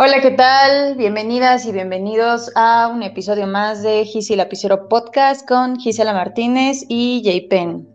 [0.00, 0.94] Hola, ¿qué tal?
[0.94, 7.20] Bienvenidas y bienvenidos a un episodio más de Gisi Lapicero Podcast con Gisela Martínez y
[7.24, 7.88] Jay Penn.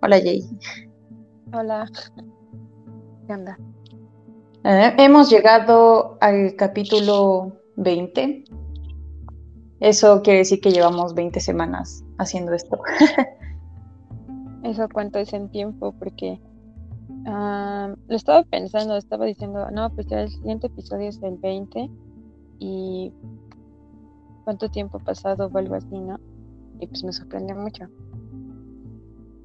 [0.00, 0.44] Hola, Jay.
[1.52, 1.90] Hola.
[3.26, 3.58] ¿Qué onda?
[4.62, 8.44] Eh, hemos llegado al capítulo 20.
[9.80, 12.78] Eso quiere decir que llevamos 20 semanas haciendo esto.
[14.62, 16.38] Eso cuánto es en tiempo, porque
[17.26, 21.90] ah, lo estaba pensando, estaba diciendo, no, pues ya el siguiente episodio es el 20
[22.58, 23.12] y
[24.44, 26.18] cuánto tiempo ha pasado o algo así, ¿no?
[26.80, 27.84] Y pues me sorprendió mucho.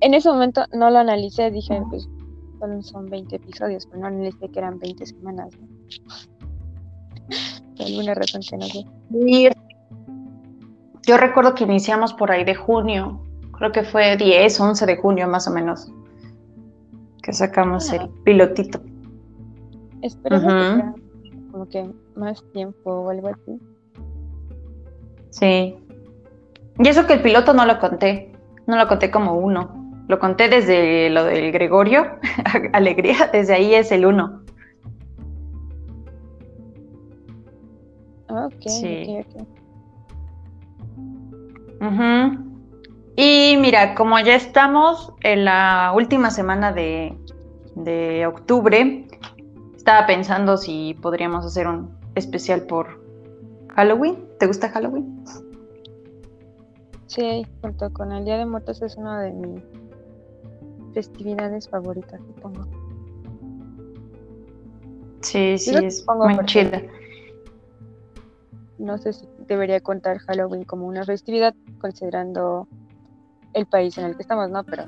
[0.01, 2.07] En ese momento no lo analicé, dije, pues
[2.59, 5.49] solo son 20 episodios, pero no analicé que eran 20 semanas.
[5.59, 5.67] ¿no?
[7.77, 8.85] Por alguna razón que no sé.
[11.03, 13.19] Yo recuerdo que iniciamos por ahí de junio,
[13.57, 15.91] creo que fue 10, 11 de junio más o menos,
[17.21, 18.81] que sacamos el pilotito.
[20.01, 20.93] Espero que sea
[21.51, 23.59] como que más tiempo o algo así.
[25.29, 25.75] Sí.
[26.79, 28.31] Y eso que el piloto no lo conté,
[28.67, 29.75] no lo conté como uno.
[30.07, 32.03] Lo conté desde lo del Gregorio,
[32.73, 34.41] Alegría, desde ahí es el uno.
[38.29, 39.17] Ok, Sí.
[39.19, 39.47] ok, ok.
[41.81, 42.48] Ujú.
[43.21, 47.17] Y mira, como ya estamos en la última semana de,
[47.75, 49.05] de octubre,
[49.75, 53.03] estaba pensando si podríamos hacer un especial por
[53.75, 54.25] Halloween.
[54.39, 55.21] ¿Te gusta Halloween?
[57.07, 59.63] Sí, junto con el Día de Muertos es una de mis
[60.93, 62.65] festividades favoritas, supongo.
[65.23, 66.83] Sí, sí, Yo es muy chida.
[68.77, 72.65] No sé si debería contar Halloween como una festividad, considerando
[73.53, 74.63] el país en el que estamos, ¿no?
[74.63, 74.85] Pero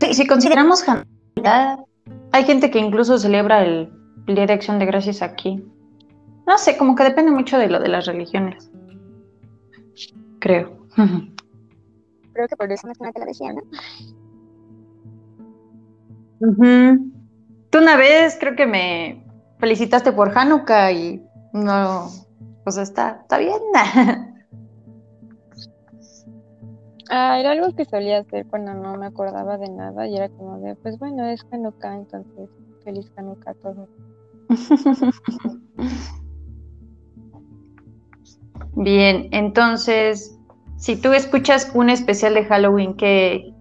[0.00, 1.78] Sí, si consideramos Navidad,
[2.32, 3.90] hay gente que incluso celebra el,
[4.26, 5.62] el Día de Acción de Gracias aquí.
[6.46, 8.70] No sé, como que depende mucho de lo de las religiones.
[10.38, 10.76] Creo.
[12.32, 13.62] creo que por eso nada te lo decía, ¿no?
[16.40, 17.12] Ujú.
[17.70, 19.24] Tú una vez creo que me
[19.58, 21.22] felicitaste por Hanukkah y
[21.54, 22.10] no,
[22.68, 23.58] sea, está, está bien.
[27.08, 30.58] Ah, era algo que solía hacer cuando no me acordaba de nada y era como
[30.58, 32.50] de, pues bueno, es Hanukkah, entonces
[32.82, 33.88] feliz Hanukkah a todos.
[38.74, 40.38] Bien, entonces,
[40.76, 43.54] si tú escuchas un especial de Halloween, ¿qué,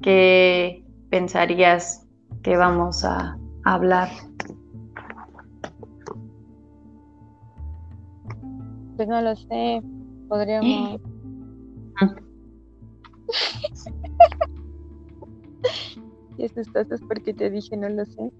[0.00, 2.06] qué pensarías
[2.42, 4.08] que vamos a hablar?
[8.96, 9.82] Pues no lo sé,
[10.28, 11.00] podríamos...
[16.42, 18.30] y asustaste porque te dije no lo sé.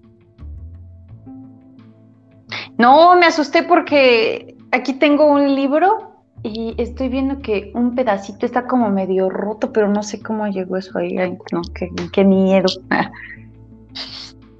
[2.77, 8.67] No, me asusté porque aquí tengo un libro y estoy viendo que un pedacito está
[8.67, 11.17] como medio roto, pero no sé cómo llegó eso ahí.
[11.17, 12.67] Ay, no, qué, qué miedo.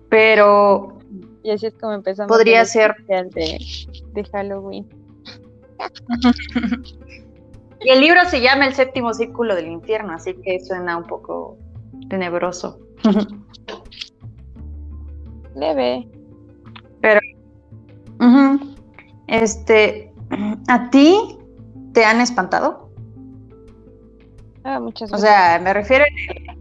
[0.10, 1.00] Pero
[1.44, 2.30] Y así es como empezamos.
[2.30, 2.96] Podría ser.
[3.08, 3.60] De,
[4.14, 4.88] de Halloween.
[7.82, 11.58] y el libro se llama El séptimo círculo del infierno, así que suena un poco
[12.10, 12.80] tenebroso.
[15.56, 16.08] Leve.
[18.20, 18.76] Ujú.
[19.28, 20.14] Este,
[20.68, 21.38] ¿a ti
[21.94, 22.90] te han espantado?
[24.64, 26.54] Ah, muchas O sea, me refiero en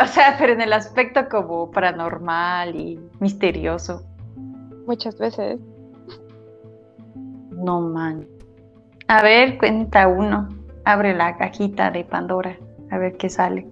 [0.00, 4.02] o sea, pero en el aspecto como paranormal y misterioso.
[4.86, 5.60] Muchas veces.
[7.50, 8.26] No man.
[9.08, 10.48] A ver, cuenta uno.
[10.84, 12.56] Abre la cajita de Pandora.
[12.90, 13.66] A ver qué sale.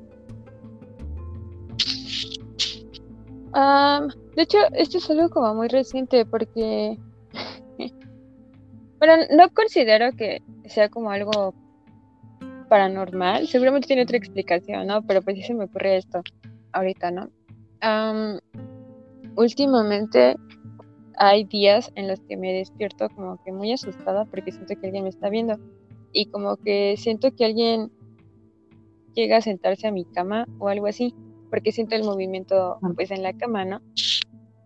[3.53, 6.99] Am, de hecho, esto es algo como muy reciente porque,
[8.99, 11.55] bueno, no considero que sea como algo
[12.69, 13.47] paranormal.
[13.49, 15.03] Seguramente tiene otra explicación, ¿no?
[15.03, 16.23] Pero pues sí se me ocurre esto
[16.73, 17.31] ahorita, ¿no?
[17.81, 18.39] Am,
[19.37, 20.37] últimamente
[21.17, 25.05] hay días en los que me despierto como que muy asustada porque siento que alguien
[25.05, 25.59] me está viendo
[26.13, 27.91] y como que siento que alguien
[29.15, 31.15] llega a sentarse a mi cama o algo así
[31.51, 33.81] porque siento el movimiento pues en la cama, ¿no?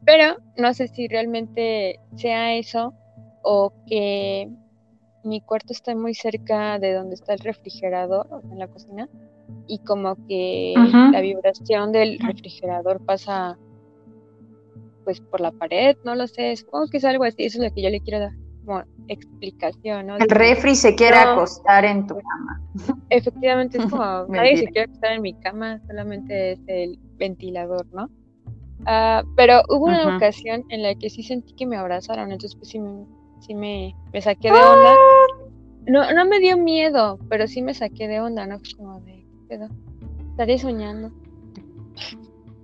[0.04, 2.92] Pero no sé si realmente sea eso
[3.42, 4.50] o que
[5.24, 9.08] mi cuarto está muy cerca de donde está el refrigerador, o sea, en la cocina,
[9.66, 10.74] y como que
[11.12, 13.58] la vibración del refrigerador pasa
[15.04, 17.74] pues por la pared, no lo sé, supongo que es algo así, eso es lo
[17.74, 18.32] que yo le quiero dar
[18.64, 20.16] como explicación, ¿no?
[20.16, 21.32] El refri se quiere No.
[21.32, 22.60] acostar en tu cama.
[23.10, 28.08] efectivamente es como nadie se quiere acostar en mi cama, solamente es el ventilador, ¿no?
[28.86, 32.68] Ah, pero hubo una ocasión en la que sí sentí que me abrazaron, entonces pues
[32.68, 33.06] sí me,
[33.40, 34.94] sí me, saqué de onda.
[34.94, 35.26] Ah.
[35.86, 38.58] No, no me dio miedo, pero sí me saqué de onda, ¿no?
[38.76, 39.68] Como de, ¿qué pedo?
[40.30, 41.10] Estaré soñando.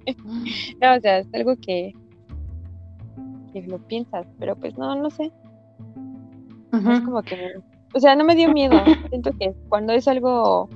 [0.81, 1.93] no, o sea, es algo que,
[3.53, 5.31] que lo piensas, pero pues no, no sé.
[6.73, 7.55] Es como que,
[7.95, 8.77] o sea, no me dio miedo.
[9.09, 10.69] Siento que cuando es algo,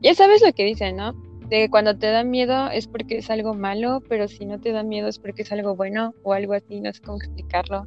[0.00, 1.12] ya sabes lo que dicen, ¿no?
[1.48, 4.84] De cuando te da miedo es porque es algo malo, pero si no te da
[4.84, 7.86] miedo es porque es algo bueno o algo así, no sé cómo explicarlo.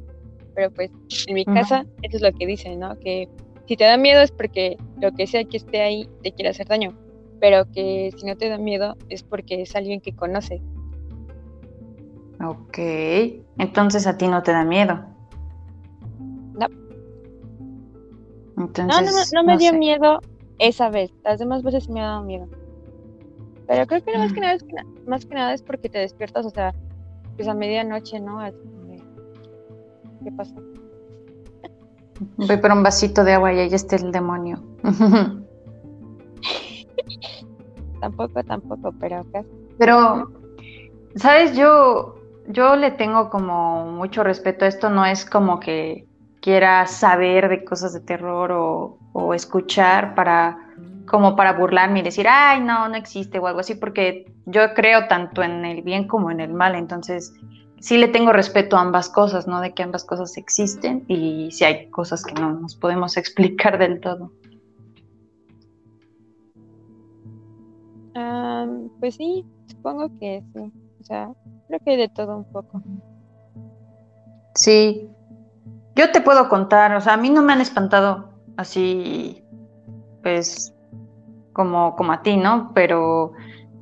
[0.54, 0.90] Pero pues
[1.26, 2.98] en mi casa eso es lo que dicen, ¿no?
[2.98, 3.28] Que
[3.66, 6.68] si te da miedo es porque lo que sea que esté ahí te quiere hacer
[6.68, 6.92] daño,
[7.40, 10.60] pero que si no te da miedo es porque es alguien que conoce.
[12.44, 12.78] Ok,
[13.58, 15.13] entonces a ti no te da miedo.
[18.56, 20.20] Entonces, no, no, me dio miedo
[20.58, 21.12] esa vez.
[21.24, 22.46] Las demás veces me ha dado miedo.
[23.66, 24.64] Pero creo que más que nada es
[25.06, 26.74] más que nada es porque te despiertas, o sea,
[27.36, 28.38] pues a medianoche, ¿no?
[30.22, 30.54] ¿Qué pasa?
[32.36, 34.62] Voy por un vasito de agua y ahí está el demonio.
[38.00, 39.24] tampoco, tampoco, pero
[39.78, 40.30] Pero,
[41.16, 41.56] ¿sabes?
[41.56, 42.14] Yo,
[42.48, 46.06] yo le tengo como mucho respeto a esto, no es como que
[46.44, 50.58] quiera saber de cosas de terror o, o escuchar para
[51.06, 55.08] como para burlarme y decir, ay, no, no existe o algo así, porque yo creo
[55.08, 57.32] tanto en el bien como en el mal, entonces
[57.80, 59.62] sí le tengo respeto a ambas cosas, ¿no?
[59.62, 64.00] De que ambas cosas existen y si hay cosas que no nos podemos explicar del
[64.00, 64.30] todo.
[69.00, 70.72] pues sí, supongo que sí.
[71.00, 71.30] O sea,
[71.68, 72.82] creo que hay de todo un poco.
[74.54, 75.10] Sí,
[75.96, 79.44] yo te puedo contar, o sea, a mí no me han espantado así,
[80.22, 80.74] pues,
[81.52, 82.72] como, como a ti, ¿no?
[82.74, 83.32] Pero,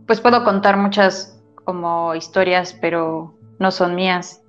[0.06, 4.42] pues puedo contar muchas como historias, pero no son mías.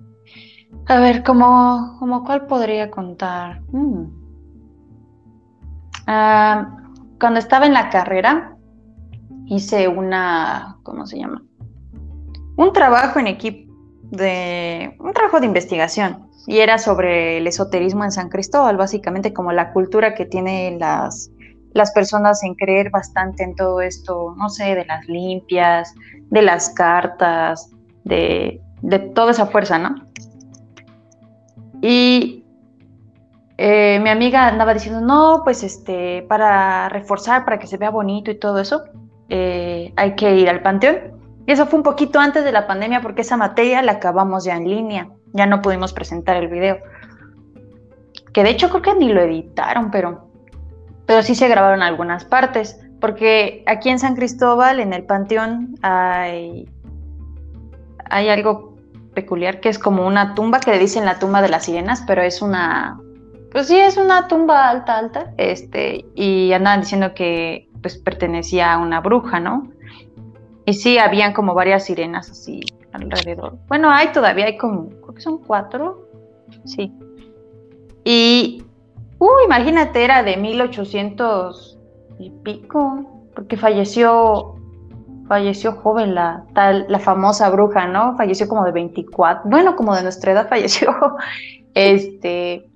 [0.86, 3.62] A ver, ¿cómo, como cuál podría contar?
[3.72, 4.04] Mm.
[6.06, 6.76] Ah,
[7.18, 8.56] cuando estaba en la carrera,
[9.46, 11.42] hice una, ¿cómo se llama?
[12.56, 13.72] Un trabajo en equipo
[14.10, 19.52] de, un trabajo de investigación y era sobre el esoterismo en San Cristóbal, básicamente como
[19.52, 21.30] la cultura que tienen las,
[21.72, 25.94] las personas en creer bastante en todo esto, no sé, de las limpias,
[26.30, 27.70] de las cartas,
[28.04, 28.60] de,
[29.14, 29.94] toda esa fuerza, ¿no?
[31.80, 32.44] Y
[33.56, 38.30] eh, mi amiga andaba diciendo, no, pues este, para reforzar, para que se vea bonito
[38.30, 38.84] y todo eso,
[39.30, 41.14] eh, hay que ir al panteón.
[41.46, 44.56] Y eso fue un poquito antes de la pandemia porque esa materia la acabamos ya
[44.56, 46.78] en línea ya no pudimos presentar el video.
[48.32, 50.30] Que de hecho creo que ni lo editaron, pero,
[51.06, 52.80] pero sí se grabaron algunas partes.
[53.00, 56.66] Porque aquí en San Cristóbal, en el Panteón, hay,
[58.08, 58.76] hay algo
[59.12, 62.22] peculiar que es como una tumba que le dicen la tumba de las sirenas, pero
[62.22, 62.98] es una,
[63.52, 68.78] pues sí, es una tumba alta, alta, este, y andaban diciendo que pues pertenecía a
[68.78, 69.68] una bruja, ¿no?
[70.64, 72.60] Y sí, habían como varias sirenas así
[72.92, 73.58] alrededor.
[73.68, 74.88] Bueno, hay todavía, hay como,
[75.20, 76.08] son cuatro,
[76.64, 76.92] sí.
[78.04, 78.64] Y,
[79.18, 81.78] uh, imagínate, era de 1800
[82.18, 84.56] y pico, porque falleció,
[85.26, 88.16] falleció joven la tal, la famosa bruja, ¿no?
[88.16, 90.94] Falleció como de 24, bueno, como de nuestra edad falleció,
[91.74, 92.68] este,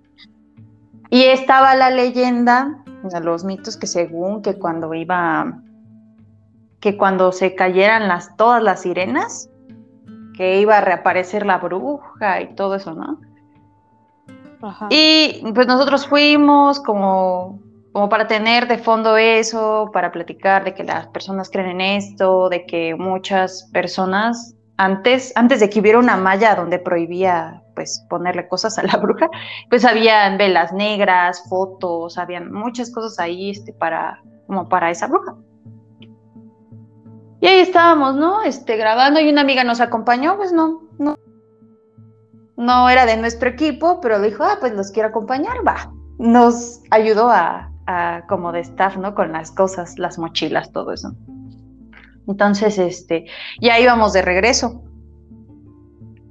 [1.11, 2.85] y estaba la leyenda,
[3.23, 5.61] los mitos que según que cuando iba,
[6.80, 9.49] que cuando se cayeran las, todas las sirenas,
[10.38, 13.18] que iba a reaparecer la bruja y todo eso, ¿no?
[14.88, 17.61] Y pues nosotros fuimos como,
[17.92, 22.49] como para tener de fondo eso, para platicar de que las personas creen en esto,
[22.50, 28.47] de que muchas personas antes, antes de que hubiera una malla donde prohibía pues ponerle
[28.47, 29.28] cosas a la bruja,
[29.71, 35.35] pues habían velas negras, fotos, habían muchas cosas ahí este, para, como para esa bruja.
[37.40, 38.42] Y ahí estábamos, ¿no?
[38.42, 41.16] Este, grabando y una amiga nos acompañó, pues no, no.
[42.57, 45.92] No era de nuestro equipo, pero dijo, ah, pues los quiero acompañar, va.
[46.18, 49.14] Nos ayudó a, a como de staff, ¿no?
[49.14, 51.14] Con las cosas, las mochilas, todo eso.
[52.26, 53.26] Entonces, este,
[53.61, 54.83] ya íbamos de regreso.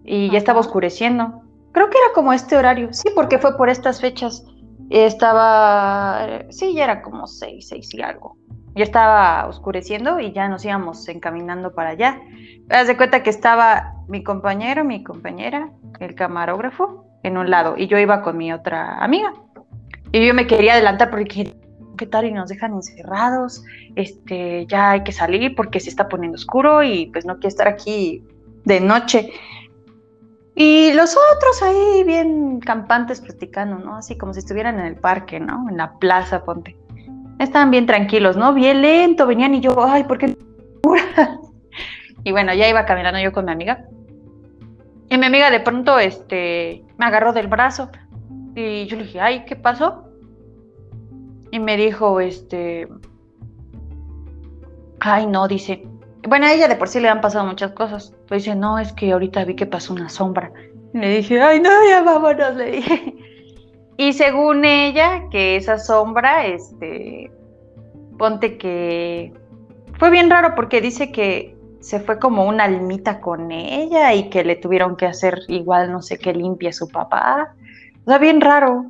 [0.04, 1.42] Y ya estaba oscureciendo.
[1.72, 4.44] Creo que era como este horario, sí, porque fue por estas fechas.
[4.90, 8.38] Estaba, sí, ya era como seis, seis y algo
[8.78, 12.22] ya estaba oscureciendo y ya nos íbamos encaminando para allá.
[12.70, 17.88] Haz de cuenta que estaba mi compañero, mi compañera, el camarógrafo, en un lado y
[17.88, 19.34] yo iba con mi otra amiga.
[20.12, 21.54] Y yo me quería adelantar porque
[21.98, 23.64] ¿qué tal y nos dejan encerrados?
[23.96, 27.68] Este, ya hay que salir porque se está poniendo oscuro y pues no quiero estar
[27.68, 28.24] aquí
[28.64, 29.32] de noche.
[30.56, 33.98] Y los otros ahí bien campantes platicando, ¿no?
[33.98, 35.70] Así como si estuvieran en el parque, ¿no?
[35.70, 36.76] En la plaza, ponte.
[37.40, 38.54] Estaban bien tranquilos, ¿no?
[38.54, 40.36] Bien lento, venían y yo, ay, ¿por qué?
[42.24, 43.86] y bueno, ya iba caminando yo con mi amiga.
[45.10, 47.90] Y mi amiga de pronto, este, me agarró del brazo.
[48.56, 50.10] Y yo le dije, ay, ¿qué pasó?
[51.52, 52.88] Y me dijo, este,
[55.00, 55.88] ay, no, dice,
[56.28, 58.14] bueno, a ella de por sí le han pasado muchas cosas.
[58.28, 60.52] Pues dice, no, es que ahorita vi que pasó una sombra.
[60.94, 63.16] Le dije, ay, no, ya vámonos, le dije.
[63.98, 67.32] Y según ella, que esa sombra, este,
[68.18, 69.34] ponte que
[69.98, 74.44] fue bien raro porque dice que se fue como una almita con ella y que
[74.44, 77.56] le tuvieron que hacer igual no sé qué limpia su papá.
[78.06, 78.86] O sea, bien raro.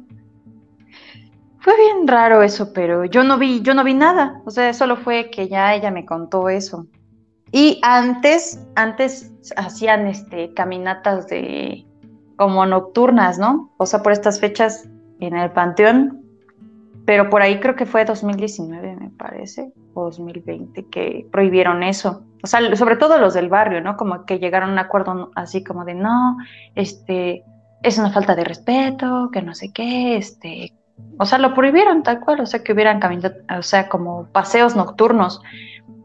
[1.59, 4.41] Fue bien raro eso, pero yo no vi, yo no vi nada.
[4.45, 6.87] O sea, solo fue que ya ella me contó eso.
[7.51, 11.85] Y antes, antes hacían este, caminatas de
[12.35, 13.73] como nocturnas, ¿no?
[13.77, 14.87] O sea, por estas fechas
[15.19, 16.21] en el Panteón,
[17.05, 22.23] pero por ahí creo que fue 2019, me parece, o 2020, que prohibieron eso.
[22.43, 23.95] O sea, sobre todo los del barrio, ¿no?
[23.95, 26.37] Como que llegaron a un acuerdo así como de, no,
[26.75, 27.45] este,
[27.81, 30.73] es una falta de respeto, que no sé qué, este,
[31.17, 34.75] o sea, lo prohibieron tal cual, o sea, que hubieran caminado, o sea, como paseos
[34.75, 35.41] nocturnos.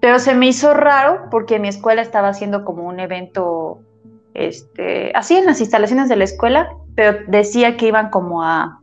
[0.00, 3.81] Pero se me hizo raro porque mi escuela estaba haciendo como un evento,
[4.35, 8.81] este, así en las instalaciones de la escuela, pero decía que iban como a,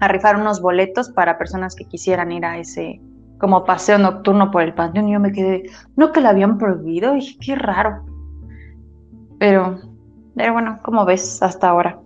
[0.00, 3.00] a rifar unos boletos para personas que quisieran ir a ese
[3.38, 7.14] como paseo nocturno por el panteón y yo me quedé, no que la habían prohibido,
[7.14, 8.04] y dije, qué raro.
[9.38, 9.78] Pero,
[10.34, 12.00] pero bueno, ¿cómo ves hasta ahora?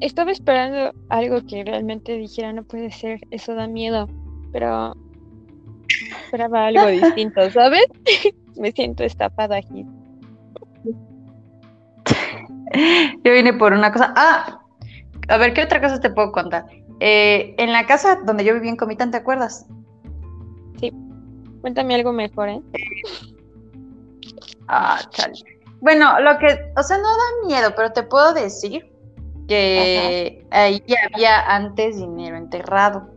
[0.00, 4.08] Estaba esperando algo que realmente dijera, no puede ser, eso da miedo,
[4.50, 4.96] pero
[6.24, 7.84] esperaba algo distinto, ¿sabes?
[8.56, 9.86] Me siento estafada aquí.
[13.24, 14.12] Yo vine por una cosa.
[14.16, 14.61] Ah,
[15.32, 16.66] a ver, ¿qué otra cosa te puedo contar?
[17.00, 19.66] Eh, en la casa donde yo vivía en Comitán, ¿te acuerdas?
[20.78, 20.92] Sí.
[21.62, 22.60] Cuéntame algo mejor, ¿eh?
[24.68, 25.34] Ah, chale.
[25.80, 28.92] Bueno, lo que, o sea, no da miedo, pero te puedo decir
[29.48, 33.08] que ahí había antes dinero enterrado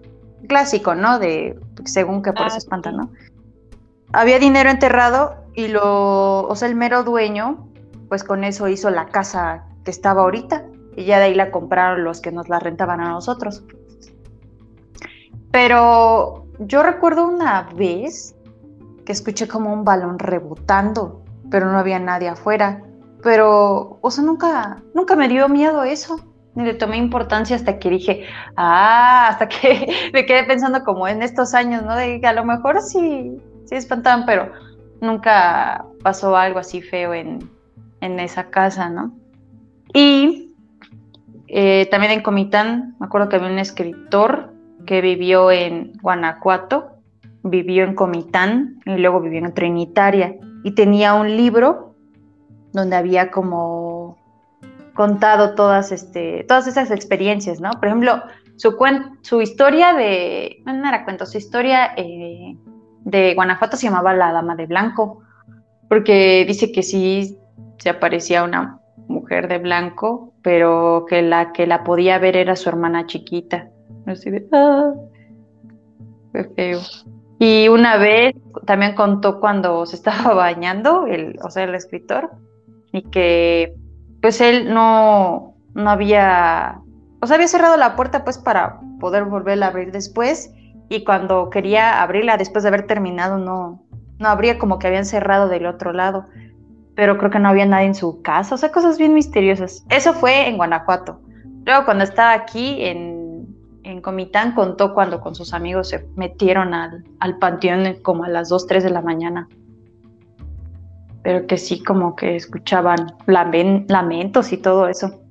[0.47, 1.19] clásico, ¿no?
[1.19, 3.11] De según que por eso ah, espanta, ¿no?
[4.13, 7.67] Había dinero enterrado y lo, o sea, el mero dueño,
[8.07, 10.63] pues con eso hizo la casa que estaba ahorita
[10.95, 13.63] y ya de ahí la compraron los que nos la rentaban a nosotros.
[15.51, 18.35] Pero yo recuerdo una vez
[19.05, 22.83] que escuché como un balón rebotando, pero no había nadie afuera.
[23.23, 26.19] Pero, o sea, nunca, nunca me dio miedo eso
[26.55, 28.25] ni le tomé importancia hasta que dije,
[28.55, 31.95] ah, hasta que me quedé pensando como en estos años, ¿no?
[31.95, 34.51] De que a lo mejor sí, sí espantaban, pero
[35.01, 37.51] nunca pasó algo así feo en,
[38.01, 39.17] esa casa, ¿no?
[39.91, 40.54] Y
[41.47, 44.53] eh, también en Comitán, me acuerdo que había un escritor
[44.85, 46.91] que vivió en Guanajuato,
[47.43, 51.95] vivió en Comitán y luego vivió en Trinitaria y tenía un libro
[52.73, 54.17] donde había como
[54.93, 57.69] contado todas, este, esas experiencias, ¿no?
[57.71, 58.23] Por ejemplo,
[58.55, 58.75] su,
[59.21, 62.57] su historia de, no era cuento, su historia eh,
[63.03, 65.21] de Guanajuato se llamaba La Dama de Blanco,
[65.89, 67.37] porque dice que sí
[67.77, 72.69] se aparecía una mujer de blanco, pero que la que la podía ver era su
[72.69, 73.69] hermana chiquita.
[74.05, 74.93] Así de, ah,
[76.55, 76.79] feo.
[77.39, 78.35] Y una vez
[78.65, 82.31] también contó cuando se estaba bañando, el, o sea, el escritor,
[82.91, 83.75] y que
[84.21, 86.79] pues él no, no había,
[87.21, 90.51] o sea, había cerrado la puerta pues para poder volverla a abrir después
[90.89, 93.83] y cuando quería abrirla después de haber terminado no,
[94.17, 96.25] no abría como que habían cerrado del otro lado,
[96.95, 99.85] pero creo que no había nadie en su casa, o sea, cosas bien misteriosas.
[99.89, 101.19] Eso fue en Guanajuato.
[101.65, 103.47] Luego cuando estaba aquí en,
[103.83, 108.49] en Comitán contó cuando con sus amigos se metieron al, al panteón como a las
[108.49, 109.47] 2, 3 de la mañana
[111.25, 115.21] pero que sí como que escuchaban lamentos y todo eso.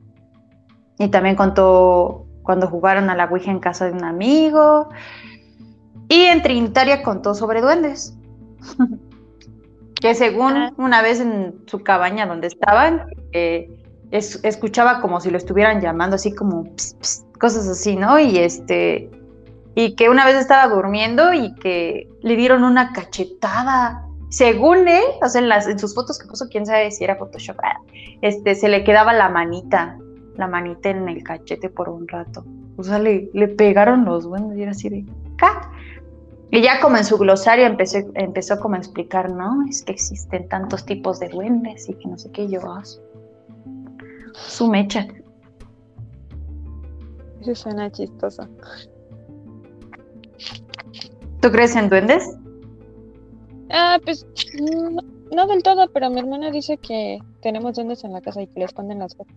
[0.98, 4.88] Y también contó cuando jugaron a la Ouija en casa de un amigo.
[6.08, 8.18] Y en Trinitaria contó sobre duendes.
[10.04, 10.72] que según ah.
[10.76, 13.70] una vez en su cabaña donde estaban, eh,
[14.10, 16.68] escuchaba como si lo estuvieran llamando, así como
[17.40, 18.18] cosas así, ¿no?
[18.18, 19.10] Y este.
[19.74, 25.28] Y que una vez estaba durmiendo y que le dieron una cachetada según él, o
[25.30, 27.80] sea, en, las, en sus fotos que puso, quién sabe si era Photoshop, ah,
[28.20, 29.96] este, se le quedaba la manita
[30.36, 32.44] la manita en el cachete por un rato.
[32.76, 35.06] O sea, le, le pegaron los duendes y era así de
[35.36, 35.70] ¡ca!
[36.50, 39.66] Y ya como en su glosario empezó, empezó como a explicar, ¿no?
[39.68, 42.82] Es que existen tantos tipos de duendes y que no sé qué yo hago.
[44.34, 45.06] Su mecha.
[47.40, 48.48] Eso suena chistoso.
[51.40, 52.24] ¿Tú crees en duendes?
[53.70, 54.26] Ah, pues
[54.60, 58.46] no, no del todo, pero mi hermana dice que tenemos duendes en la casa y
[58.46, 59.34] que le esconden las cosas.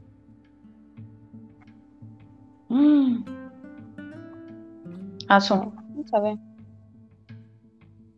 [2.70, 3.24] Mm.
[5.28, 5.74] Aso.
[5.96, 6.38] No sabe.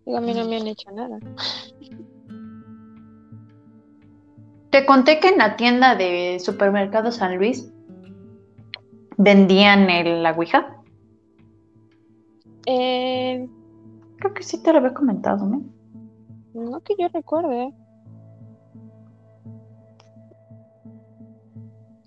[0.09, 1.19] Digo, a mí no me han hecho nada.
[4.71, 7.71] Te conté que en la tienda de supermercado San Luis
[9.17, 10.77] vendían el, la Ouija.
[12.65, 13.47] Eh,
[14.17, 15.61] Creo que sí te lo había comentado, ¿no?
[16.55, 17.71] no que yo recuerde.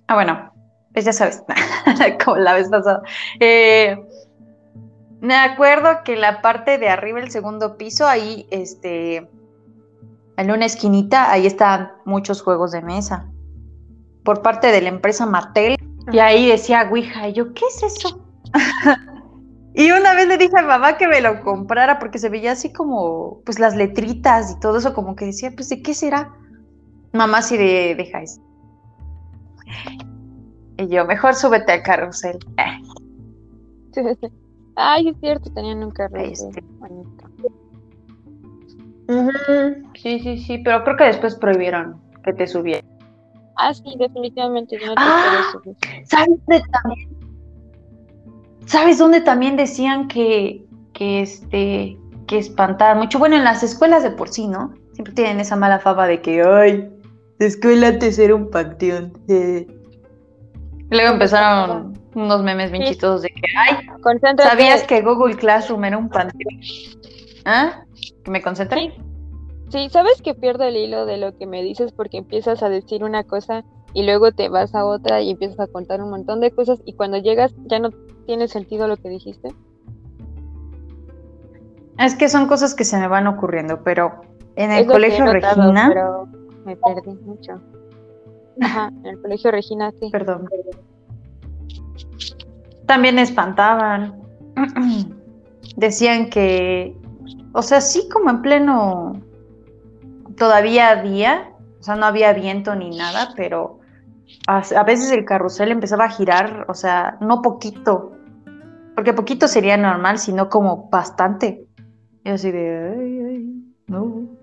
[0.08, 0.52] Ah, bueno,
[0.92, 1.44] pues ya sabes,
[2.24, 3.00] como la vez pasada.
[3.38, 3.96] Eh,
[5.22, 9.30] me acuerdo que la parte de arriba, el segundo piso, ahí, este,
[10.36, 13.30] en una esquinita, ahí estaban muchos juegos de mesa.
[14.24, 15.76] Por parte de la empresa Mattel.
[16.10, 18.20] Y ahí decía Ouija, y yo, ¿qué es eso?
[19.74, 22.72] y una vez le dije a mamá que me lo comprara porque se veía así
[22.72, 26.34] como, pues las letritas y todo eso, como que decía, pues, ¿de qué será?
[27.12, 28.42] Mamá sí de, deja eso.
[30.78, 32.40] Y yo, mejor súbete al carrusel.
[34.76, 36.18] Ay, es cierto, tenían un carro.
[36.18, 36.48] Ahí está.
[39.94, 42.84] Sí, sí, sí, pero creo que después prohibieron que te subieran.
[43.56, 45.44] Ah, sí, definitivamente no te Ah.
[45.52, 46.06] puedo subir.
[46.06, 47.08] ¿Sabes dónde también?
[48.66, 50.64] ¿Sabes dónde también decían que,
[50.94, 53.18] que este que espantaban mucho?
[53.18, 54.72] Bueno, en las escuelas de por sí, ¿no?
[54.94, 56.88] Siempre tienen esa mala fama de que, ay,
[57.38, 59.12] la escuela antes era un panteón.
[59.28, 59.66] eh".
[60.92, 62.90] Luego empezaron unos memes bien Sí.
[62.90, 64.50] chistosos de que, ay, Concéntrate.
[64.50, 66.60] ¿sabías que Google Classroom era un panteón?
[67.46, 67.84] ¿Ah?
[68.24, 68.94] ¿Que me concentré?
[69.70, 73.04] Sí, sabes que pierdo el hilo de lo que me dices porque empiezas a decir
[73.04, 76.50] una cosa y luego te vas a otra y empiezas a contar un montón de
[76.50, 77.90] cosas y cuando llegas ya no
[78.26, 79.48] tiene sentido lo que dijiste.
[81.98, 84.20] Es que son cosas que se me van ocurriendo, pero
[84.56, 86.26] en el colegio notado, Regina, Pero
[86.64, 87.54] me perdí mucho.
[88.56, 90.10] En el colegio Regina, sí.
[90.10, 90.48] perdón,
[92.86, 94.20] también espantaban.
[95.76, 96.94] Decían que,
[97.54, 99.12] o sea, sí como en pleno,
[100.36, 103.80] todavía día, o sea, no había viento ni nada, pero
[104.46, 108.12] a, a veces el carrusel empezaba a girar, o sea, no poquito,
[108.94, 111.66] porque poquito sería normal, sino como bastante.
[112.24, 114.41] Y así de, ay, ay, no.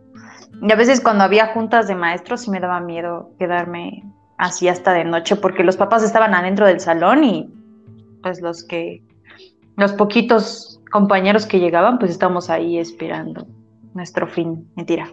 [0.61, 4.03] Y a veces cuando había juntas de maestros sí me daba miedo quedarme
[4.37, 7.53] así hasta de noche, porque los papás estaban adentro del salón y
[8.21, 9.03] pues los que,
[9.77, 13.47] los poquitos compañeros que llegaban, pues estamos ahí esperando
[13.93, 14.69] nuestro fin.
[14.75, 15.07] Mentira.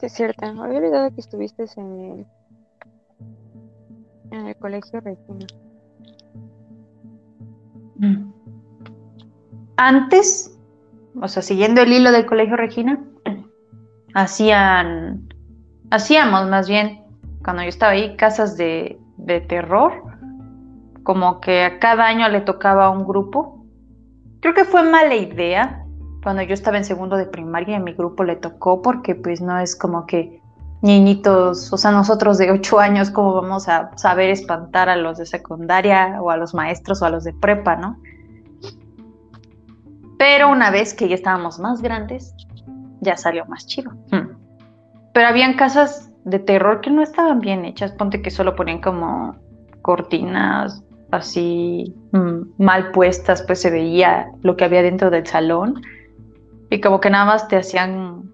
[0.00, 0.46] Sí, es cierto.
[0.46, 2.26] Había olvidado que estuviste en el,
[4.30, 5.46] en el colegio Regina.
[9.76, 10.57] Antes,
[11.20, 12.98] o sea, siguiendo el hilo del colegio Regina,
[14.14, 15.28] hacían,
[15.90, 17.02] hacíamos más bien,
[17.44, 20.02] cuando yo estaba ahí, casas de, de terror,
[21.02, 23.64] como que a cada año le tocaba a un grupo.
[24.40, 25.84] Creo que fue mala idea
[26.22, 29.58] cuando yo estaba en segundo de primaria a mi grupo le tocó porque pues no
[29.58, 30.42] es como que
[30.82, 35.26] niñitos, o sea, nosotros de ocho años, ¿cómo vamos a saber espantar a los de
[35.26, 37.98] secundaria o a los maestros o a los de prepa, no?
[40.18, 42.34] Pero una vez que ya estábamos más grandes,
[43.00, 43.92] ya salió más chido.
[44.10, 44.36] Hmm.
[45.12, 47.92] Pero habían casas de terror que no estaban bien hechas.
[47.92, 49.36] Ponte que solo ponían como
[49.82, 55.82] cortinas así mm, mal puestas, pues se veía lo que había dentro del salón.
[56.70, 58.30] Y como que nada más te hacían,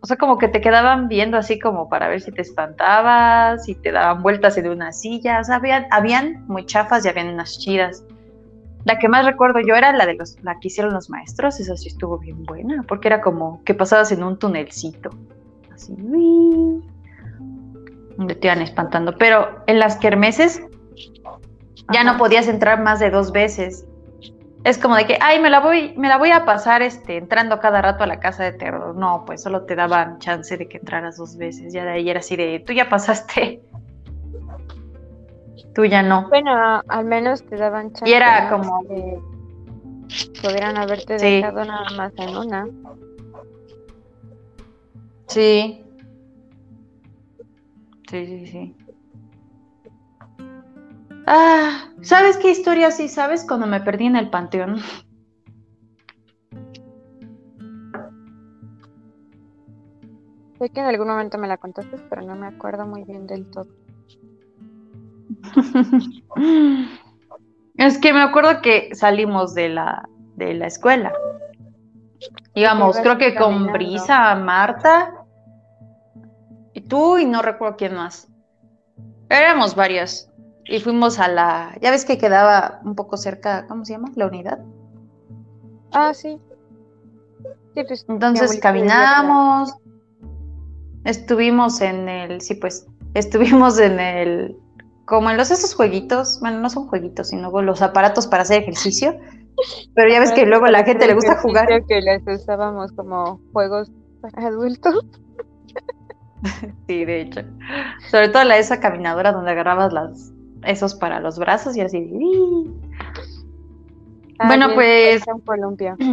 [0.00, 3.74] o sea, como que te quedaban viendo así como para ver si te espantabas, si
[3.74, 5.40] te daban vueltas en una silla.
[5.90, 8.04] Habían muy chafas y habían unas chidas.
[8.84, 11.76] La que más recuerdo yo era la de los, la que hicieron los maestros, esa
[11.76, 15.10] sí estuvo bien buena, porque era como que pasabas en un tunelcito,
[15.72, 16.82] así, uy,
[18.16, 19.16] donde te iban espantando.
[19.18, 20.62] Pero en las kermeses
[21.92, 23.86] ya no podías entrar más de dos veces.
[24.64, 27.58] Es como de que, ay, me la voy, me la voy a pasar este, entrando
[27.58, 28.94] cada rato a la casa de terror.
[28.94, 31.72] No, pues solo te daban chance de que entraras dos veces.
[31.72, 33.60] Ya de ahí era así de, tú ya pasaste.
[35.74, 36.28] Tú ya no.
[36.28, 38.08] Bueno, al menos te daban chance.
[38.10, 38.56] Y era ¿no?
[38.58, 39.20] como- Que
[40.42, 41.24] pudieran haberte Sí.
[41.36, 42.66] dejado nada más en una.
[45.28, 45.82] Sí.
[48.10, 48.76] Sí, sí, sí.
[51.26, 54.80] Ah, ¿sabes qué historia sí sabes cuando me perdí en el panteón?
[60.58, 63.46] Sé que en algún momento me la contaste, pero no me acuerdo muy bien del
[63.50, 63.66] todo.
[67.76, 71.12] es que me acuerdo que salimos de la, de la escuela.
[72.54, 75.24] Íbamos, creo que con Brisa, Marta,
[76.74, 78.28] y tú y no recuerdo quién más.
[79.28, 80.30] Éramos varias.
[80.64, 84.10] Y fuimos a la, ya ves que quedaba un poco cerca, ¿cómo se llama?
[84.14, 84.60] La unidad.
[85.92, 86.40] Ah, sí.
[87.74, 89.74] Pues, Entonces caminamos,
[91.04, 94.56] estuvimos en el, sí, pues, estuvimos en el,
[95.04, 99.18] como en los esos jueguitos, bueno, no son jueguitos, sino los aparatos para hacer ejercicio.
[99.94, 101.66] Pero ya ves que luego a la gente le gusta jugar.
[101.86, 105.04] Que les usábamos como juegos para adultos.
[106.88, 107.42] Sí, de hecho.
[108.10, 110.32] Sobre todo la esa caminadora donde agarrabas las
[110.64, 112.10] esos para los brazos y así.
[114.38, 115.22] Ah, bueno, pues.
[115.26, 115.96] En Colombia.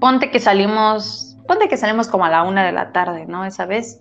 [0.00, 3.44] Ponte que salimos, ponte que salimos como a la una de la tarde, ¿no?
[3.44, 4.00] Esa vez.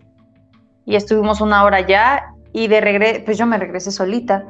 [0.88, 4.47] Y estuvimos una hora ya y de regreso, pues yo me regresé solita.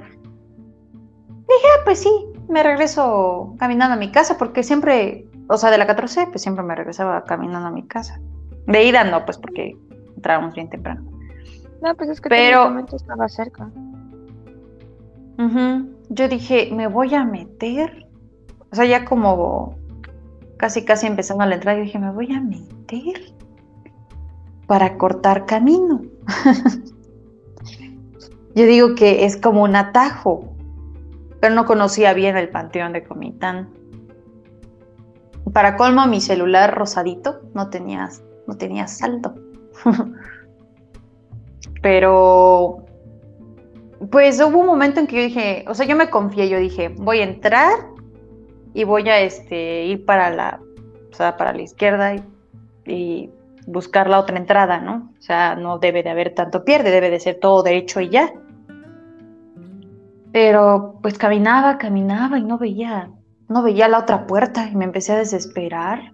[1.47, 2.11] Dije, ah, pues sí,
[2.47, 6.63] me regreso caminando a mi casa porque siempre, o sea, de la 14, pues siempre
[6.63, 8.21] me regresaba caminando a mi casa.
[8.67, 9.75] De ida no, pues porque
[10.15, 11.03] entrábamos bien temprano.
[11.81, 13.71] No, pues es que Pero, estaba cerca.
[16.09, 18.07] Yo dije, me voy a meter.
[18.71, 19.75] O sea, ya como
[20.57, 23.33] casi casi empezando a la entrada, yo dije, me voy a meter
[24.67, 26.01] para cortar camino.
[28.55, 30.55] yo digo que es como un atajo,
[31.39, 33.69] pero no conocía bien el panteón de Comitán.
[35.53, 38.09] Para colmo, mi celular rosadito no tenía,
[38.47, 39.35] no tenía saldo.
[41.81, 42.85] Pero,
[44.11, 46.89] pues hubo un momento en que yo dije, o sea, yo me confié, yo dije,
[46.89, 47.71] voy a entrar
[48.73, 50.59] y voy a este, ir para la,
[51.11, 52.15] o sea, para la izquierda
[52.85, 53.29] y,
[53.67, 55.11] buscar la otra entrada, ¿no?
[55.19, 58.33] O sea, no debe de haber tanto pierde, debe de ser todo derecho y ya.
[60.31, 63.11] Pero pues caminaba, caminaba y no veía,
[63.49, 66.13] no veía la otra puerta y me empecé a desesperar.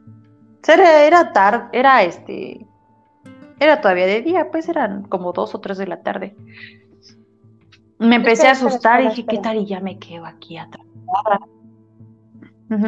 [0.61, 2.65] O sea, era, era tarde, era este,
[3.59, 6.35] era todavía de día, pues eran como dos o tres de la tarde.
[7.99, 9.57] Me empecé a asustar y dije, ¿qué tal?
[9.57, 10.85] Y ya me quedo aquí atrás.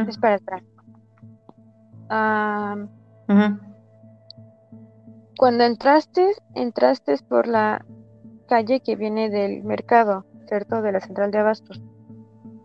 [0.07, 0.63] Espera, espera.
[5.37, 7.85] Cuando entraste, entraste por la
[8.47, 10.81] calle que viene del mercado, ¿cierto?
[10.81, 11.81] De la central de abastos.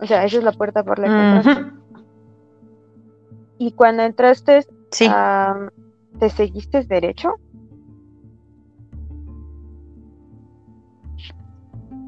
[0.01, 1.73] O sea, esa es la puerta por la que entraste.
[3.59, 7.35] Y cuando entraste, ¿te seguiste derecho?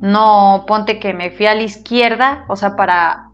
[0.01, 3.31] No, ponte que me fui a la izquierda, o sea, para...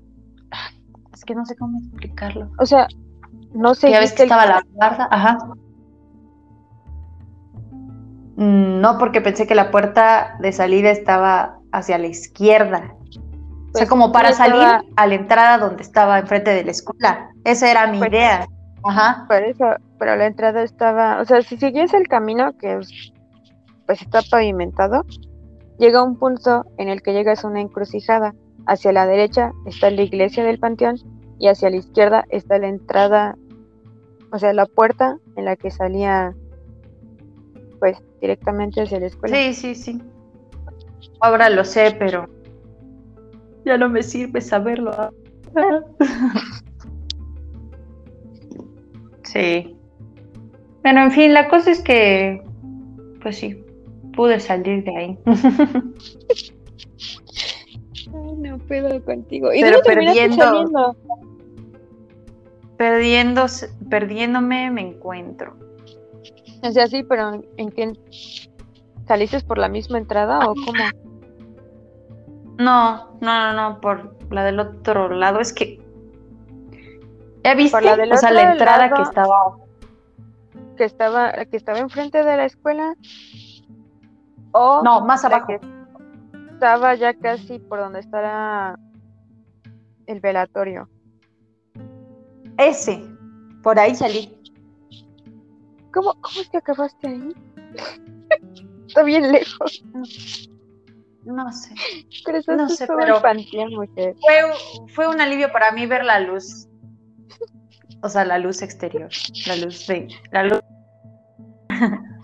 [1.15, 2.51] Es que no sé cómo explicarlo.
[2.59, 2.89] O sea,
[3.55, 3.91] no sé.
[3.91, 5.39] Ya ves que estaba la barda, ajá.
[8.39, 12.95] Mm, no, porque pensé que la puerta de salida estaba hacia la izquierda.
[12.95, 17.31] o sea, pues, como para salir a la entrada donde estaba enfrente de la escuela.
[17.45, 18.47] Esa era mi pues, idea.
[18.85, 19.27] Ajá.
[19.29, 19.67] Por eso,
[19.99, 22.81] pero la entrada estaba, o sea, si sigues el camino que
[23.87, 25.05] pues está pavimentado,
[25.79, 28.35] Llega un punto en el que llegas a una encrucijada.
[28.67, 30.97] Hacia la derecha está la iglesia del panteón
[31.39, 33.37] y hacia la izquierda está la entrada,
[34.33, 36.35] o sea, la puerta en la que salía,
[37.79, 39.37] pues, directamente hacia la escuela.
[39.37, 40.03] Sí, sí, sí.
[41.21, 42.29] Ahora lo sé, pero
[43.65, 45.13] ya no me sirve saberlo.
[49.25, 49.77] sí.
[50.83, 52.43] Bueno, en fin, la cosa es que,
[53.21, 53.65] pues sí,
[54.15, 55.19] pude salir de ahí.
[58.15, 59.53] Ay, no puedo contigo.
[59.53, 60.97] ¿Y Pero perdiendo,
[62.77, 63.47] perdiendo,
[63.91, 65.68] perdiéndome me encuentro.
[66.63, 67.93] O sea, sí, pero ¿en qué
[69.07, 70.85] saliste por la misma entrada o cómo?
[72.59, 75.41] No, no, no, no, por la del otro lado.
[75.41, 75.81] Es que
[77.45, 77.81] ¿Ya viste?
[77.81, 79.57] La o sea, la entrada que estaba
[80.77, 82.95] que estaba que estaba enfrente de la escuela
[84.53, 85.55] no, más abajo.
[86.53, 88.77] Estaba ya casi por donde estará
[90.07, 90.89] el velatorio.
[92.57, 93.05] Ese,
[93.63, 94.37] por ahí salí.
[95.93, 97.35] ¿Cómo, cómo es que acabaste ahí?
[98.87, 99.85] Está bien lejos.
[101.25, 101.75] No sé.
[102.57, 103.21] No sé, pero
[104.21, 106.69] Fue, fue un alivio para mí ver la luz.
[108.03, 109.11] O sea, la luz exterior.
[109.47, 110.09] La luz de.
[110.33, 110.61] La luz.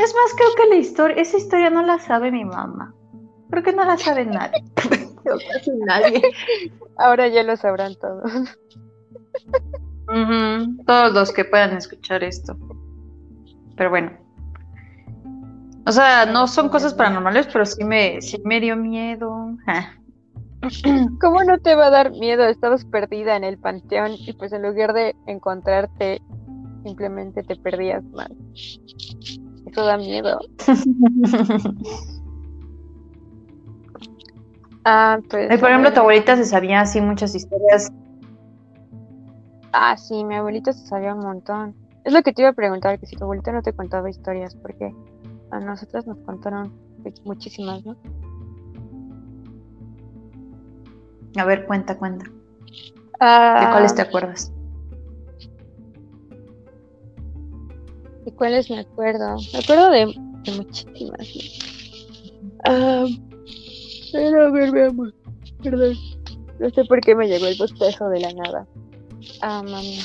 [0.00, 2.94] Es más, creo que la historia, esa historia no la sabe mi mamá.
[3.50, 4.64] Creo que no la sabe nadie.
[5.52, 6.22] casi nadie.
[6.96, 8.32] Ahora ya lo sabrán todos.
[10.86, 12.56] Todos los que puedan escuchar esto.
[13.76, 14.12] Pero bueno.
[15.86, 19.56] O sea, no son cosas paranormales, pero sí me, sí me dio miedo.
[21.20, 22.44] ¿Cómo no te va a dar miedo?
[22.44, 26.20] Estabas perdida en el panteón y pues en lugar de encontrarte,
[26.84, 28.30] simplemente te perdías más.
[29.66, 30.38] Eso da miedo.
[34.84, 35.60] ah, pues.
[35.60, 37.90] por ejemplo, tu abuelita se sabía así muchas historias.
[39.72, 41.74] Ah, sí, mi abuelita se sabía un montón.
[42.04, 44.54] Es lo que te iba a preguntar, que si tu abuelita no te contaba historias,
[44.54, 44.94] porque
[45.50, 46.72] a nosotras nos contaron
[47.24, 47.96] muchísimas, ¿no?
[51.36, 52.24] A ver, cuenta, cuenta.
[52.24, 54.04] ¿De cuáles te ah.
[54.06, 54.52] acuerdas?
[58.24, 59.36] ¿De cuáles me acuerdo?
[59.52, 60.06] Me acuerdo de,
[60.56, 61.28] muchísimas.
[62.64, 63.06] Ah,
[64.12, 65.14] pero a ver, veamos.
[65.62, 65.94] Perdón.
[66.58, 68.66] No sé por qué me llegó el bostezo de la nada.
[69.42, 69.98] Ah, mami.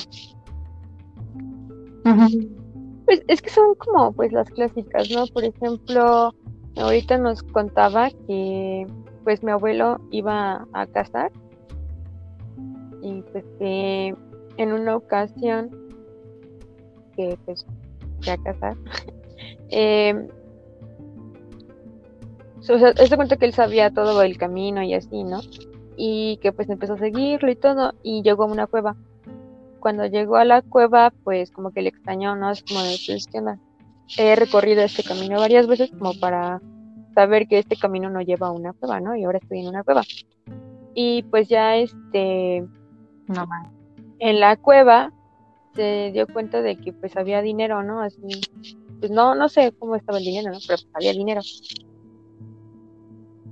[3.04, 5.26] Pues es que son como pues las clásicas, ¿no?
[5.26, 6.34] Por ejemplo,
[6.76, 8.86] ahorita nos contaba que
[9.24, 11.32] pues mi abuelo iba a casar
[13.02, 14.14] y pues que
[14.56, 15.70] en una ocasión
[17.16, 17.66] que pues
[18.20, 18.76] fue a casar
[19.70, 20.28] eh,
[22.68, 25.40] o sea, este cuenta que él sabía todo el camino y así, ¿no?
[25.96, 28.96] Y que pues empezó a seguirlo y todo y llegó a una cueva.
[29.80, 32.50] Cuando llegó a la cueva, pues como que le extrañó, ¿no?
[32.50, 33.58] Es como de, pues, ¿qué onda?
[34.16, 36.60] He recorrido este camino varias veces como para
[37.14, 39.16] saber que este camino no lleva a una cueva, ¿no?
[39.16, 40.02] Y ahora estoy en una cueva.
[40.94, 42.64] Y pues ya este,
[43.26, 43.46] no,
[44.18, 45.12] en la cueva
[45.74, 48.00] se dio cuenta de que pues había dinero, ¿no?
[48.00, 48.20] Así,
[48.98, 50.58] pues no, no sé cómo estaba el dinero, ¿no?
[50.66, 51.42] Pero pues, había dinero.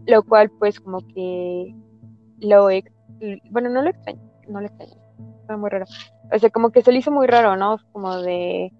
[0.07, 1.75] Lo cual pues como que
[2.45, 2.69] lo,
[3.51, 4.95] bueno, no lo extraño, no lo extraño,
[5.47, 5.87] fue muy raro.
[6.33, 7.79] O sea, como que se le hizo muy raro, ¿no?
[7.93, 8.73] Como de,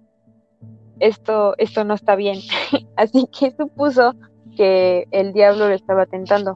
[0.99, 2.39] esto, esto no está bien.
[2.95, 4.13] Así que supuso
[4.55, 6.55] que el diablo le estaba tentando.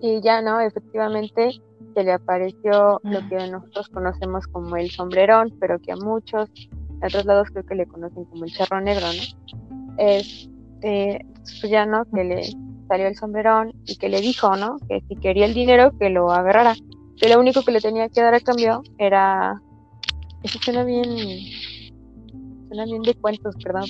[0.00, 1.50] Y ya no, efectivamente
[1.94, 7.06] se le apareció lo que nosotros conocemos como el sombrerón, pero que a muchos de
[7.06, 9.94] otros lados creo que le conocen como el charro negro, ¿no?
[9.98, 10.48] Es,
[10.80, 12.42] pues ya no, que le
[12.92, 14.76] salió el sombrerón y que le dijo, ¿no?
[14.86, 16.74] Que si quería el dinero, que lo agarrara.
[17.16, 19.62] Que lo único que le tenía que dar a cambio era.
[20.42, 21.16] Eso suena bien.
[22.68, 23.86] Suena bien de cuentos, perdón.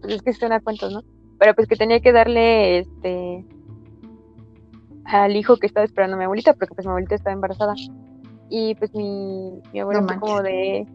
[0.00, 1.02] Pues es que suena cuentos, ¿no?
[1.38, 3.44] pero pues que tenía que darle este
[5.04, 7.74] al hijo que estaba esperando a mi abuelita, porque pues mi abuelita estaba embarazada.
[8.50, 10.86] Y pues mi, mi abuela fue como de,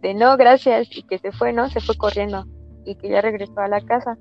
[0.00, 1.68] de no, gracias, y que se fue, ¿no?
[1.68, 2.44] Se fue corriendo
[2.84, 4.16] y que ya regresó a la casa.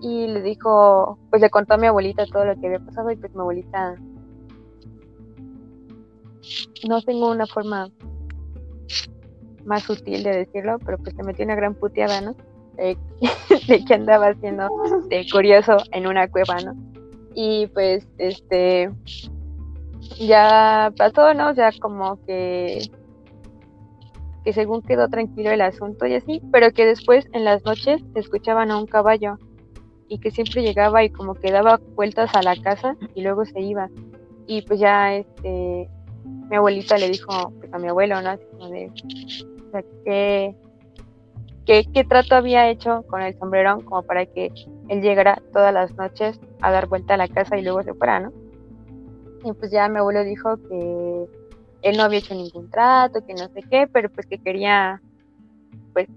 [0.00, 3.16] Y le dijo, pues le contó a mi abuelita todo lo que había pasado y
[3.16, 3.96] pues mi abuelita,
[6.88, 7.90] no tengo una forma
[9.64, 12.34] más sutil de decirlo, pero pues se metió una gran puteada, ¿no?
[13.68, 14.68] de, que andaba haciendo
[15.08, 16.74] de curioso en una cueva, ¿no?
[17.34, 18.90] Y pues, este,
[20.18, 21.50] ya pasó, ¿no?
[21.50, 22.90] O sea, como que,
[24.44, 28.70] que según quedó tranquilo el asunto y así, pero que después en las noches escuchaban
[28.70, 29.38] a un caballo
[30.10, 33.60] y que siempre llegaba y como que daba vueltas a la casa y luego se
[33.60, 33.88] iba.
[34.46, 35.88] Y pues ya, este,
[36.24, 38.30] mi abuelita le dijo pues, a mi abuelo, ¿no?
[38.30, 40.56] Así como de, o sea, que
[41.64, 44.52] qué, trato había hecho con el sombrerón como para que
[44.88, 48.18] él llegara todas las noches a dar vuelta a la casa y luego se fuera,
[48.18, 48.32] ¿no?
[49.44, 51.26] Y pues ya mi abuelo dijo que
[51.82, 55.00] él no había hecho ningún trato, que no sé qué, pero pues que quería,
[55.92, 56.08] pues,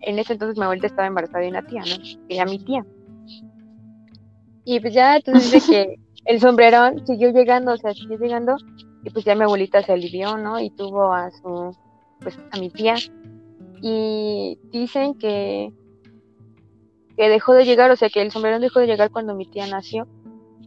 [0.00, 2.26] en ese entonces mi abuelita estaba embarazada de una tía, ¿no?
[2.28, 2.84] Quería mi tía.
[4.64, 8.56] Y pues ya entonces dice que el sombrerón siguió llegando, o sea, siguió llegando,
[9.04, 10.60] y pues ya mi abuelita se alivió, ¿no?
[10.60, 11.74] Y tuvo a su,
[12.20, 12.96] pues, a mi tía,
[13.80, 15.72] y dicen que,
[17.16, 19.66] que dejó de llegar, o sea que el sombrerón dejó de llegar cuando mi tía
[19.66, 20.06] nació.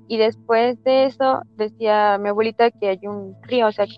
[0.08, 3.96] Y después de eso decía mi abuelita que hay un río, o sea que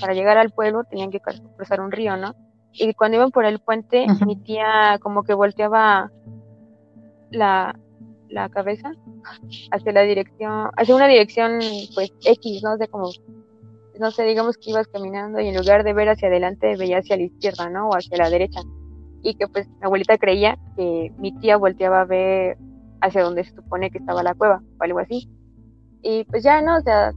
[0.00, 2.34] para llegar al pueblo tenían que cruzar un río, ¿no?
[2.78, 6.10] Y cuando iban por el puente, mi tía como que volteaba
[7.30, 7.78] la,
[8.28, 8.92] la cabeza
[9.70, 11.58] hacia la dirección, hacia una dirección
[11.94, 12.74] pues X, ¿no?
[12.74, 13.10] O como
[13.98, 17.16] no sé, digamos que ibas caminando y en lugar de ver hacia adelante veía hacia
[17.16, 17.88] la izquierda, ¿no?
[17.88, 18.60] O hacia la derecha.
[19.22, 22.58] Y que pues mi abuelita creía que mi tía volteaba a ver
[23.00, 25.28] hacia donde se supone que estaba la cueva o algo así.
[26.02, 26.76] Y pues ya, ¿no?
[26.76, 27.12] O sea,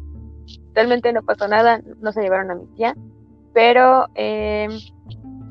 [0.73, 2.95] realmente no pasó nada, no se llevaron a mi tía,
[3.53, 4.67] pero eh,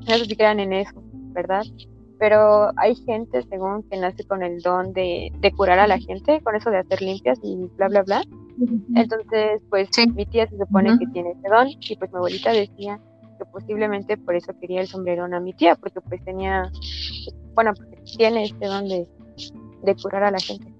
[0.08, 1.62] no sé si quedan en eso, ¿verdad?
[2.18, 6.40] pero hay gente, según, que nace con el don de, de curar a la gente,
[6.42, 8.22] con eso de hacer limpias y bla, bla, bla.
[8.96, 13.00] Entonces, pues mi tía se supone que tiene ese don y pues mi abuelita decía
[13.38, 16.70] que posiblemente por eso quería el sombrerón a mi tía, porque pues tenía,
[17.54, 19.06] bueno, porque tiene este don de,
[19.84, 20.74] de curar a la gente.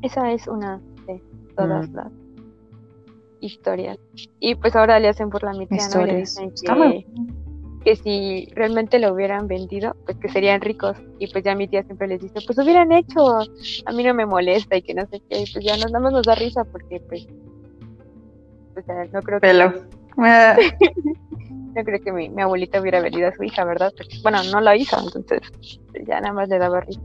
[0.00, 1.22] Esa es una de
[1.56, 2.23] todas las
[3.44, 3.98] historias.
[4.40, 6.06] Y pues ahora le hacen por la mi tía, ¿no?
[6.06, 7.06] le dicen que,
[7.84, 10.96] que si realmente lo hubieran vendido, pues que serían ricos.
[11.18, 14.26] Y pues ya mi tía siempre les dice, pues hubieran hecho, a mí no me
[14.26, 15.42] molesta y que no sé qué.
[15.42, 17.26] Y pues ya nos, nada más nos da risa porque pues,
[18.72, 19.52] pues no creo que...
[21.74, 23.92] no creo que mi, mi, abuelita hubiera venido a su hija, ¿verdad?
[24.22, 25.40] bueno, no la hizo, entonces
[25.90, 27.00] pues, ya nada más le daba risa.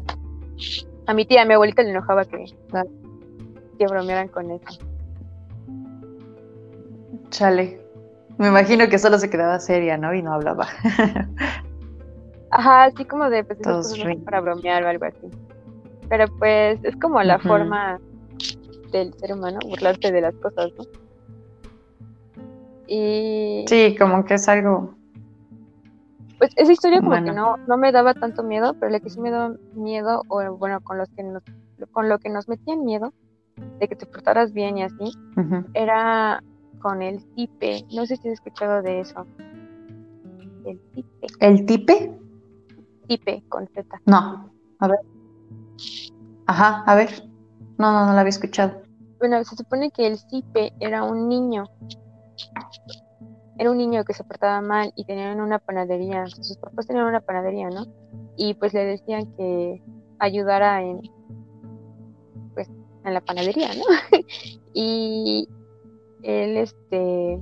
[1.08, 2.46] A mi tía, a mi abuelita le enojaba que,
[3.80, 4.89] que bromearan con eso.
[7.30, 7.82] Chale.
[8.38, 10.14] Me imagino que solo se quedaba seria, ¿no?
[10.14, 10.68] Y no hablaba.
[12.52, 13.60] Ajá, así como de, pues,
[14.26, 15.28] para bromear o algo así.
[16.08, 18.00] Pero pues es como la forma
[18.92, 20.86] del ser humano burlarse de las cosas, ¿no?
[22.88, 23.66] Y...
[23.68, 24.96] Sí, como que es algo...
[26.40, 29.20] Pues esa historia como que no, no me daba tanto miedo, pero la que sí
[29.20, 31.44] me daba miedo, o bueno, con los que nos,
[31.92, 33.14] con lo que nos metían miedo,
[33.80, 35.12] de que te portaras bien y así,
[35.74, 36.42] era
[36.80, 37.86] con el tipe.
[37.94, 39.26] No sé si has escuchado de eso.
[40.66, 41.28] El tipe.
[41.40, 42.20] ¿El tipe?
[43.08, 44.02] Tipe, con Z.
[44.06, 45.00] No, a ver.
[46.46, 47.10] Ajá, a ver.
[47.78, 48.82] No, no, no lo había escuchado.
[49.20, 51.66] Bueno, se supone que el tipe era un niño.
[53.58, 56.28] Era un niño que se portaba mal y tenían una panadería.
[56.28, 57.86] Sus papás tenían una panadería, ¿no?
[58.38, 59.84] Y pues le decían que
[60.20, 61.02] ayudara en
[62.54, 62.70] pues
[63.04, 63.84] en la panadería, ¿no?
[64.74, 65.48] y
[66.24, 67.42] él este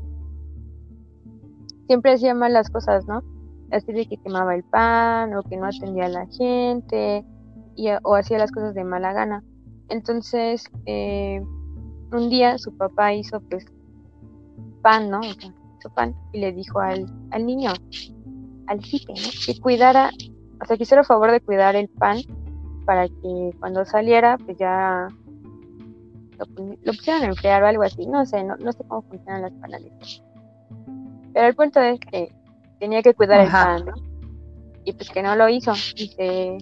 [1.87, 3.23] siempre hacía mal las cosas, ¿no?
[3.71, 7.25] Así de que quemaba el pan o que no atendía a la gente
[7.75, 9.43] y, o hacía las cosas de mala gana.
[9.89, 11.41] Entonces, eh,
[12.11, 13.65] un día su papá hizo pues
[14.81, 15.21] pan, ¿no?
[15.21, 17.71] hizo pan y le dijo al, al niño,
[18.67, 19.29] al cipe, ¿no?
[19.45, 20.11] Que cuidara,
[20.61, 22.19] o sea, que hiciera favor de cuidar el pan
[22.85, 25.07] para que cuando saliera pues ya
[26.37, 30.23] lo, pusieron a enfriar o algo así, no sé, no, sé cómo funcionan las panaderías.
[31.33, 32.33] Pero el punto es que
[32.79, 33.93] tenía que cuidar el pan, ¿no?
[34.85, 36.57] Y pues que no lo hizo y se,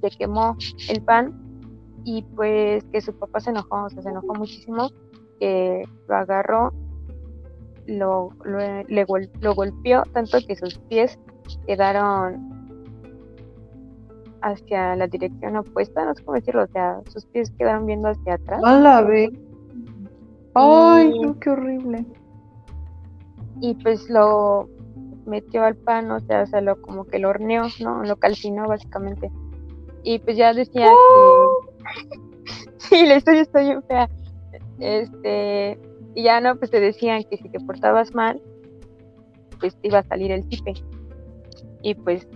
[0.00, 0.56] se quemó
[0.88, 1.32] el pan
[2.04, 4.90] y pues que su papá se enojó, o sea, se enojó muchísimo,
[5.38, 6.72] que lo agarró,
[7.86, 9.06] lo, lo, le,
[9.40, 11.18] lo golpeó tanto que sus pies
[11.66, 12.55] quedaron
[14.42, 18.34] hacia la dirección opuesta, no sé cómo decirlo, o sea, sus pies quedaron viendo hacia
[18.34, 18.60] atrás.
[18.64, 19.32] ¡Hala, ve!
[20.54, 22.04] ¡Ay, qué horrible!
[23.60, 24.68] Y pues lo
[25.26, 28.04] metió al pan, o sea, o sea, lo como que lo horneó, ¿no?
[28.04, 29.30] Lo calcinó básicamente.
[30.02, 32.18] Y pues ya decía que...
[32.78, 34.08] sí, la historia está bien fea.
[34.78, 35.80] Este...
[36.14, 38.40] Y ya no, pues te decían que si te portabas mal,
[39.60, 40.72] pues te iba a salir el tipe.
[41.82, 42.26] Y pues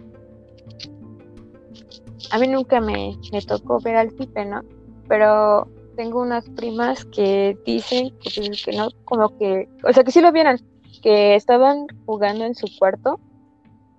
[2.30, 4.62] a mí nunca me, tocó ver al tipe, ¿no?
[5.08, 10.12] Pero tengo unas primas que dicen que, pues, que no, como que, o sea, que
[10.12, 10.60] sí lo vieron,
[11.02, 13.20] que estaban jugando en su cuarto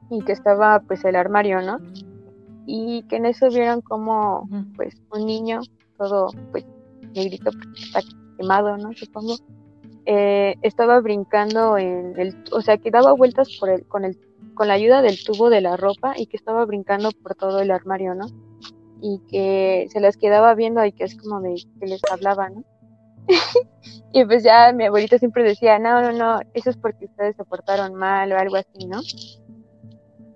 [0.10, 1.78] y que estaba pues el armario, ¿no?
[2.66, 5.62] Y que en eso vieron como pues un niño
[5.98, 6.66] todo pues
[7.14, 8.02] negrito porque está
[8.38, 8.94] quemado, ¿no?
[8.94, 9.36] Supongo.
[10.06, 14.18] Eh, estaba brincando en el, o sea, que daba vueltas por el, con el
[14.54, 17.72] con la ayuda del tubo de la ropa y que estaba brincando por todo el
[17.72, 18.28] armario, ¿no?
[19.02, 22.64] Y que se las quedaba viendo y que es como de que les hablaba, ¿no?
[24.14, 27.46] y pues ya mi abuelita siempre decía, no, no, no, eso es porque ustedes se
[27.46, 29.00] portaron mal o algo así, ¿no?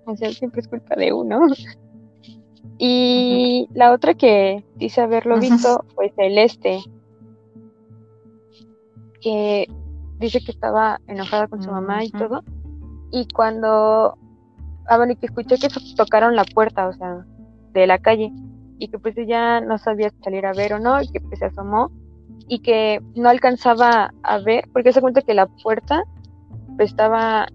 [0.06, 1.40] O sea, siempre es culpa de uno.
[2.78, 6.80] y la otra que dice haberlo visto fue Celeste,
[9.20, 9.66] que
[10.18, 12.42] dice que estaba enojada con su mamá y todo,
[13.10, 14.18] y cuando,
[14.86, 17.24] ah, bueno, y que escuché que tocaron la puerta, o sea,
[17.72, 18.32] de la calle,
[18.78, 21.46] y que pues ella no sabía salir a ver o no, y que pues se
[21.46, 21.90] asomó,
[22.48, 26.02] y que no alcanzaba a ver, porque se cuenta que la puerta
[26.76, 27.46] pues, estaba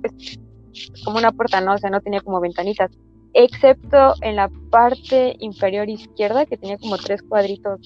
[0.00, 0.38] pues,
[1.04, 1.74] como una puerta, ¿no?
[1.74, 2.90] O sea, no tenía como ventanitas,
[3.34, 7.80] excepto en la parte inferior izquierda, que tenía como tres cuadritos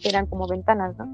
[0.00, 1.08] que eran como ventanas, ¿no?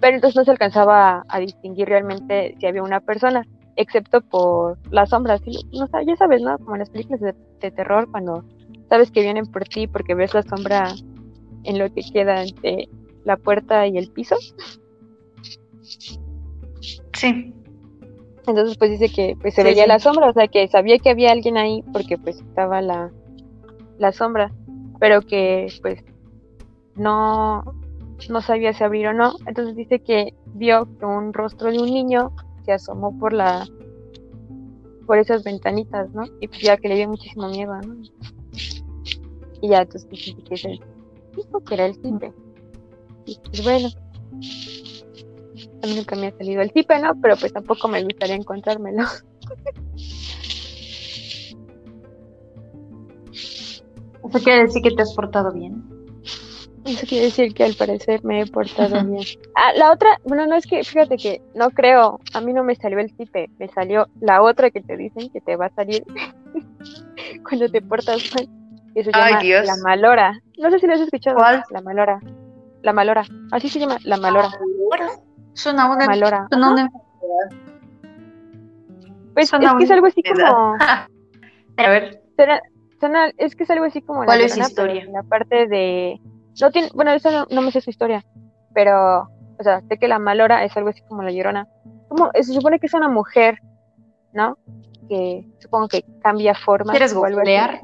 [0.00, 3.46] Pero entonces no se alcanzaba a distinguir realmente si había una persona
[3.76, 5.42] excepto por las sombras.
[5.72, 6.58] No, ya sabes, ¿no?
[6.58, 8.44] Como en las películas de, terror, cuando
[8.88, 10.92] sabes que vienen por ti porque ves la sombra
[11.64, 12.88] en lo que queda entre
[13.24, 14.36] la puerta y el piso.
[17.12, 17.52] Sí.
[18.46, 21.32] Entonces pues dice que pues se veía la sombra, o sea que sabía que había
[21.32, 23.10] alguien ahí porque pues estaba la,
[23.98, 24.52] la sombra,
[25.00, 26.04] pero que pues
[26.94, 27.64] no,
[28.28, 29.34] no sabía si abrir o no.
[29.46, 32.32] Entonces dice que vio que un rostro de un niño
[32.66, 33.66] se asomó por la
[35.06, 36.24] por esas ventanitas, ¿no?
[36.40, 37.96] Y pues ya que le dio muchísimo miedo, ¿no?
[39.62, 40.80] Y ya entonces dice que es el
[41.34, 42.34] tipo, que era el tipe.
[43.24, 43.88] Y pues bueno,
[45.82, 47.12] a mí nunca me ha salido el tipe, ¿no?
[47.22, 49.04] Pero pues tampoco me gustaría encontrármelo.
[54.28, 55.95] Eso quiere decir que te has portado bien.
[56.86, 59.24] Eso quiere decir que al parecer me he portado bien.
[59.54, 62.76] Ah, la otra, bueno, no es que, fíjate que no creo, a mí no me
[62.76, 66.04] salió el tipe, me salió la otra que te dicen que te va a salir
[67.48, 68.48] cuando te portas mal.
[68.94, 70.40] Que se llama la malora.
[70.56, 71.36] No sé si lo has escuchado.
[71.36, 71.62] ¿Cuál?
[71.70, 72.18] La malora.
[72.82, 73.24] La malora.
[73.52, 74.48] Así se llama, la malora.
[75.52, 76.46] Suena una, malora.
[76.50, 76.90] Suena una
[79.34, 80.76] Pues es que es algo así como.
[81.76, 82.22] a ver.
[82.98, 85.04] Suena, es que es algo así como ¿Cuál la es historia?
[85.12, 86.20] la parte de.
[86.60, 88.24] No tiene, bueno, eso no, no me sé su historia.
[88.74, 89.22] Pero,
[89.58, 91.68] o sea, sé que la malora es algo así como la llorona.
[92.08, 93.58] Como, se supone que es una mujer,
[94.32, 94.58] ¿no?
[95.08, 96.92] Que supongo que cambia forma.
[96.92, 97.80] ¿Quieres googlear?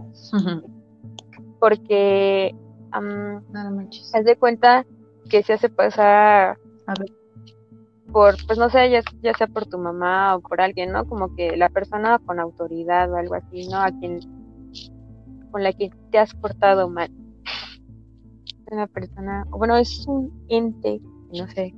[1.59, 2.55] Porque
[2.93, 4.85] haz de cuenta
[5.29, 7.11] que se hace pasar A ver.
[8.12, 11.07] por, pues no sé, ya, ya sea por tu mamá o por alguien, ¿no?
[11.07, 13.79] Como que la persona con autoridad o algo así, ¿no?
[13.79, 14.20] A quien,
[15.51, 17.11] con la que te has portado mal.
[18.73, 20.99] Una persona, o bueno, es un ente,
[21.31, 21.75] no sé,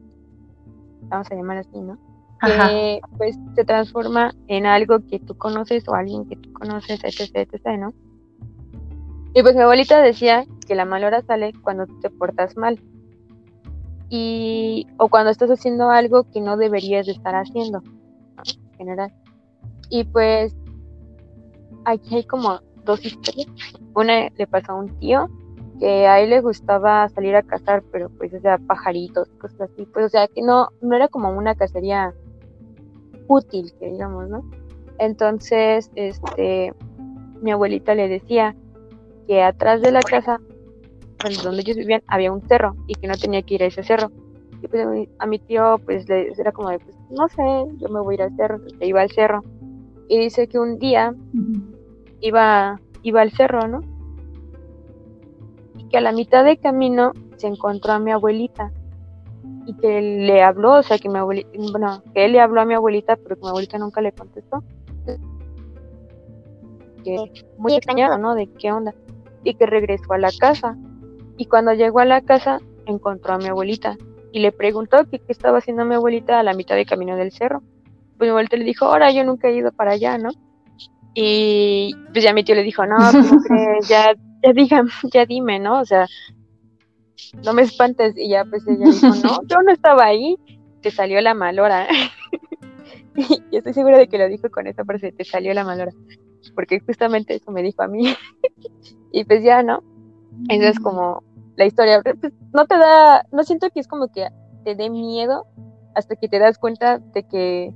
[1.09, 1.99] vamos a llamar así, ¿no?
[2.41, 2.69] Ajá.
[2.69, 7.49] Que pues se transforma en algo que tú conoces o alguien que tú conoces, etc,
[7.53, 7.93] etc, ¿no?
[9.35, 12.81] Y pues mi abuelita decía que la mal hora sale cuando te portas mal.
[14.09, 18.43] Y, o cuando estás haciendo algo que no deberías de estar haciendo, ¿no?
[18.47, 19.13] en general.
[19.91, 20.55] Y pues
[21.87, 23.49] aquí hay como dos historias.
[23.97, 25.29] Una le pasó a un tío
[25.79, 29.87] que a él le gustaba salir a cazar, pero pues o sea, pajaritos, cosas así.
[29.87, 32.15] Pues o sea, que no, no era como una cacería
[33.29, 34.45] útil, que digamos, ¿no?
[34.99, 36.73] Entonces, este,
[37.41, 38.55] mi abuelita le decía
[39.27, 40.41] que atrás de la casa,
[41.19, 43.83] pues, donde ellos vivían, había un cerro y que no tenía que ir a ese
[43.83, 44.11] cerro.
[44.63, 47.43] Y pues a mi, tío, pues le era como de, pues, no sé,
[47.79, 49.43] yo me voy a ir al cerro, se iba al cerro.
[50.09, 51.15] Y dice que un día
[52.21, 53.81] iba, iba al cerro, ¿no?
[55.95, 58.73] Que a la mitad de camino se encontró a mi abuelita
[59.65, 62.65] y que le habló, o sea, que mi abuelita, bueno, que él le habló a
[62.65, 64.65] mi abuelita, pero que mi abuelita nunca le contestó.
[67.05, 68.35] Que muy extrañado, ¿no?
[68.35, 68.93] De qué onda.
[69.45, 70.77] Y que regresó a la casa.
[71.37, 73.97] Y cuando llegó a la casa, encontró a mi abuelita
[74.33, 77.31] y le preguntó que qué estaba haciendo mi abuelita a la mitad de camino del
[77.31, 77.63] cerro.
[78.19, 80.31] Pues mi abuelita le dijo, ahora yo nunca he ido para allá, ¿no?
[81.15, 83.87] Y pues ya mi tío le dijo, no, ¿cómo crees?
[83.87, 84.13] Ya,
[84.45, 85.81] ya digan, ya dime, ¿no?
[85.81, 86.07] O sea,
[87.45, 88.15] no me espantes.
[88.17, 90.37] Y ya pues ella dijo, no, yo no estaba ahí,
[90.83, 91.87] te salió la malora.
[93.51, 95.93] y estoy segura de que lo dijo con esa frase, te salió la malora.
[96.55, 98.15] Porque justamente eso me dijo a mí.
[99.13, 99.83] y pues ya, ¿no?
[100.49, 101.23] Esa es como
[101.57, 102.03] la historia.
[102.03, 104.29] Pues, no te da, no siento que es como que
[104.65, 105.47] te dé miedo
[105.95, 107.73] hasta que te das cuenta de que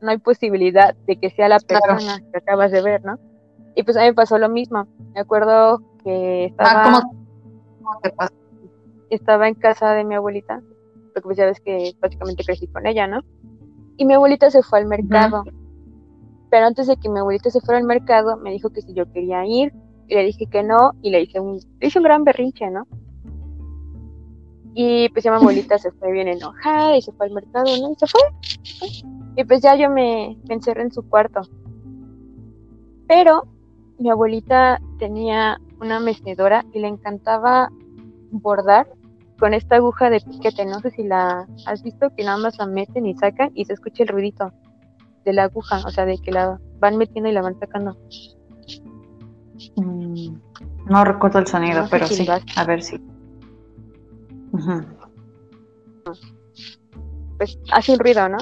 [0.00, 1.82] no hay posibilidad de que sea la Claro.
[1.96, 3.18] persona que acabas de ver, ¿no?
[3.74, 4.86] Y pues a mí me pasó lo mismo.
[5.14, 7.02] Me acuerdo que estaba, Ah,
[7.82, 8.32] ¿cómo, te pasa?
[9.10, 10.60] estaba en casa de mi abuelita,
[11.12, 13.20] porque pues ya ves que básicamente crecí con ella, ¿no?
[13.96, 15.44] Y mi abuelita se fue al mercado.
[16.50, 19.10] Pero antes de que mi abuelita se fuera al mercado, me dijo que si yo
[19.12, 19.72] quería ir,
[20.06, 22.86] y le dije que no, y le hice un, le hice un gran berrinche, ¿no?
[24.74, 27.92] Y pues ya mi abuelita se fue bien enojada y se fue al mercado, ¿no?
[27.92, 28.20] Y se fue.
[29.36, 31.42] Y pues ya yo me, me encerré en su cuarto.
[33.06, 33.44] Pero
[33.98, 37.70] mi abuelita tenía una mecedora y le encantaba
[38.30, 38.88] bordar
[39.38, 40.64] con esta aguja de piquete.
[40.66, 43.74] No sé si la has visto, que nada más la meten y sacan y se
[43.74, 44.52] escucha el ruidito
[45.24, 47.96] de la aguja, o sea, de que la van metiendo y la van sacando.
[49.76, 50.36] Mm,
[50.90, 52.26] No recuerdo el sonido, No sé pero si sí.
[52.56, 52.96] A ver si.
[54.52, 54.84] Ujú.
[57.38, 58.38] Pues hace un ruido, ¿no?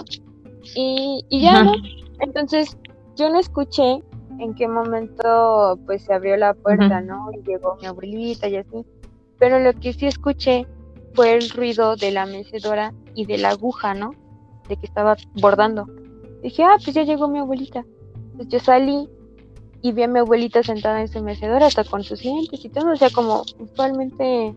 [0.74, 1.64] Y, y ya.
[1.64, 1.72] ¿no?
[2.20, 2.76] Entonces,
[3.16, 4.02] yo no escuché
[4.38, 7.00] en qué momento pues se abrió la puerta.
[7.00, 7.30] ¿no?
[7.32, 8.84] Y llegó mi abuelita y así.
[9.38, 10.66] Pero lo que sí escuché
[11.14, 14.12] fue el ruido de la mecedora y de la aguja, ¿no?
[14.68, 15.86] De que estaba bordando.
[16.42, 17.84] Dije, ah, pues ya llegó mi abuelita.
[18.32, 19.08] Entonces yo salí
[19.82, 22.92] y vi a mi abuelita sentada en su mecedora, hasta con sus lentes y todo.
[22.92, 24.54] O sea, como usualmente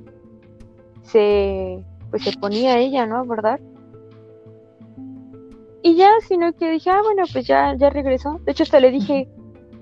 [1.04, 3.18] se, pues se ponía ella, ¿no?
[3.18, 3.60] A bordar.
[5.82, 8.40] y ya, sino que dije, ah, bueno, pues ya, ya regresó.
[8.46, 9.28] De hecho, hasta le dije,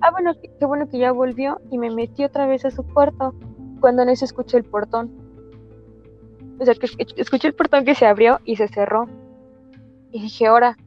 [0.03, 3.33] ah, bueno, qué, bueno que ya volvió y me metí otra vez a su cuarto
[3.79, 5.11] cuando no se escuchó el portón.
[6.59, 9.07] O sea, que escuché el portón que se abrió y se cerró.
[10.11, 10.77] Y dije, ahora,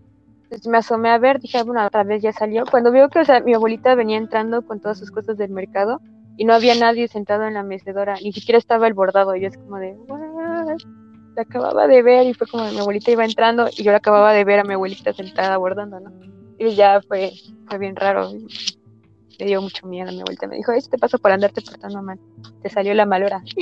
[0.49, 2.65] pues me asomé a ver, dije, bueno, otra vez ya salió.
[2.71, 6.01] Cuando veo que, o sea, mi abuelita venía entrando con todas sus cosas del mercado
[6.37, 9.35] y no había nadie sentado en la mecedora, ni siquiera estaba el bordado.
[9.35, 10.79] Y yo es como de, ¿what?
[11.35, 14.33] La acababa de ver y fue como mi abuelita iba entrando y yo la acababa
[14.33, 16.11] de ver a mi abuelita sentada bordando, ¿no?
[16.59, 17.33] Y ya fue,
[17.67, 18.31] fue bien raro.
[19.39, 20.11] Me dio mucho miedo.
[20.13, 22.19] Mi abuelita me dijo, eso te pasó por andarte portando mal.
[22.63, 23.43] Te salió la mal hora.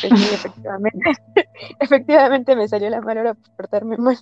[0.00, 1.10] Pues sí, efectivamente.
[1.80, 4.18] efectivamente me salió la mal hora por portarme mal.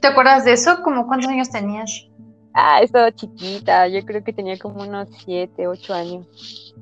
[0.00, 0.82] ¿Te acuerdas de eso?
[0.82, 2.06] ¿Cómo cuántos años tenías?
[2.52, 3.88] Ah, estaba chiquita.
[3.88, 6.74] Yo creo que tenía como unos 7, 8 años.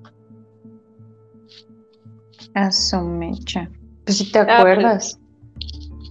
[2.54, 3.70] A su mecha.
[4.04, 5.20] Pues si te ah, pues, acuerdas.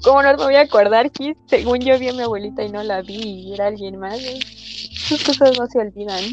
[0.04, 2.84] ¿Cómo no me voy a acordar que según yo vi a mi abuelita y no
[2.84, 4.20] la vi y era alguien más?
[4.20, 6.24] Esas cosas no se olvidan.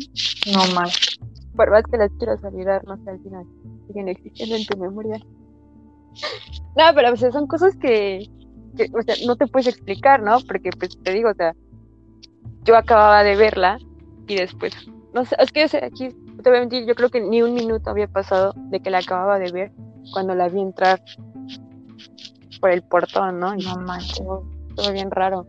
[0.53, 1.19] No más.
[1.55, 3.45] Por más que las quiero olvidar, no se olvidan.
[3.87, 5.21] Siguen existiendo en tu memoria.
[6.77, 8.29] No, pero pues, son cosas que,
[8.93, 10.39] o sea, no te puedes explicar, ¿no?
[10.41, 11.55] Porque pues te digo, o sea,
[12.65, 13.79] yo acababa de verla
[14.27, 14.73] y después,
[15.15, 16.09] no sé, es que aquí
[16.43, 18.99] te voy a mentir, yo creo que ni un minuto había pasado de que la
[18.99, 19.73] acababa de ver
[20.13, 21.03] cuando la vi entrar
[22.61, 23.55] por el portón, ¿no?
[23.55, 24.21] no manches,
[24.75, 25.47] todo bien raro.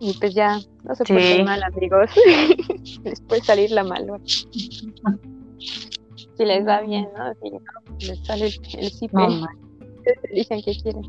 [0.00, 2.10] Y pues ya, no se puede mal, amigos.
[3.04, 4.18] les puede salir la malo.
[4.26, 7.32] si les va bien, ¿no?
[7.34, 7.60] Si no,
[8.00, 9.16] les sale el, el cipe.
[9.16, 9.46] No,
[10.30, 11.04] eligen qué quieren.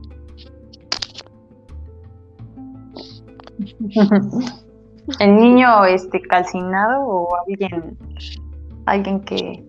[5.19, 7.97] ¿El niño este calcinado o alguien
[8.85, 9.63] alguien que,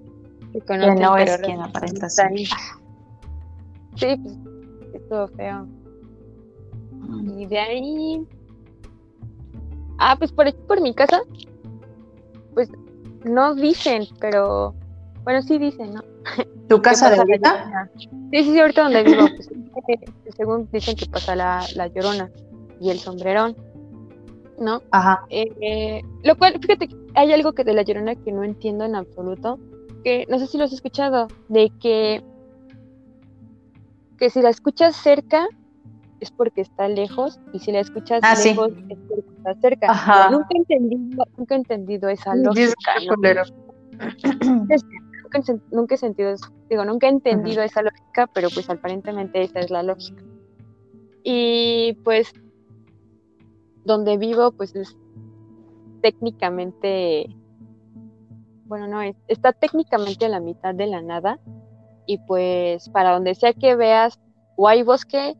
[0.66, 2.49] que, no es quien aparenta así?
[3.97, 4.36] Sí, pues
[4.94, 5.66] estuvo feo.
[6.92, 7.38] Mm.
[7.40, 8.26] Y de ahí.
[9.99, 11.20] Ah, pues por aquí por mi casa.
[12.55, 12.70] Pues
[13.24, 14.74] no dicen, pero.
[15.24, 16.03] Bueno, sí dicen, ¿no?
[16.68, 17.90] ¿Tu casa de ahorita?
[17.97, 19.26] Sí, sí, sí, ahorita donde vivo.
[19.36, 19.99] Pues,
[20.36, 22.30] según dicen que pasa la, la llorona
[22.80, 23.57] y el sombrerón.
[24.59, 24.82] ¿no?
[24.90, 25.24] Ajá.
[25.30, 29.59] Eh, lo cual, fíjate, hay algo que de la llorona que no entiendo en absoluto,
[30.05, 32.22] que no sé si lo has escuchado, de que
[34.16, 35.46] que si la escuchas cerca
[36.20, 40.28] es porque está lejos y si la escuchas ah, lejos es porque está cerca.
[40.30, 42.94] Nunca he entendido, nunca he entendido esa lógica.
[45.70, 46.34] nunca, he sentido,
[46.68, 50.22] digo, nunca he entendido esa lógica, pero pues aparentemente esa es la lógica.
[51.22, 52.32] Y pues
[53.84, 54.96] donde vivo pues es
[56.02, 57.26] técnicamente,
[58.64, 61.38] bueno, no, es, está técnicamente a la mitad de la nada
[62.07, 64.18] y pues para donde sea que veas
[64.57, 65.36] o hay bosque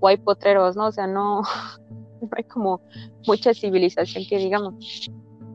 [0.00, 0.86] o hay potreros, ¿no?
[0.86, 1.42] O sea, no,
[2.20, 2.80] no hay como
[3.26, 5.08] mucha civilización que digamos.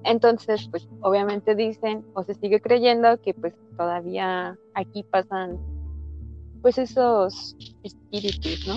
[0.05, 5.59] Entonces, pues obviamente dicen o se sigue creyendo que pues todavía aquí pasan
[6.61, 8.75] pues esos espíritus, ¿no?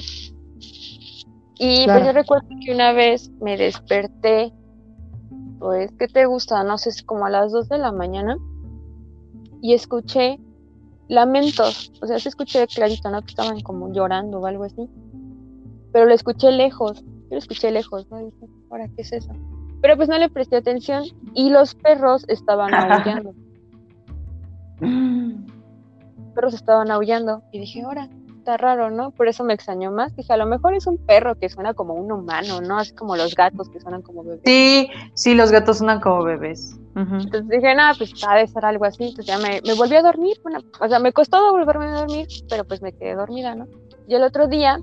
[1.59, 4.53] Y pues yo recuerdo que una vez me desperté,
[5.59, 6.63] pues, ¿qué te gusta?
[6.65, 8.37] No sé, es como a las 2 de la mañana
[9.63, 10.39] y escuché
[11.09, 13.21] lamentos, o sea, se escuché clarito, ¿no?
[13.23, 14.89] Que estaban como llorando o algo así,
[15.93, 18.19] pero lo escuché lejos, yo lo escuché lejos, ¿no?
[18.19, 19.33] dije, ¿ahora qué es eso?
[19.81, 21.05] Pero pues no le presté atención
[21.35, 23.35] y los perros estaban aullando.
[24.81, 28.09] Los perros estaban aullando y dije, ahora,
[28.47, 29.11] está raro, ¿no?
[29.11, 30.15] Por eso me extrañó más.
[30.15, 32.79] Dije, a lo mejor es un perro que suena como un humano, ¿no?
[32.79, 34.43] Así como los gatos que suenan como bebés.
[34.45, 36.79] Sí, sí, los gatos suenan como bebés.
[36.95, 39.09] Entonces dije, nada, pues ha de ser algo así.
[39.09, 40.37] Entonces ya me, me volví a dormir.
[40.45, 43.67] Bueno, o sea, me costó volverme a dormir, pero pues me quedé dormida, ¿no?
[44.07, 44.79] Y el otro día,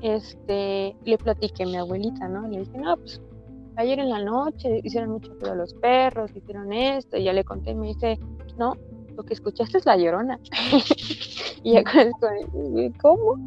[0.00, 2.48] este, le platiqué a mi abuelita, ¿no?
[2.48, 3.20] Le dije, no, pues
[3.76, 7.72] ayer en la noche hicieron mucho ruido los perros, hicieron esto, y ya le conté
[7.72, 8.18] y me dice,
[8.56, 8.76] no,
[9.16, 10.38] lo que escuchaste es la llorona.
[11.62, 11.84] y ya
[13.00, 13.46] ¿cómo?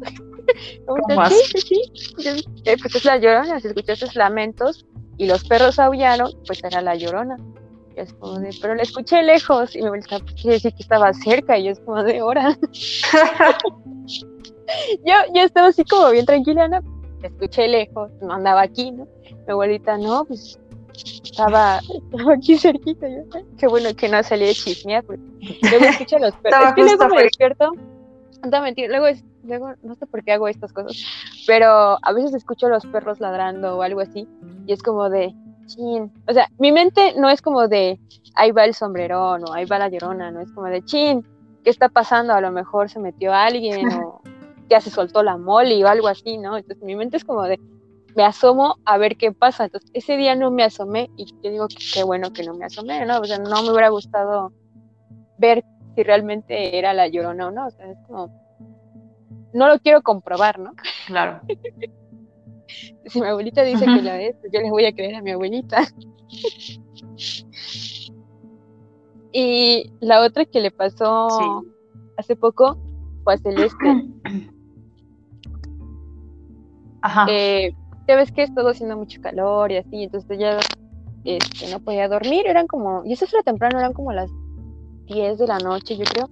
[0.86, 1.82] ¿Cómo sí, sí,
[2.18, 2.44] sí.
[2.64, 4.86] Eh, pues es la llorona, si escuchaste lamentos
[5.18, 7.36] y los perros aullaron, pues era la llorona.
[7.96, 10.82] Y es como de, pero la escuché lejos y me vuelta, pues quiere decir que
[10.82, 12.56] estaba cerca y yo es como de hora.
[15.04, 16.80] yo, yo estaba así como bien tranquila, ¿no?
[17.22, 19.06] La escuché lejos, no andaba aquí, ¿no?
[19.46, 20.58] Mi abuelita, no, pues
[21.22, 21.80] estaba,
[22.34, 23.08] aquí cerquita.
[23.08, 23.22] Yo,
[23.58, 26.68] qué bueno que no salí de chismear, luego escucho los perros.
[26.68, 27.72] es que luego me despierto,
[28.50, 30.96] no mentir, luego, es, luego no sé por qué hago estas cosas,
[31.46, 34.26] pero a veces escucho los perros ladrando o algo así,
[34.66, 35.34] y es como de,
[35.66, 36.10] chin.
[36.26, 37.98] O sea, mi mente no es como de,
[38.34, 41.26] ahí va el sombrerón o ahí va la llorona, no es como de, chin,
[41.64, 42.32] ¿qué está pasando?
[42.32, 44.20] A lo mejor se metió alguien o
[44.68, 46.56] ya se soltó la mole o algo así, ¿no?
[46.56, 47.60] Entonces mi mente es como de,
[48.16, 49.64] me asomo a ver qué pasa.
[49.64, 52.64] Entonces ese día no me asomé y yo digo que qué bueno que no me
[52.64, 53.20] asomé, ¿no?
[53.20, 54.52] O sea, no me hubiera gustado
[55.38, 55.62] ver
[55.94, 57.66] si realmente era la llorona o no.
[57.66, 58.30] O sea, es como,
[59.52, 60.72] no lo quiero comprobar, ¿no?
[61.06, 61.42] Claro.
[63.06, 65.32] si mi abuelita dice que la es, pues yo les voy a creer a mi
[65.32, 65.82] abuelita.
[69.32, 71.62] y la otra que le pasó
[72.16, 72.78] hace poco
[73.24, 74.06] fue a Celeste.
[77.02, 77.26] Ajá.
[77.28, 77.74] Eh,
[78.06, 80.58] ya ves que es todo haciendo mucho calor y así, entonces ella
[81.24, 84.30] este, no podía dormir, eran como, y eso era temprano, eran como las
[85.06, 86.30] 10 de la noche, yo creo,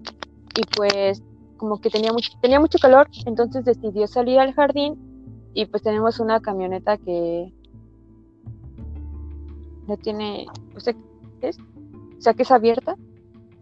[0.57, 1.23] y pues
[1.57, 4.97] como que tenía mucho, tenía mucho calor, entonces decidió salir al jardín
[5.55, 7.53] y pues tenemos una camioneta que
[9.87, 10.47] no tiene,
[10.77, 10.95] o sea,
[11.41, 11.59] es?
[11.59, 12.97] O sea, que es abierta,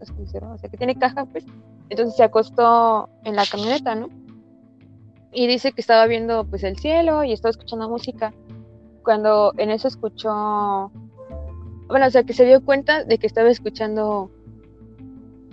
[0.01, 1.45] o sea, que tiene caja, pues,
[1.89, 4.09] entonces se acostó en la camioneta, ¿no?
[5.33, 8.35] Y dice que estaba viendo pues el cielo y estaba escuchando música.
[9.03, 10.93] Cuando en eso escuchó,
[11.89, 14.31] bueno, o sea, que se dio cuenta de que estaba escuchando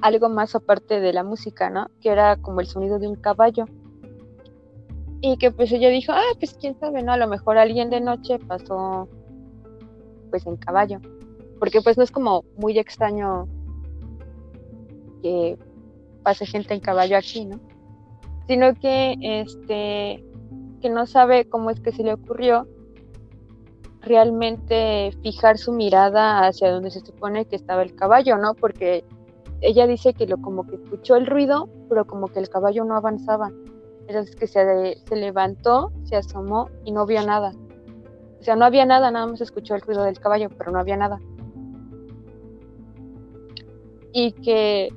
[0.01, 1.87] algo más aparte de la música, ¿no?
[2.01, 3.65] Que era como el sonido de un caballo.
[5.21, 7.13] Y que pues ella dijo, ah, pues quién sabe, ¿no?
[7.13, 9.07] A lo mejor alguien de noche pasó
[10.29, 10.99] pues en caballo.
[11.59, 13.47] Porque pues no es como muy extraño
[15.21, 15.57] que
[16.23, 17.59] pase gente en caballo aquí, ¿no?
[18.49, 20.25] Sino que este
[20.81, 22.67] que no sabe cómo es que se le ocurrió
[24.01, 28.55] realmente fijar su mirada hacia donde se supone que estaba el caballo, ¿no?
[28.55, 29.05] Porque
[29.61, 32.95] ella dice que lo como que escuchó el ruido, pero como que el caballo no
[32.95, 33.51] avanzaba.
[34.07, 37.51] Entonces que se, se levantó, se asomó y no vio nada.
[38.39, 40.97] O sea, no había nada, nada más escuchó el ruido del caballo, pero no había
[40.97, 41.19] nada.
[44.11, 44.89] Y que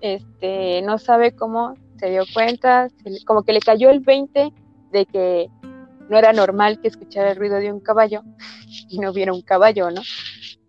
[0.00, 2.88] este no sabe cómo se dio cuenta,
[3.26, 4.52] como que le cayó el 20
[4.90, 5.48] de que
[6.08, 8.24] no era normal que escuchara el ruido de un caballo
[8.88, 10.02] y no viera un caballo, ¿no?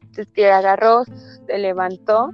[0.02, 2.30] Entonces que agarró, se levantó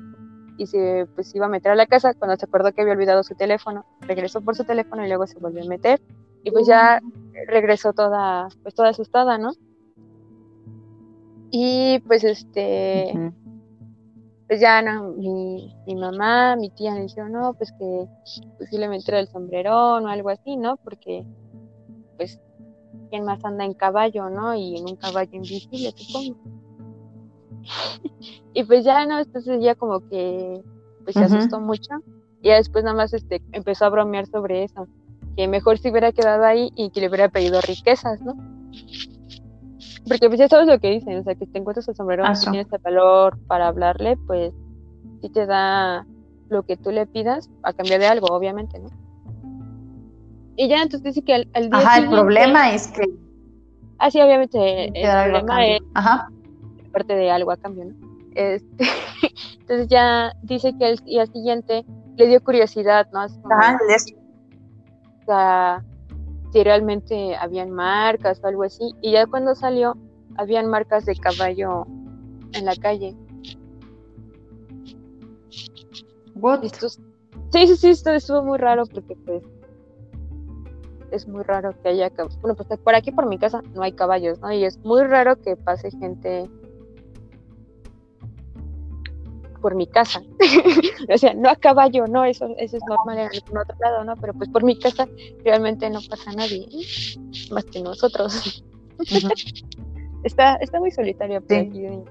[0.58, 3.24] y se pues iba a meter a la casa cuando se acordó que había olvidado
[3.24, 6.02] su teléfono, regresó por su teléfono y luego se volvió a meter
[6.44, 7.00] y pues ya
[7.48, 9.54] regresó toda pues toda asustada, ¿no?
[11.52, 13.14] Y pues este
[14.50, 18.08] pues ya no, mi, mi, mamá, mi tía me dijeron, no, pues que
[18.58, 20.76] posiblemente era el sombrerón o algo así, ¿no?
[20.78, 21.24] Porque
[22.18, 22.42] pues
[23.12, 24.56] quién más anda en caballo, ¿no?
[24.56, 26.40] Y en un caballo invisible, supongo.
[28.56, 30.64] y pues ya no, entonces ya como que
[31.04, 31.94] pues se asustó mucho
[32.42, 34.88] y después nada más este empezó a bromear sobre eso,
[35.38, 38.34] que mejor se hubiera quedado ahí y que le hubiera pedido riquezas, ¿no?
[40.10, 42.40] Porque pues ya sabes lo que dicen, o sea, que te encuentras el sombrero y
[42.42, 44.54] tienes el valor para hablarle, pues
[45.22, 46.06] sí te da
[46.50, 48.90] lo que tú le pidas a cambio de algo, obviamente, ¿no?
[50.58, 53.04] Y ya entonces dice que al, día Ajá, el problema es que...
[54.00, 55.80] Ah, sí, obviamente, el problema es...
[55.94, 56.28] Ajá
[56.90, 57.94] parte de algo a cambio, ¿no?
[58.36, 58.84] Este,
[59.62, 61.86] entonces ya dice que al día siguiente
[62.16, 63.26] le dio curiosidad, ¿no?
[63.26, 63.30] o
[65.26, 65.84] sea,
[66.52, 68.92] si realmente habían marcas o algo así.
[69.02, 69.96] Y ya cuando salió,
[70.38, 71.86] habían marcas de caballo
[72.54, 73.16] en la calle.
[76.36, 76.64] What?
[76.64, 79.44] sí, sí, sí, esto estuvo muy raro porque pues
[81.12, 84.40] es muy raro que haya bueno pues por aquí por mi casa no hay caballos,
[84.40, 84.52] ¿no?
[84.52, 86.50] Y es muy raro que pase gente
[89.60, 90.22] por mi casa.
[91.14, 94.16] o sea, no a caballo, no, eso, eso es normal en algún otro lado, ¿no?
[94.18, 95.08] Pero pues por mi casa
[95.44, 96.68] realmente no pasa nadie,
[97.52, 98.64] más que nosotros.
[100.24, 102.04] está, está muy solitario por aquí en,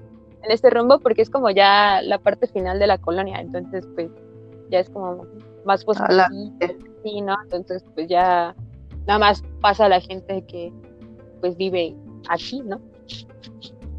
[0.49, 4.09] este rumbo porque es como ya la parte final de la colonia, entonces pues
[4.69, 5.25] ya es como
[5.65, 6.23] más posible.
[7.03, 7.35] Sí, ¿no?
[7.43, 8.55] Entonces pues ya
[9.05, 10.71] nada más pasa la gente que
[11.41, 11.95] pues vive
[12.29, 12.81] aquí, ¿no?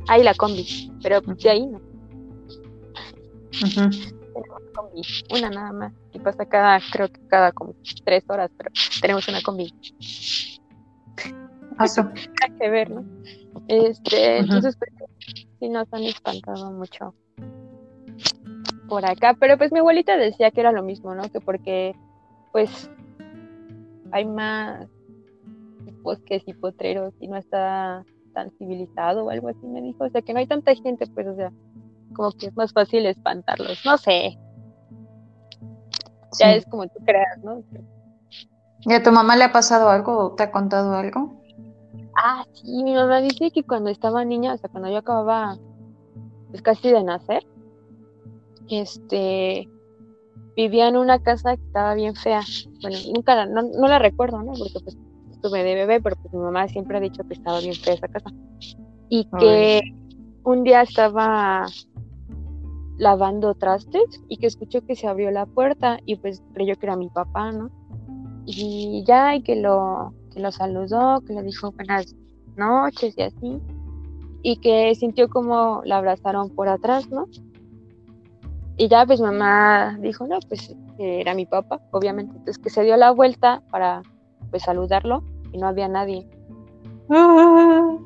[0.08, 1.89] Ahí la combi, pero de ahí no
[5.30, 5.92] una nada más.
[6.12, 7.74] Y pasa cada, creo que cada como
[8.04, 8.70] tres horas, pero
[9.00, 9.72] tenemos una combi.
[11.82, 12.10] Eso.
[12.42, 13.04] Hay que ver, ¿no?
[13.68, 14.90] Este, entonces, pues,
[15.58, 17.14] sí nos han espantado mucho
[18.88, 19.34] por acá.
[19.38, 21.22] Pero pues mi abuelita decía que era lo mismo, ¿no?
[21.30, 21.94] Que porque,
[22.52, 22.90] pues,
[24.12, 24.88] hay más
[26.02, 30.04] bosques y potreros y no está tan civilizado o algo así, me dijo.
[30.04, 31.52] O sea, que no hay tanta gente, pues, o sea,
[32.14, 34.38] como que es más fácil espantarlos, no sé.
[36.38, 37.62] Ya es como tú creas, ¿no?
[38.82, 41.42] ¿Y a tu mamá le ha pasado algo o te ha contado algo?
[42.16, 45.58] Ah, sí, mi mamá dice que cuando estaba niña, o sea, cuando yo acababa
[46.50, 47.46] pues casi de nacer,
[48.68, 49.68] este,
[50.56, 52.42] vivía en una casa que estaba bien fea.
[52.82, 54.52] Bueno, nunca, no, no la recuerdo, ¿no?
[54.52, 54.96] Porque pues
[55.30, 58.08] estuve de bebé, pero pues mi mamá siempre ha dicho que estaba bien fea esa
[58.08, 58.30] casa.
[59.08, 59.80] Y que
[60.44, 61.66] un día estaba
[63.00, 66.96] lavando trastes y que escuchó que se abrió la puerta y pues creyó que era
[66.96, 67.70] mi papá, ¿no?
[68.44, 72.14] Y ya, y que lo, que lo saludó, que le dijo buenas
[72.56, 73.60] noches y así,
[74.42, 77.26] y que sintió como la abrazaron por atrás, ¿no?
[78.76, 82.98] Y ya pues mamá dijo, no, pues era mi papá, obviamente, entonces que se dio
[82.98, 84.02] la vuelta para
[84.50, 85.22] pues saludarlo
[85.52, 86.28] y no había nadie.
[87.08, 87.96] Ah.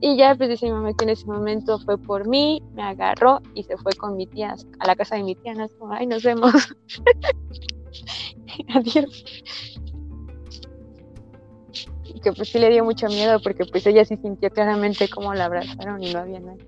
[0.00, 3.40] Y ya pues dice mi mamá que en ese momento fue por mí, me agarró
[3.54, 5.66] y se fue con mi tía a la casa de mi tía, ¿no?
[5.90, 6.52] ay, nos vemos.
[8.74, 9.24] Adiós.
[12.04, 15.34] Y que pues sí le dio mucho miedo porque pues ella sí sintió claramente cómo
[15.34, 16.66] la abrazaron y no había nadie.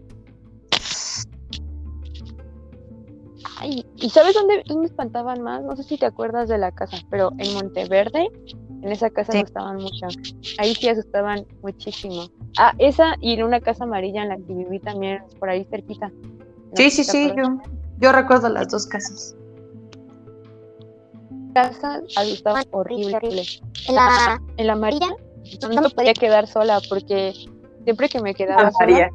[3.59, 5.62] Ay, ¿y sabes dónde, dónde espantaban más?
[5.62, 8.28] No sé si te acuerdas de la casa, pero en Monteverde
[8.83, 10.07] en esa casa me asustaban mucho.
[10.59, 12.28] Ahí sí asustaban muchísimo.
[12.59, 16.11] Ah, esa y en una casa amarilla en la que viví también, por ahí cerquita.
[16.74, 17.59] sí, sí, sí, yo,
[17.99, 19.37] yo recuerdo las dos casas.
[21.55, 23.18] Casas asustaban horrible.
[23.89, 25.09] En la, en la amarilla
[25.62, 27.33] no me podía quedar sola porque
[27.85, 29.11] siempre que me quedaba sola.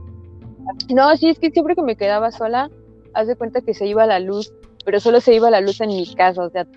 [0.94, 2.70] No, sí, es que siempre que me quedaba sola,
[3.14, 4.52] haz de cuenta que se iba la luz,
[4.84, 6.68] pero solo se iba la luz en mi casa, o sea,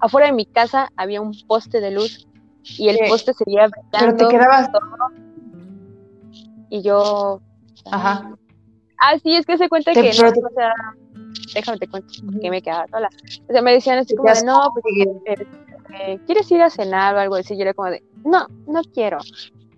[0.00, 2.26] afuera de mi casa había un poste de luz
[2.78, 4.68] y el poste seguía Pero te quedabas
[6.68, 7.40] y yo
[7.90, 8.36] ajá.
[8.98, 10.72] Ah sí es que se cuenta que no, o sea
[11.54, 12.08] déjame te cuento
[12.40, 13.08] que me quedaba sola.
[13.48, 14.84] O sea me decían así como de no pues,
[15.26, 15.46] eh,
[15.94, 19.18] eh, quieres ir a cenar o algo así yo era como de no no quiero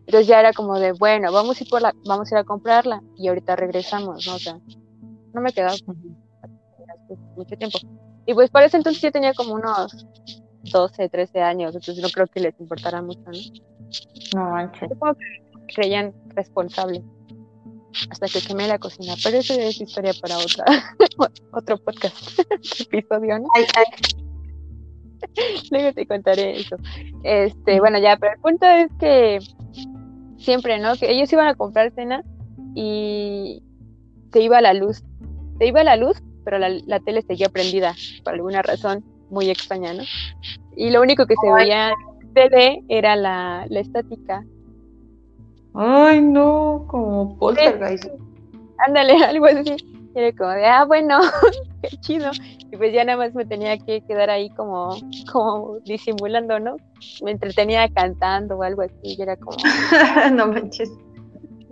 [0.07, 2.45] entonces ya era como de bueno vamos a ir por la vamos a ir a
[2.45, 4.59] comprarla y ahorita regresamos no o sea
[5.35, 5.75] no me quedaba
[7.37, 7.79] mucho tiempo.
[8.27, 10.07] Y pues para ese entonces yo tenía como unos
[10.71, 13.39] 12, 13 años, entonces no creo que les importara mucho, ¿no?
[14.35, 14.89] No manches.
[14.89, 17.03] que creían responsable
[18.11, 20.65] hasta que quemé la cocina, pero eso es historia para otra,
[21.53, 22.39] otro podcast,
[22.81, 23.49] episodio, ¿no?
[25.71, 26.77] Luego te contaré eso.
[27.25, 29.41] Este, bueno, ya, pero el punto es que
[30.39, 30.95] siempre, ¿no?
[30.97, 32.23] Que ellos iban a comprar cena
[32.75, 33.63] y
[34.33, 35.03] se iba la luz.
[35.59, 39.95] Se iba la luz, pero la, la tele seguía prendida por alguna razón muy extraña,
[39.95, 40.03] ¿no?
[40.77, 44.45] Y lo único que se veía en tele era la, la estática.
[45.75, 48.07] Ay, no, como poltergeist.
[48.87, 49.77] ándale, algo así.
[50.15, 51.21] Y era como de, ah, bueno,
[51.83, 52.31] qué chido.
[52.71, 54.97] Y pues ya nada más me tenía que quedar ahí como,
[55.33, 56.77] como disimulando, ¿no?
[57.23, 58.95] Me entretenía cantando o algo así.
[59.03, 59.57] Y era como.
[60.33, 60.91] no manches.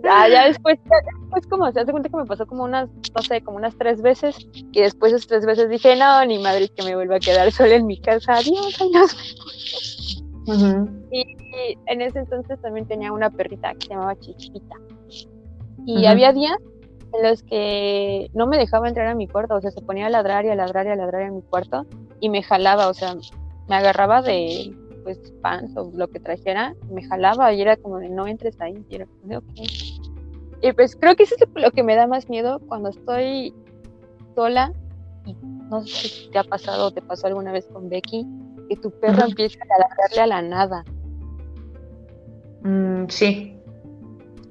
[0.03, 3.41] Ya, ya después, después como se hace cuenta que me pasó como unas, no sé,
[3.41, 6.95] como unas tres veces, y después esas tres veces dije, no, ni madre que me
[6.95, 9.15] vuelva a quedar sola en mi casa, adiós, ay, nos
[11.11, 11.25] y,
[11.87, 14.75] en ese entonces también tenía una perrita que se llamaba Chichita.
[15.85, 16.57] Y había días
[17.13, 20.09] en los que no me dejaba entrar a mi cuarto, o sea, se ponía a
[20.09, 21.85] ladrar y a ladrar y a ladrar en mi cuarto
[22.19, 23.15] y me jalaba, o sea,
[23.67, 24.73] me agarraba de
[25.07, 28.85] pues pants o lo que trajera, me jalaba y era como de no entres ahí.
[28.89, 29.41] Y, era como
[30.61, 33.53] y pues creo que eso es lo que me da más miedo cuando estoy
[34.35, 34.73] sola
[35.25, 35.33] y
[35.69, 38.27] no sé si te ha pasado o te pasó alguna vez con Becky,
[38.67, 40.83] que tu perro empieza a ladrarle a la nada.
[42.63, 43.57] Mm, sí.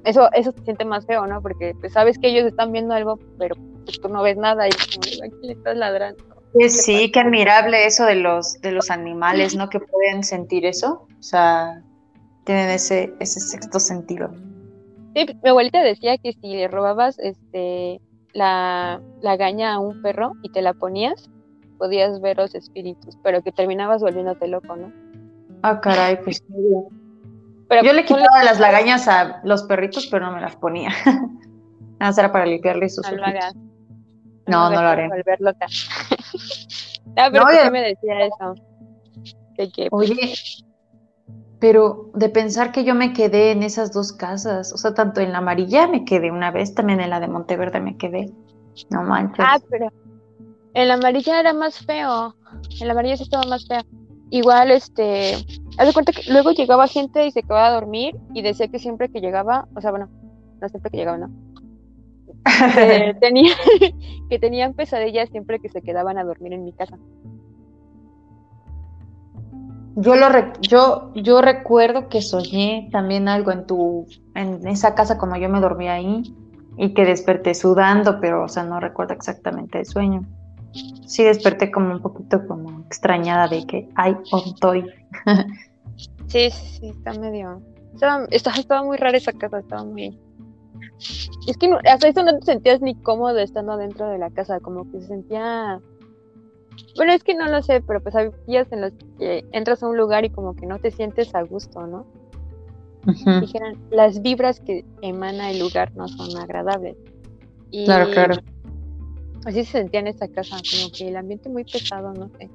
[0.05, 1.39] Eso, eso se siente más feo, ¿no?
[1.39, 3.55] Porque pues sabes que ellos están viendo algo, pero
[3.85, 6.23] pues, tú no ves nada y como, aquí le estás ladrando?
[6.69, 9.69] Sí, qué admirable eso de los, de los animales, ¿no?
[9.69, 11.07] Que pueden sentir eso.
[11.19, 11.83] O sea,
[12.45, 14.31] tienen ese, ese sexto sentido.
[15.15, 18.01] Sí, mi abuelita decía que si le robabas este
[18.33, 21.29] la, la gaña a un perro y te la ponías,
[21.77, 24.91] podías ver los espíritus, pero que terminabas volviéndote loco, ¿no?
[25.63, 26.43] Ah, caray, pues
[27.67, 30.91] pero Yo le quitaba las lagañas a los perritos, pero no me las ponía.
[31.99, 33.17] Nada, era para limpiarle sus no
[34.47, 35.09] no, no lo haré.
[37.15, 38.53] Ah, pero no, me decía eso?
[39.55, 40.35] Pues Oye,
[41.59, 45.31] pero de pensar que yo me quedé en esas dos casas, o sea, tanto en
[45.31, 48.31] la amarilla me quedé una vez, también en la de Monteverde me quedé.
[48.91, 49.43] No manches.
[49.47, 49.91] Ah, pero
[50.75, 52.35] en la amarilla era más feo.
[52.79, 53.81] En la amarilla sí estaba más feo.
[54.29, 55.33] Igual, este,
[55.77, 58.77] haz de cuenta que luego llegaba gente y se quedaba a dormir y decía que
[58.77, 60.09] siempre que llegaba, o sea, bueno,
[60.61, 61.31] no siempre que llegaba, no,
[62.75, 63.53] que, tenía,
[64.29, 66.97] que tenían pesadillas siempre que se quedaban a dormir en mi casa.
[69.99, 70.27] Yo lo
[70.61, 75.59] yo yo recuerdo que soñé también algo en tu en esa casa como yo me
[75.59, 76.35] dormí ahí
[76.77, 80.25] y que desperté sudando, pero o sea, no recuerdo exactamente el sueño.
[81.05, 84.85] sí desperté como un poquito como extrañada de que, ay, estoy.
[86.27, 87.61] sí, sí, está medio...
[87.93, 90.19] Estaba, estaba, muy rara esa casa, estaba muy...
[91.47, 94.89] Es que hasta eso no te sentías ni cómodo estando dentro de la casa, como
[94.91, 95.79] que se sentía...
[96.95, 99.87] Bueno, es que no lo sé, pero pues hay días en los que entras a
[99.87, 102.05] un lugar y como que no te sientes a gusto, ¿no?
[103.39, 106.97] Dijeran, las vibras que emana el lugar no son agradables.
[107.71, 108.35] Y claro, claro.
[109.45, 112.49] Así se sentía en esta casa, como que el ambiente muy pesado, no sé.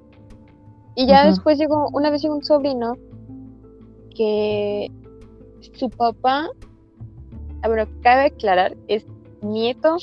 [0.94, 2.98] Y ya después llegó, una vez llegó un sobrino
[4.14, 4.90] que
[5.72, 6.50] su papá,
[7.62, 9.06] ah, bueno, cabe aclarar, es
[9.40, 9.96] nieto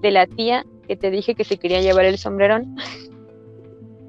[0.00, 2.76] de la tía que te dije que se quería llevar el sombrerón.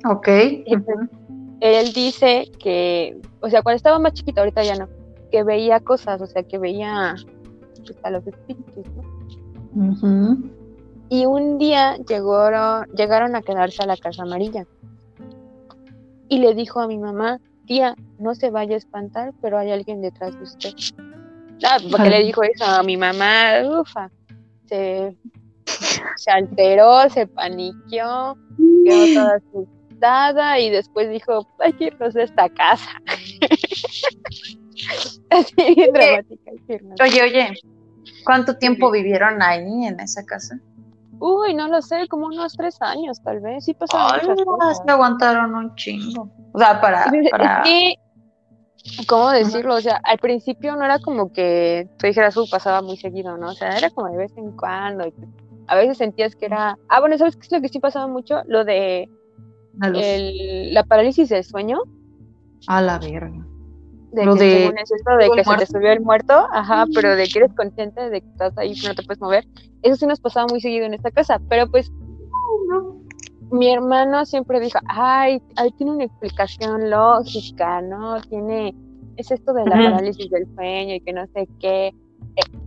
[0.06, 0.28] Ok.
[0.28, 4.88] él dice que, o sea, cuando estaba más chiquito, ahorita ya no,
[5.32, 7.16] que veía cosas, o sea, que veía
[7.86, 10.52] pues, a los espíritus, ¿no?
[11.10, 14.66] Y un día llegaron, llegaron a quedarse a la casa amarilla.
[16.30, 20.02] Y le dijo a mi mamá, tía, no se vaya a espantar, pero hay alguien
[20.02, 20.74] detrás de usted.
[21.64, 24.10] Ah, porque le dijo eso a mi mamá, ufa,
[24.66, 25.16] se,
[26.16, 28.38] se alteró, se paniqueó,
[28.86, 32.90] quedó toda asustada y después dijo, hay que irnos de esta casa.
[35.30, 36.52] Así bien dramática.
[37.04, 37.54] Oye, oye,
[38.26, 40.60] ¿cuánto tiempo vivieron ahí en esa casa?
[41.20, 43.66] Uy, no lo sé, como unos tres años tal vez.
[43.66, 46.28] Sí pasaron Ay, muchas Se aguantaron un chingo.
[46.52, 47.06] O sea, para...
[47.32, 47.64] para...
[49.08, 49.76] ¿Cómo decirlo?
[49.76, 53.50] O sea, al principio no era como que tú dijeras, uh, pasaba muy seguido, ¿no?
[53.50, 55.12] O sea, era como de vez en cuando.
[55.68, 56.78] A veces sentías que era...
[56.90, 58.42] Ah, bueno, ¿sabes qué es lo que sí pasaba mucho?
[58.46, 59.10] Lo de
[59.84, 61.82] el, la parálisis del sueño.
[62.68, 63.46] A la verga
[64.12, 67.40] de que es esto de que se te subió el muerto, ajá, pero de que
[67.40, 69.46] eres consciente de que estás ahí y no te puedes mover.
[69.84, 71.92] Eso sí nos pasaba muy seguido en esta casa, pero pues
[73.52, 78.22] mi hermano siempre dijo, ay, ahí tiene una explicación lógica, ¿no?
[78.22, 78.74] Tiene,
[79.18, 81.88] es esto de la parálisis del sueño y que no sé qué.
[81.88, 82.58] Eh,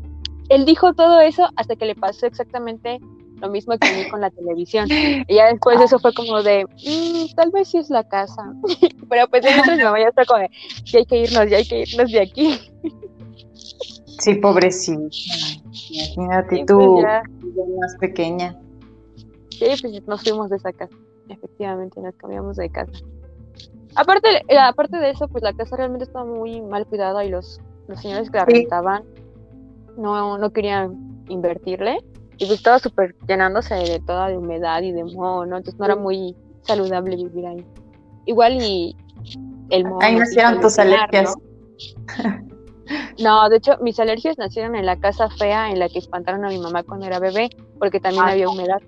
[0.50, 3.00] él dijo todo eso hasta que le pasó exactamente
[3.40, 4.88] lo mismo que a mí con la televisión.
[5.28, 8.42] Y ya después eso fue como de, mm, tal vez sí es la casa.
[9.08, 10.50] Pero pues entonces mi mamá ya está como de,
[10.84, 12.60] ya hay que irnos, ya hay que irnos de aquí.
[14.18, 15.00] Sí, pobrecita.
[15.90, 18.56] Imagínate tú, pues más pequeña.
[19.58, 20.96] Sí, pues nos fuimos de esa casa.
[21.28, 22.92] Efectivamente, nos cambiamos de casa.
[23.96, 27.60] Aparte, eh, aparte de eso, pues la casa realmente estaba muy mal cuidada y los,
[27.86, 29.04] los señores que la rentaban
[29.96, 31.98] no, no querían invertirle
[32.36, 35.56] y pues estaba súper llenándose de toda de humedad y de moho, ¿no?
[35.56, 37.64] Entonces no era muy saludable vivir ahí.
[38.26, 38.96] Igual y
[39.70, 40.02] el moho.
[40.02, 41.34] Ahí nacieron tus alergias.
[43.18, 43.48] ¿no?
[43.48, 46.58] de hecho, mis alergias nacieron en la casa fea en la que espantaron a mi
[46.58, 48.82] mamá cuando era bebé, porque también había humedad.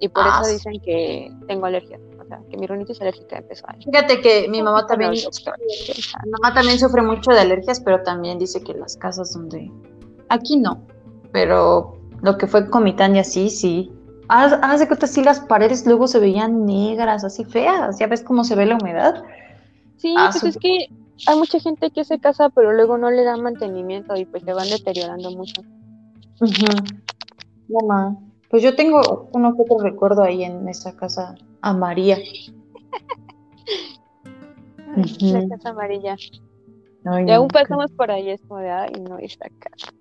[0.00, 2.00] Y por eso ah, dicen que tengo alergias.
[2.20, 3.82] O sea, que mi rinitis alérgica empezó ahí.
[3.84, 8.62] Fíjate que mi mamá también, mi mamá también sufre mucho de alergias, pero también dice
[8.62, 9.70] que las casas donde
[10.28, 10.86] aquí no,
[11.32, 13.92] pero lo que fue Comitán y así, sí.
[14.28, 17.98] Haz, de cuenta, sí, las paredes luego se veían negras, así feas.
[17.98, 19.22] ¿Ya ves cómo se ve la humedad?
[19.96, 20.88] Sí, ah, pues es que
[21.26, 24.54] hay mucha gente que se casa, pero luego no le da mantenimiento y pues se
[24.54, 25.62] van deteriorando mucho.
[27.68, 28.16] Mamá,
[28.54, 32.18] pues yo tengo uno que otro recuerdo ahí en esa casa a María.
[34.94, 36.14] La casa amarilla.
[37.26, 39.92] y aún pasamos por ahí, es como de, ay, no, esta casa.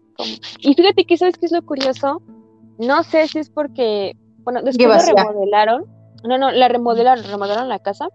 [0.60, 2.22] Y fíjate que, ¿sabes qué es lo curioso?
[2.78, 5.86] No sé si es porque, bueno, después la remodelaron,
[6.24, 8.10] no, no, la remodelaron, remodelaron la casa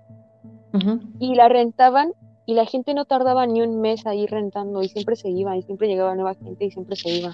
[1.19, 2.13] y la rentaban
[2.47, 5.63] y la gente no tardaba ni un mes ahí rentando y siempre se iba y
[5.63, 7.33] siempre llegaba nueva gente y siempre se iba.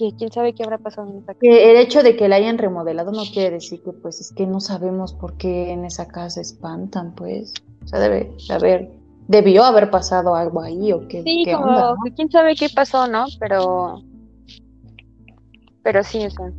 [0.00, 1.38] Y quién sabe qué habrá pasado en esa casa.
[1.42, 4.60] El hecho de que la hayan remodelado no quiere decir que pues es que no
[4.60, 7.52] sabemos por qué en esa casa espantan, pues.
[7.84, 12.28] O sea, debe de haber debió haber pasado algo ahí o qué, sí, como quién
[12.32, 13.26] sabe qué pasó, ¿no?
[13.38, 14.02] Pero
[15.82, 16.50] pero sí, o sea.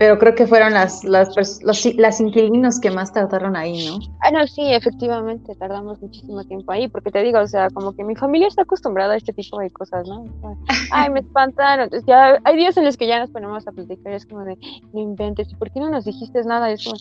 [0.00, 3.98] Pero creo que fueron las, las, los, las inquilinos que más tardaron ahí, ¿no?
[4.22, 8.02] Ah, no, sí, efectivamente, tardamos muchísimo tiempo ahí, porque te digo, o sea, como que
[8.02, 10.24] mi familia está acostumbrada a este tipo de cosas, ¿no?
[10.90, 11.84] Ay, me espantaron.
[11.84, 14.56] Entonces, ya hay días en los que ya nos ponemos a platicar, es como de,
[14.94, 16.70] no inventes, ¿y por qué no nos dijiste nada?
[16.70, 16.96] Es como,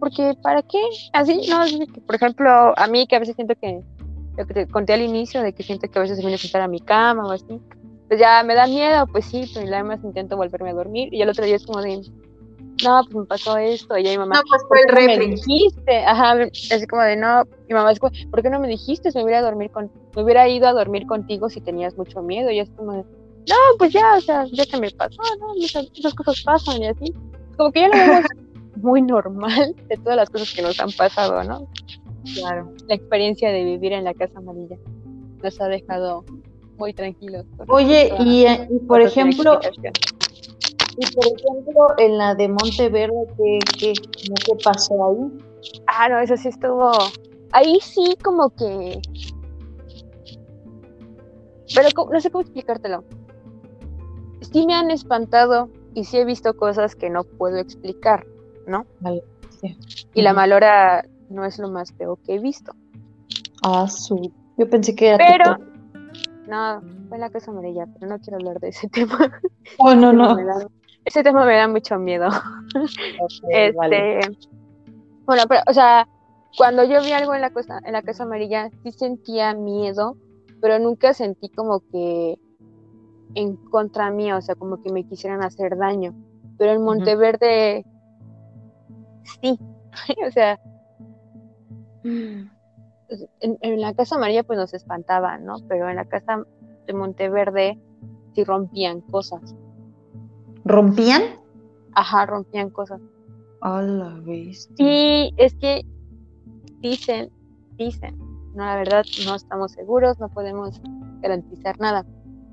[0.00, 0.82] porque, ¿para qué?
[1.12, 1.60] Así, no,
[2.04, 3.80] por ejemplo, a mí que a veces siento que
[4.36, 6.38] lo que te conté al inicio, de que siento que a veces se viene a
[6.38, 7.60] sentar a mi cama o así,
[8.08, 11.28] pues ya me da miedo, pues sí, pero además intento volverme a dormir y el
[11.28, 12.00] otro día es como de,
[12.84, 15.26] no, pues me pasó esto, y ya mi mamá, no, pues fue el no me
[15.28, 15.98] dijiste?
[16.04, 19.10] Ajá, así como de, no, mi mamá es como, ¿por qué no me dijiste?
[19.14, 22.60] Me hubiera, dormir con, me hubiera ido a dormir contigo si tenías mucho miedo, y
[22.60, 23.04] es como de,
[23.48, 25.54] no, pues ya, o sea, ya que me pasó, ¿no?
[25.62, 27.14] Esas, cosas pasan y así.
[27.56, 28.24] Como que ya lo vemos
[28.76, 31.68] muy normal de todas las cosas que nos han pasado, ¿no?
[32.34, 32.72] Claro.
[32.86, 34.76] La experiencia de vivir en la Casa Amarilla
[35.42, 36.24] nos ha dejado
[36.76, 37.46] muy tranquilos.
[37.68, 39.58] Oye, y, eh, y por ejemplo,
[41.00, 45.38] y por ejemplo, en la de Monteverde, ¿qué, qué, qué pasó ahí?
[45.86, 46.92] Ah, no, eso sí estuvo.
[47.52, 49.00] Ahí sí, como que.
[51.74, 53.04] Pero no sé cómo explicártelo.
[54.52, 58.26] Sí me han espantado y sí he visto cosas que no puedo explicar,
[58.66, 58.84] ¿no?
[59.00, 59.24] Vale,
[59.58, 59.74] sí.
[60.12, 62.72] Y la malora no es lo más feo que he visto.
[63.62, 64.30] Ah, su.
[64.58, 65.18] Yo pensé que era.
[65.18, 65.56] Pero.
[66.46, 69.40] No, fue en la casa amarilla, pero no quiero hablar de ese tema.
[69.78, 70.36] Oh, no, no.
[71.04, 72.28] Ese tema me da mucho miedo.
[72.72, 73.16] Okay,
[73.66, 73.72] este.
[73.72, 74.20] vale.
[75.24, 76.06] Bueno, pero, o sea,
[76.56, 80.16] cuando yo vi algo en la cosa, en la casa amarilla, sí sentía miedo,
[80.60, 82.38] pero nunca sentí como que
[83.34, 86.14] en contra mío, o sea, como que me quisieran hacer daño.
[86.58, 87.84] Pero en Monteverde,
[89.40, 89.58] sí,
[90.26, 90.60] o sea,
[92.04, 92.50] en,
[93.40, 95.56] en, la casa amarilla pues nos espantaban, ¿no?
[95.68, 96.44] Pero en la casa
[96.86, 97.78] de Monteverde
[98.34, 99.56] sí rompían cosas.
[100.64, 101.22] ¿Rompían?
[101.94, 103.00] Ajá, rompían cosas.
[103.62, 104.70] A la vez.
[104.78, 105.84] Y es que
[106.80, 107.30] dicen,
[107.76, 108.16] dicen,
[108.54, 110.80] no, la verdad no estamos seguros, no podemos
[111.20, 112.04] garantizar nada.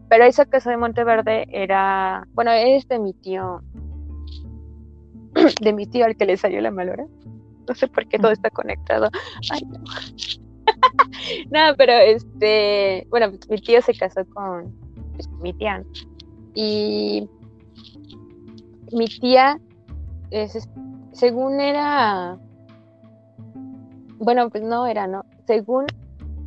[0.10, 3.62] Pero esa casa de Monteverde era, bueno, es de mi tío,
[5.62, 7.06] de mi tío al que le salió la malora.
[7.68, 9.10] No sé por qué todo está conectado.
[9.52, 9.80] Ay, no.
[11.52, 14.74] no, pero este, bueno, mi tío se casó con,
[15.14, 15.84] pues, mi tía.
[16.54, 17.30] Y
[18.92, 19.60] mi tía,
[20.32, 20.68] es,
[21.12, 22.38] según era,
[24.20, 25.24] bueno, pues no era, ¿no?
[25.46, 25.86] Según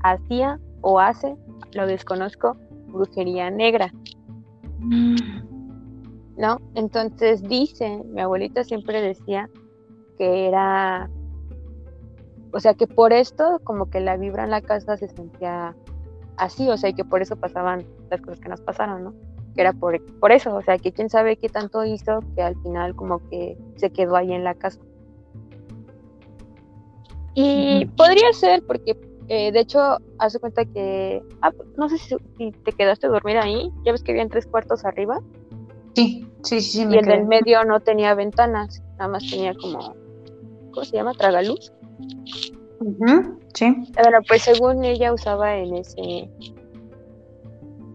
[0.02, 1.36] hacía o hace,
[1.72, 2.56] lo desconozco,
[2.88, 3.92] brujería negra.
[6.36, 6.58] ¿No?
[6.74, 9.48] Entonces dice, mi abuelita siempre decía
[10.16, 11.10] que era,
[12.52, 15.76] o sea, que por esto como que la vibra en la casa se sentía
[16.36, 19.14] así, o sea, y que por eso pasaban las cosas que nos pasaron, ¿no?
[19.60, 22.56] Que era por, por eso, o sea, que quién sabe qué tanto hizo que al
[22.62, 24.80] final como que se quedó ahí en la casa.
[27.34, 28.96] Y podría ser porque
[29.28, 33.36] eh, de hecho, hace cuenta que, ah, no sé si, si, te quedaste a dormir
[33.36, 35.20] ahí, ya ves que habían tres cuartos arriba.
[35.94, 36.78] Sí, sí, sí.
[36.78, 39.94] sí y el del medio no tenía ventanas, nada más tenía como,
[40.72, 41.12] ¿cómo se llama?
[41.12, 41.70] Tragaluz.
[42.80, 43.76] Uh -huh, sí.
[43.92, 46.30] Bueno, pues según ella usaba en ese,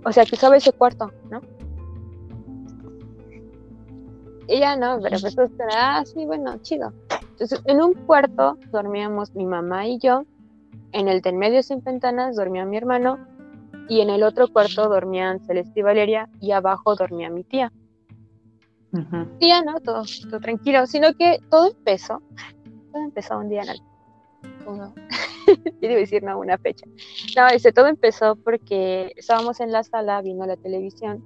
[0.05, 1.41] o sea, que usaba ese cuarto, ¿no?
[4.47, 5.35] Ella no, pero pues,
[5.75, 6.93] ah, sí, bueno, chido.
[7.31, 10.23] Entonces, en un cuarto dormíamos mi mamá y yo,
[10.91, 13.17] en el del medio sin ventanas dormía mi hermano
[13.89, 17.71] y en el otro cuarto dormían Celeste y Valeria y abajo dormía mi tía.
[18.93, 19.37] Uh -huh.
[19.39, 19.79] Tía, ¿no?
[19.81, 22.21] Todo, todo, tranquilo, sino que todo empezó,
[22.91, 23.81] todo empezó un día en el...
[24.65, 24.93] Uno.
[24.95, 24.95] A
[25.81, 26.85] decir no, una fecha.
[27.35, 31.23] No, este, todo empezó porque estábamos en la sala viendo la televisión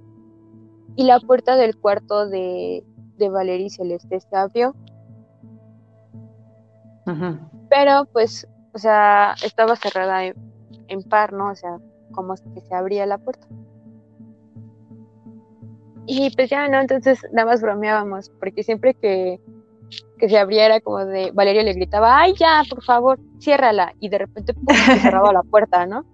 [0.96, 2.84] y la puerta del cuarto de,
[3.20, 4.74] de Valeria y Celeste se abrió.
[7.06, 7.38] Uh -huh.
[7.68, 10.34] Pero pues o sea, estaba cerrada en,
[10.88, 11.50] en, par, ¿no?
[11.50, 11.78] O sea,
[12.12, 13.46] como que se abría la puerta.
[16.06, 16.80] Y pues ya, ¿no?
[16.80, 19.40] Entonces nada más bromeábamos, porque siempre que,
[20.18, 23.92] que se abría era como de, Valeria le gritaba, ay, ya, por favor, ciérrala.
[24.00, 24.74] Y de repente ¡pum!
[24.74, 26.04] se cerraba la puerta, ¿no?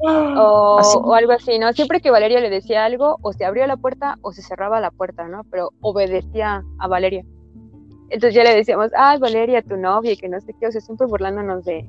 [0.00, 1.72] O, o, algo así, ¿no?
[1.72, 4.90] Siempre que Valeria le decía algo, o se abría la puerta o se cerraba la
[4.90, 5.44] puerta, ¿no?
[5.50, 7.24] Pero obedecía a Valeria.
[8.10, 10.80] Entonces ya le decíamos, ay, Valeria, tu novia, y que no sé qué, o sea,
[10.80, 11.88] siempre burlándonos de,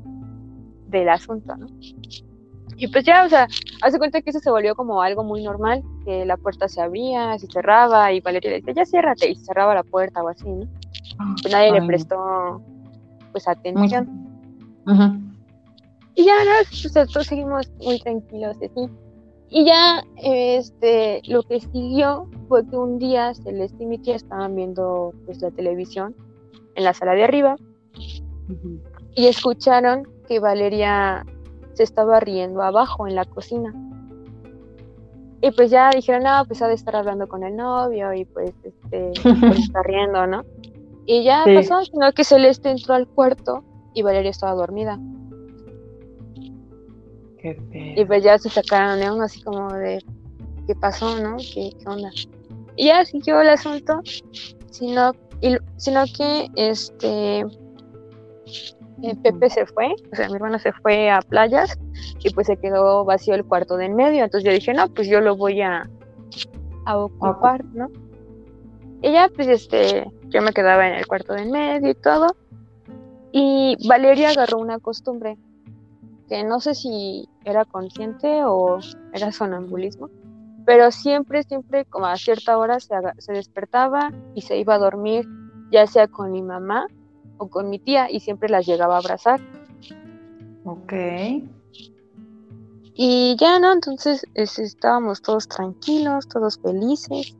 [0.87, 1.67] del asunto, ¿no?
[2.77, 3.47] Y pues ya, o sea,
[3.81, 7.37] hace cuenta que eso se volvió como algo muy normal, que la puerta se abría,
[7.37, 10.49] se cerraba, y Valeria le decía, ya ciérrate, y se cerraba la puerta o así,
[10.49, 10.67] ¿no?
[11.41, 11.79] Pues nadie ay.
[11.79, 12.61] le prestó,
[13.31, 14.09] pues, atención.
[14.85, 15.34] Uh -huh.
[16.15, 16.51] Y ya, ¿no?
[16.61, 18.89] O sea, todos seguimos muy tranquilos, así.
[19.49, 24.55] Y ya, este, lo que siguió fue que un día Celeste y mi tía estaban
[24.55, 26.15] viendo pues la televisión
[26.75, 27.55] en la sala de arriba
[28.49, 28.79] uh -huh.
[29.15, 31.25] y escucharon que Valeria
[31.73, 33.73] se estaba riendo abajo en la cocina.
[35.41, 38.53] Y pues ya dijeron, no, pues ha de estar hablando con el novio y pues
[38.63, 39.11] este,
[39.41, 40.43] pues está riendo, ¿no?
[41.05, 41.53] Y ya sí.
[41.53, 43.63] pasó, sino que Celeste entró al cuarto
[43.93, 44.99] y Valeria estaba dormida.
[47.73, 50.03] Y pues ya se sacaron León así como de
[50.67, 51.37] qué pasó, ¿no?
[51.37, 52.09] ¿Qué, qué onda?
[52.75, 54.01] Y ya siguió el asunto,
[54.71, 61.09] sino, y, sino que este eh, Pepe se fue, o sea, mi hermano se fue
[61.09, 61.77] a playas
[62.23, 64.23] y pues se quedó vacío el cuarto de en medio.
[64.23, 65.89] Entonces yo dije, no, pues yo lo voy a,
[66.85, 67.89] a ocupar, ¿no?
[69.05, 72.35] ella, pues, este, yo me quedaba en el cuarto de en medio y todo.
[73.31, 75.37] Y Valeria agarró una costumbre
[76.27, 78.79] que no sé si era consciente o
[79.13, 80.09] era sonambulismo,
[80.65, 85.27] pero siempre, siempre, como a cierta hora, se, se despertaba y se iba a dormir,
[85.71, 86.87] ya sea con mi mamá
[87.37, 89.39] o con mi tía, y siempre las llegaba a abrazar.
[90.63, 90.93] Ok.
[92.95, 93.73] Y ya, ¿no?
[93.73, 97.37] Entonces estábamos todos tranquilos, todos felices.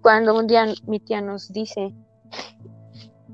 [0.00, 1.92] Cuando un día mi tía nos dice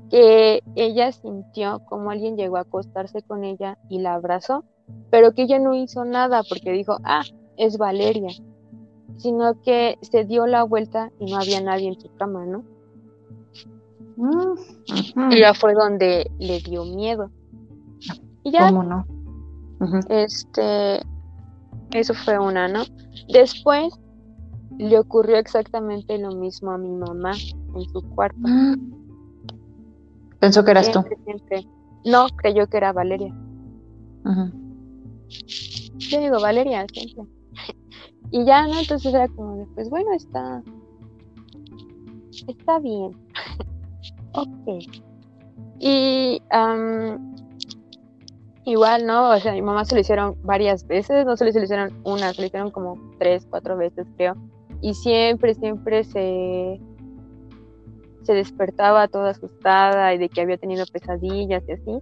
[0.09, 4.63] que ella sintió como alguien llegó a acostarse con ella y la abrazó,
[5.09, 7.23] pero que ella no hizo nada porque dijo, ah,
[7.57, 8.31] es Valeria,
[9.17, 12.63] sino que se dio la vuelta y no había nadie en su cama, ¿no?
[14.17, 17.29] Mm, y ya fue donde le dio miedo.
[18.43, 19.05] Y ya, ¿Cómo no?
[20.09, 20.99] este,
[21.91, 22.83] eso fue una, ¿no?
[23.31, 23.93] Después
[24.77, 27.33] le ocurrió exactamente lo mismo a mi mamá
[27.75, 28.39] en su cuarto.
[28.39, 29.08] Mm.
[30.39, 31.03] Pensó que eras tú.
[32.05, 33.33] No, creyó que era Valeria.
[35.97, 37.25] Yo digo Valeria siempre.
[38.31, 38.79] y ya, ¿no?
[38.79, 40.63] Entonces era como pues bueno, está.
[42.47, 43.11] Está bien.
[44.33, 44.83] ok.
[45.79, 46.41] Y
[48.65, 49.31] igual, ¿no?
[49.31, 52.41] O sea, mi mamá se lo hicieron varias veces, no se lo hicieron una, se
[52.41, 54.35] lo hicieron como tres, cuatro veces, creo.
[54.81, 56.79] Y siempre, siempre se
[58.29, 61.99] se despertaba toda asustada y de que había tenido pesadillas y así.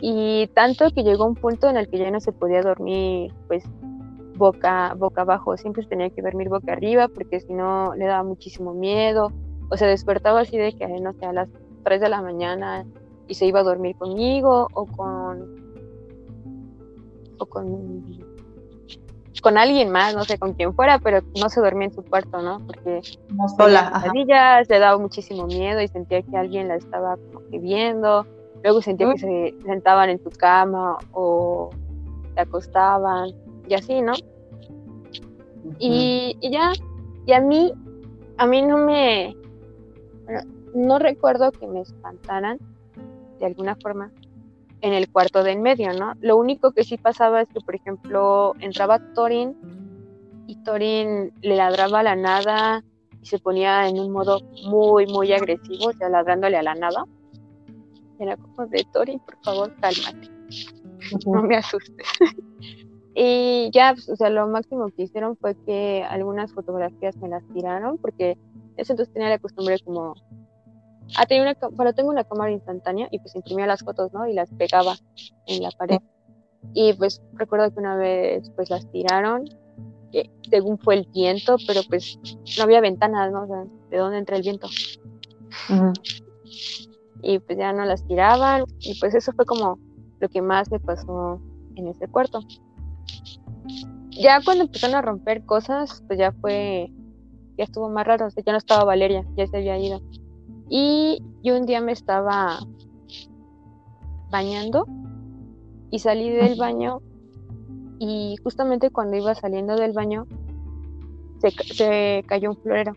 [0.00, 3.62] Y tanto que llegó un punto en el que ya no se podía dormir pues
[4.36, 8.74] boca, boca abajo, siempre tenía que dormir boca arriba porque si no le daba muchísimo
[8.74, 9.30] miedo
[9.70, 11.48] o se despertaba así de que no sé, a las
[11.84, 12.84] 3 de la mañana
[13.28, 15.60] y se iba a dormir conmigo o con
[17.38, 18.29] o con
[19.40, 22.42] con alguien más, no sé con quién fuera, pero no se dormía en su cuarto,
[22.42, 22.58] ¿no?
[22.66, 23.00] Porque
[23.34, 24.02] no sola,
[24.68, 28.26] le daba muchísimo miedo y sentía que alguien la estaba como que viendo.
[28.62, 31.70] Luego sentía que se sentaban en su cama o
[32.34, 33.30] se acostaban
[33.68, 34.12] y así, ¿no?
[35.78, 36.72] y, y, ya,
[37.26, 37.72] y a mí,
[38.36, 39.36] a mí no me,
[40.74, 42.58] no recuerdo que me espantaran
[43.38, 44.10] de alguna forma,
[44.82, 46.14] en el cuarto de en medio, ¿no?
[46.20, 49.54] Lo único que sí pasaba es que, por ejemplo, entraba Thorin
[50.46, 52.82] y Thorin le ladraba a la nada
[53.22, 57.04] y se ponía en un modo muy, muy agresivo, o sea, ladrándole a la nada.
[58.18, 60.30] Era como de Thorin, por favor, cálmate.
[61.26, 62.06] No me asustes.
[63.14, 67.46] y ya, pues, o sea, lo máximo que hicieron fue que algunas fotografías me las
[67.48, 68.36] tiraron, porque
[68.76, 70.14] eso entonces tenía la costumbre como
[71.16, 74.26] Ah, tenía una, bueno, tengo una cámara instantánea y pues imprimía las fotos, ¿no?
[74.26, 74.94] Y las pegaba
[75.46, 75.98] en la pared.
[76.74, 79.44] Y pues recuerdo que una vez pues las tiraron,
[80.12, 82.18] que según fue el viento, pero pues
[82.56, 83.44] no había ventanas, ¿no?
[83.44, 84.68] O sea, ¿de dónde entra el viento?
[87.22, 89.78] Y pues ya no las tiraban y pues eso fue como
[90.20, 91.40] lo que más me pasó
[91.76, 92.40] en ese cuarto.
[94.10, 96.92] Ya cuando empezaron a romper cosas, pues ya fue,
[97.56, 100.00] ya estuvo más raro, o sea, ya no estaba Valeria, ya se había ido.
[100.72, 102.60] Y yo un día me estaba
[104.30, 104.86] bañando
[105.90, 107.00] y salí del baño
[107.98, 110.28] y justamente cuando iba saliendo del baño
[111.40, 112.92] se, cayó un florero,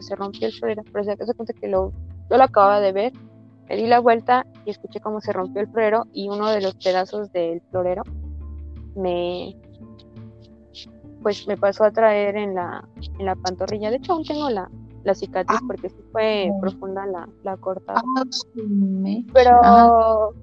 [0.00, 1.92] se rompió el florero, pero se cuenta que lo,
[2.28, 3.12] yo lo acababa de ver,
[3.68, 6.74] me di la vuelta y escuché cómo se rompió el florero y uno de los
[6.74, 8.02] pedazos del florero
[8.96, 9.56] me
[11.22, 12.84] pues me pasó a traer en la,
[13.16, 14.68] en la pantorrilla, de hecho aún tengo la,
[15.04, 18.02] la cicatriz ah, porque sí fue profunda la, la cortada.
[18.16, 18.24] Ah,
[19.32, 20.34] Pero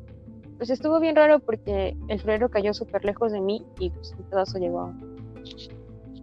[0.57, 4.25] pues estuvo bien raro porque el florero cayó súper lejos de mí y pues el
[4.25, 4.93] pedazo llegó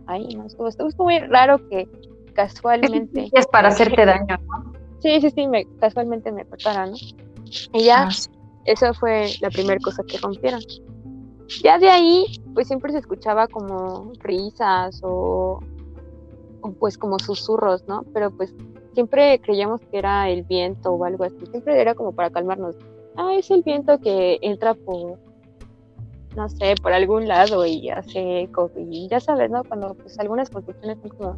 [0.06, 0.46] ahí, ¿no?
[0.46, 1.88] Estuvo, estuvo muy raro que
[2.34, 3.30] casualmente...
[3.32, 4.72] Es para hacerte daño, ¿no?
[5.00, 6.96] Sí, sí, sí, me, casualmente me cortara, ¿no?
[7.72, 8.10] Y ya, ah,
[8.66, 10.60] eso fue la primera cosa que rompieron.
[11.62, 15.60] Ya de ahí, pues siempre se escuchaba como risas o
[16.74, 18.05] pues como susurros, ¿no?
[18.12, 18.55] Pero pues
[18.94, 22.76] siempre creíamos que era el viento o algo así, siempre era como para calmarnos.
[23.16, 25.18] Ah, es el viento que entra por,
[26.34, 28.70] no sé, por algún lado y hace eco.
[28.76, 29.64] Y ya sabes, ¿no?
[29.64, 31.36] Cuando pues algunas construcciones son como...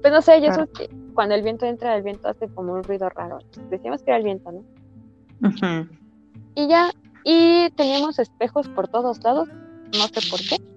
[0.00, 2.82] Pues no sé, yo sé que cuando el viento entra, el viento hace como un
[2.82, 3.38] ruido raro.
[3.70, 4.64] Decíamos que era el viento, ¿no?
[6.54, 6.90] Y ya,
[7.24, 10.75] y teníamos espejos por todos lados, no sé por qué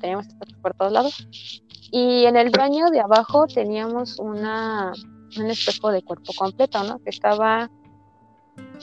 [0.00, 0.26] teníamos
[0.60, 1.62] por todos lados.
[1.90, 4.92] Y en el baño de abajo teníamos una,
[5.38, 6.98] un espejo de cuerpo completo, ¿no?
[6.98, 7.70] Que estaba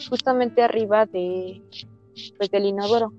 [0.09, 1.61] justamente arriba de,
[2.37, 3.13] pues, del inodoro.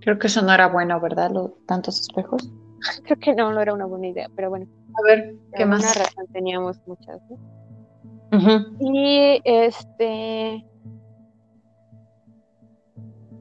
[0.00, 1.30] Creo que eso no era bueno, ¿verdad?
[1.32, 2.48] Los tantos espejos.
[3.04, 4.66] Creo que no, no era una buena idea, pero bueno.
[4.98, 5.80] A ver, ¿qué más?
[5.80, 7.20] Una razón teníamos muchas.
[8.78, 10.64] Y este.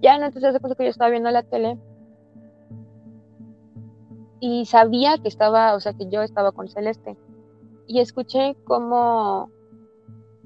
[0.01, 1.77] Ya, no, entonces hace que yo estaba viendo la tele
[4.39, 7.17] y sabía que estaba, o sea, que yo estaba con Celeste.
[7.87, 9.49] Y escuché cómo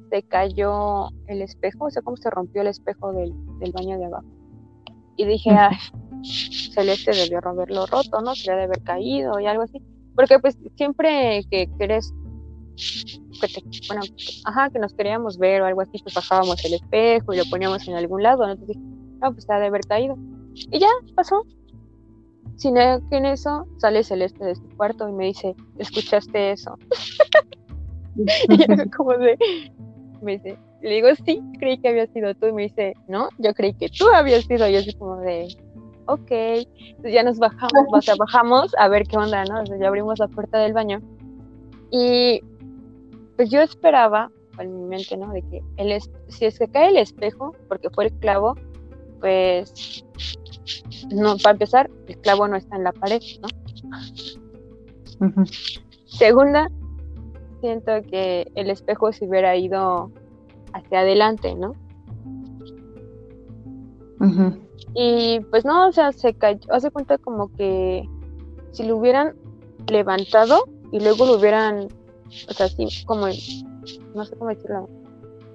[0.09, 3.33] se cayó el espejo, o sea, cómo se rompió el espejo del,
[3.73, 4.27] baño de abajo.
[5.17, 5.71] Y dije, ah,
[6.73, 8.35] Celeste debió haberlo roto, ¿no?
[8.35, 9.81] Se debe haber caído y algo así.
[10.15, 12.13] Porque pues siempre que querés,
[13.87, 14.03] bueno,
[14.45, 17.87] ajá, que nos queríamos ver o algo así, pues bajábamos el espejo y lo poníamos
[17.87, 18.53] en algún lado, ¿no?
[18.53, 18.87] Entonces dije,
[19.19, 20.15] no, pues se ha de haber caído.
[20.53, 21.43] Y ya, pasó.
[22.55, 26.77] Sin que en eso sale Celeste de su cuarto y me dice, ¿escuchaste eso?
[28.15, 29.37] y yo como de,
[30.21, 32.47] me dice, le digo, sí, creí que había sido tú.
[32.47, 34.67] Y me dice, no, yo creí que tú habías sido.
[34.67, 35.47] Y yo así como de,
[36.07, 36.29] ok.
[36.29, 39.59] Entonces ya nos bajamos, o bajamos a ver qué onda, ¿no?
[39.59, 41.01] Entonces ya abrimos la puerta del baño.
[41.91, 42.41] Y
[43.35, 45.31] pues yo esperaba, en mi mente, ¿no?
[45.31, 48.55] De que el si es que cae el espejo, porque fue el clavo,
[49.19, 50.05] pues
[51.11, 53.47] no, para empezar, el clavo no está en la pared, ¿no?
[56.05, 56.69] Segunda,
[57.61, 60.11] siento que el espejo se hubiera ido
[60.73, 61.75] hacia adelante, ¿no?
[64.95, 68.07] Y pues no, o sea, se cayó, hace cuenta como que
[68.71, 69.35] si lo hubieran
[69.87, 71.87] levantado y luego lo hubieran,
[72.49, 74.89] o sea, así como, no sé cómo decirlo,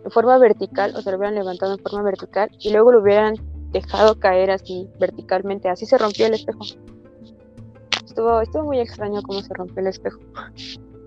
[0.05, 3.37] en forma vertical, o sea, lo hubieran levantado en forma vertical y luego lo hubieran
[3.71, 5.69] dejado caer así verticalmente.
[5.69, 6.65] Así se rompió el espejo.
[8.05, 10.19] Estuvo, estuvo muy extraño cómo se rompió el espejo.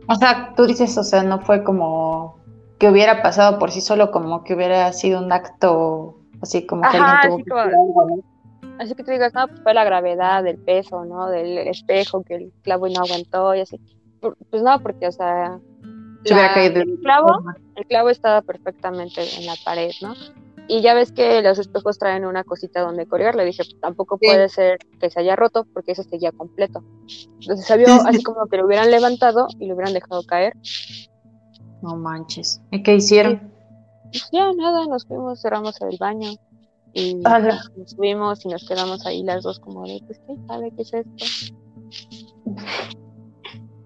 [0.08, 2.40] O sea, tú dices, o sea, no fue como
[2.80, 6.98] que hubiera pasado por sí solo, como que hubiera sido un acto así como que
[6.98, 8.24] alguien tuvo así,
[8.80, 11.28] así que tú digas, no, pues fue la gravedad del peso, ¿no?
[11.28, 13.80] Del espejo, que el clavo no aguantó y así.
[14.20, 15.60] Pues no, porque, o sea,
[16.26, 17.44] el clavo,
[17.76, 20.14] el clavo estaba perfectamente en la pared, ¿no?
[20.68, 23.36] Y ya ves que los espejos traen una cosita donde colgar.
[23.36, 26.84] Le dije, tampoco puede ser que se haya roto porque eso seguía completo.
[27.42, 30.54] Entonces se vio así como que lo hubieran levantado y lo hubieran dejado caer.
[31.82, 32.62] No manches.
[32.72, 33.52] ¿Y qué hicieron?
[34.12, 36.32] Pues ya nada, nos fuimos, cerramos el baño
[36.94, 40.82] y nos fuimos y nos quedamos ahí las dos como de, pues, ¿qué sabe qué
[40.82, 41.56] es esto?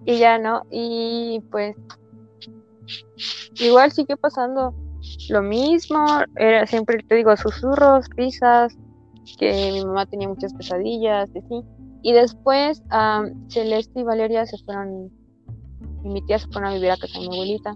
[0.06, 1.76] y ya no, y pues
[3.60, 4.73] igual sigue pasando
[5.30, 6.06] lo mismo,
[6.36, 8.78] era siempre, te digo, susurros, risas,
[9.40, 11.64] que mi mamá tenía muchas pesadillas, y así.
[12.04, 12.84] Y después
[13.50, 15.12] Celeste y Valeria se fueron,
[16.04, 17.76] y mi tía se fueron a vivir a casa de mi abuelita.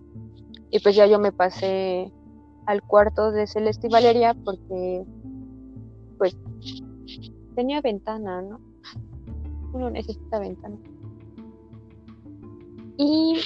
[0.69, 2.11] Y pues ya yo me pasé
[2.67, 5.03] al cuarto de Celeste y Valeria porque,
[6.19, 6.37] pues,
[7.55, 8.59] tenía ventana, ¿no?
[9.73, 10.77] Uno necesita ventana.
[12.97, 13.39] Y,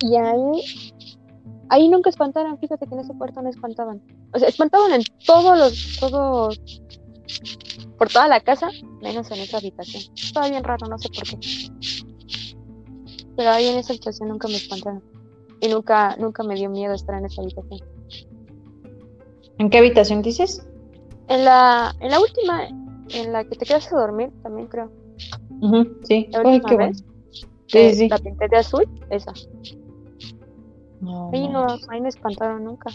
[0.00, 0.62] y ahí
[1.68, 4.00] Ahí nunca espantaron, fíjate que en ese cuarto no espantaban.
[4.32, 6.82] O sea, espantaban en todos los, todos,
[7.98, 8.70] por toda la casa,
[9.02, 10.02] menos en esa habitación.
[10.14, 11.38] Estaba bien raro, no sé por qué.
[13.36, 15.02] Pero ahí en esa habitación nunca me espantaron.
[15.60, 17.80] Y nunca, nunca me dio miedo estar en esa habitación.
[19.58, 20.66] ¿En qué habitación dices?
[21.28, 24.90] En la, en la última, en la que te quedas a dormir, también creo.
[26.04, 26.28] sí.
[26.30, 27.04] La última vez.
[27.66, 28.08] Sí, sí.
[28.08, 29.32] La pinté de azul, esa.
[31.00, 32.90] No, ahí no, ahí no espantaron nunca.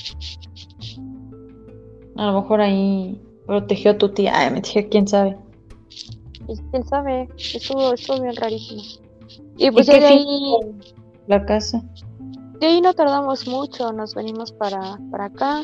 [2.16, 4.34] A lo mejor ahí protegió a tu tía.
[4.36, 5.38] Ay, me dije, quién sabe.
[6.72, 8.82] quién sabe, estuvo, estuvo bien rarísimo.
[9.58, 10.56] Y pues de ahí.
[11.28, 11.84] La casa.
[12.60, 15.64] De ahí no tardamos mucho, nos venimos para, para acá.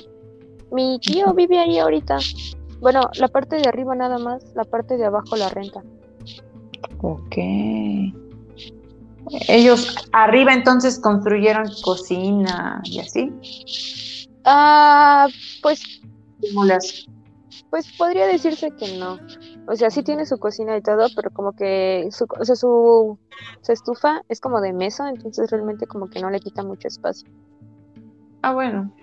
[0.72, 2.20] Mi tío vive ahí ahorita.
[2.80, 5.84] Bueno, la parte de arriba nada más, la parte de abajo la renta.
[7.02, 7.38] Ok.
[9.48, 13.32] Ellos arriba entonces construyeron cocina y así.
[14.46, 15.28] Ah,
[15.62, 16.02] pues.
[17.70, 19.20] Pues podría decirse que no.
[19.68, 23.18] O sea, sí tiene su cocina y todo, pero como que su, o sea, su,
[23.68, 27.28] estufa es como de mesa, entonces realmente como que no le quita mucho espacio.
[28.42, 28.94] Ah, bueno.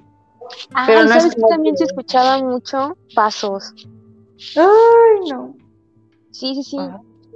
[0.74, 3.74] Ah, pero sabes que también se escuchaban mucho pasos.
[4.56, 5.54] Ay, no.
[6.30, 6.78] Sí, sí, sí.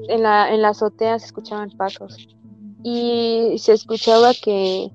[0.08, 2.37] En la, en la azotea se escuchaban pasos
[2.82, 4.90] y se escuchaba que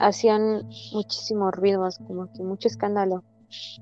[0.00, 3.24] hacían muchísimo ruido, como que mucho escándalo.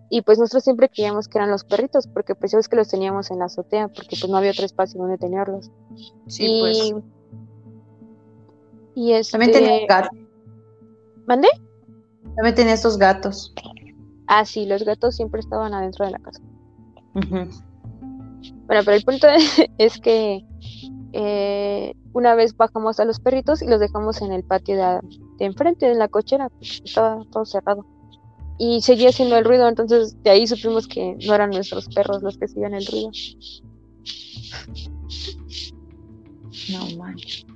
[0.09, 3.31] Y pues nosotros siempre creíamos que eran los perritos, porque pues sabes que los teníamos
[3.31, 5.71] en la azotea, porque pues no había otro espacio donde tenerlos.
[6.29, 6.95] Sí, y, pues.
[8.95, 9.33] Y este...
[9.33, 10.19] También tenía gatos.
[11.27, 11.49] ¿Mandé?
[12.37, 13.53] También tenía estos gatos.
[14.29, 16.41] Ah, sí, los gatos siempre estaban adentro de la casa.
[17.15, 17.51] Bueno,
[18.67, 19.27] pero el punto
[19.79, 20.45] es que
[21.19, 25.01] eh, una vez bajamos a los perritos y los dejamos en el patio de,
[25.39, 27.87] de enfrente, en la cochera, estaba todo cerrado.
[28.59, 32.37] Y seguía haciendo el ruido, entonces de ahí supimos que no eran nuestros perros los
[32.37, 33.11] que hacían el ruido.
[36.71, 37.47] No manches.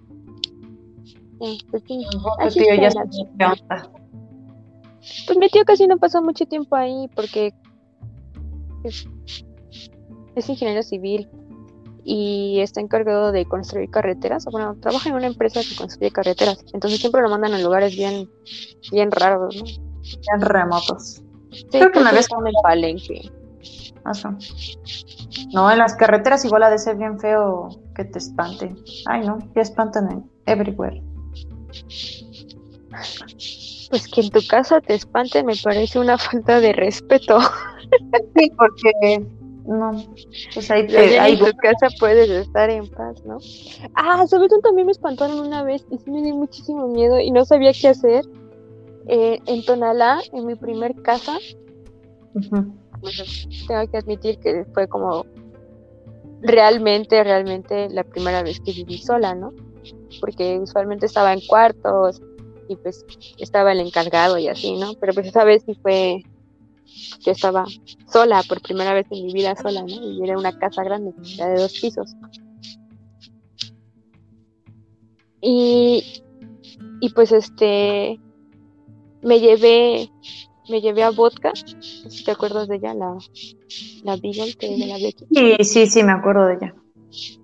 [1.71, 1.83] pues,
[5.27, 7.53] Pues mi tío casi no pasó mucho tiempo ahí porque
[8.85, 9.07] es,
[10.35, 11.29] es ingeniero civil
[12.05, 14.45] y está encargado de construir carreteras.
[14.47, 16.65] Bueno, trabaja en una empresa que construye carreteras.
[16.73, 18.31] Entonces siempre lo mandan a lugares bien,
[18.91, 19.65] bien raros, ¿no?
[19.65, 21.23] Bien remotos.
[21.51, 23.31] Sí, Creo que una vez en el palenque.
[25.53, 28.77] No, en las carreteras igual ha de ser bien feo que te espanten.
[29.07, 31.03] Ay, no, ya espantan en everywhere.
[33.91, 37.39] Pues que en tu casa te espanten me parece una falta de respeto.
[38.37, 39.27] Sí, porque
[39.71, 39.93] no,
[40.53, 43.39] pues ahí, te, ahí en tu casa puedes estar en paz, ¿no?
[43.95, 45.87] Ah, ¿sabes dónde también me espantaron una vez?
[45.93, 48.25] Y sí me dio muchísimo miedo y no sabía qué hacer.
[49.07, 51.39] Eh, en Tonalá, en mi primer casa,
[52.33, 55.25] tengo que admitir que fue como
[56.41, 59.53] realmente, realmente la primera vez que viví sola, ¿no?
[60.21, 62.21] Porque usualmente estaba en cuartos
[62.69, 63.07] y pues
[63.39, 64.95] estaba el encargado y así, ¿no?
[64.99, 66.25] Pero pues esa vez sí fue,
[67.21, 67.65] yo estaba
[68.13, 69.89] sola, por primera vez en mi vida sola, ¿no?
[69.89, 72.15] Y era una casa grande, de dos pisos.
[75.43, 76.23] Y,
[77.01, 78.21] y pues este,
[79.23, 80.11] me llevé
[80.71, 83.19] me llevé a vodka, si te acuerdas de ella, la,
[84.05, 85.27] la Beagle que de la Becky.
[85.35, 86.75] Sí, sí, sí, me acuerdo de ella.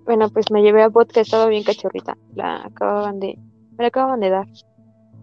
[0.05, 3.37] Bueno, pues me llevé a vodka, estaba bien cachorrita, la acababan de,
[3.77, 4.47] me la acababan de dar.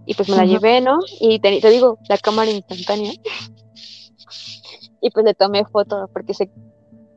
[0.06, 0.98] Y pues me la llevé, ¿no?
[1.18, 3.12] Y te, te, digo, la cámara instantánea.
[5.00, 6.50] Y pues le tomé foto, porque se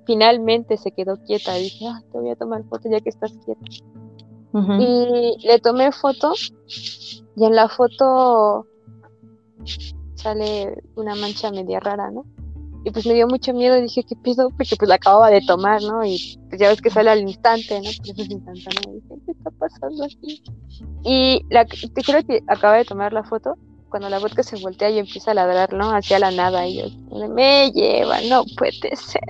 [0.05, 1.57] finalmente se quedó quieta.
[1.59, 3.61] Y dije, ah, te voy a tomar foto ya que estás quieta.
[4.79, 6.33] Y le tomé foto,
[7.35, 8.65] y en la foto
[10.15, 12.25] sale una mancha media rara, ¿no?
[12.83, 14.49] Y pues me dio mucho miedo y dije, ¿qué pido?
[14.49, 16.03] Porque pues la acababa de tomar, ¿no?
[16.05, 17.89] Y pues ya ves que sale al instante, ¿no?
[17.97, 18.81] Por eso es instantáneo.
[18.87, 20.43] Y dije, ¿qué está pasando aquí?
[21.03, 23.55] Y la, te creo que acaba de tomar la foto
[23.89, 25.91] cuando la vodka se voltea y empieza a ladrar, ¿no?
[25.91, 26.65] Hacia la nada.
[26.67, 29.21] Y yo, me lleva, no puede ser.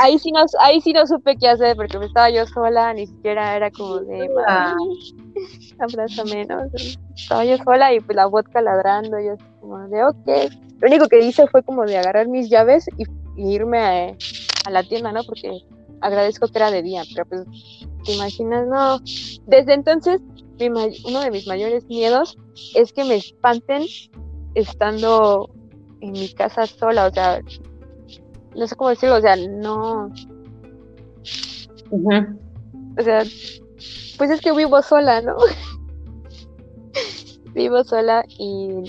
[0.00, 3.06] ahí sí no, ahí sí no supe qué hacer porque me estaba yo sola, ni
[3.06, 4.28] siquiera era como de
[5.78, 6.62] abrázame, ¿no?
[7.14, 10.52] Estaba yo sola y pues la vodka ladrando, yo como de ok.
[10.80, 13.04] Lo único que hice fue como de agarrar mis llaves y,
[13.36, 15.22] irme a, la tienda, ¿no?
[15.24, 15.60] Porque
[16.00, 17.44] agradezco que era de día, pero pues
[18.04, 18.98] te imaginas, no.
[19.46, 20.20] Desde entonces,
[20.68, 22.36] uno de mis mayores miedos
[22.74, 23.84] es que me espanten
[24.54, 25.50] estando
[26.00, 27.40] en mi casa sola, o sea,
[28.54, 30.10] no sé cómo decirlo, o sea, no.
[32.98, 33.22] O sea,
[34.18, 35.36] pues es que vivo sola, ¿no?
[37.54, 38.82] vivo sola y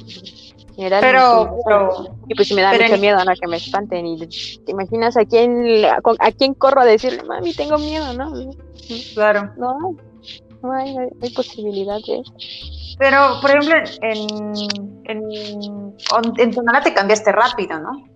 [0.75, 1.59] pero,
[2.27, 5.85] y pues me da mucho miedo no que me espanten y te imaginas a quién
[5.85, 8.33] a quién corro a decirle mami tengo miedo no
[9.13, 9.95] claro no
[10.64, 12.34] no hay, hay posibilidad de eso
[12.98, 14.53] pero por ejemplo en
[15.06, 15.94] en,
[16.38, 18.07] en Tonalá te cambiaste rápido no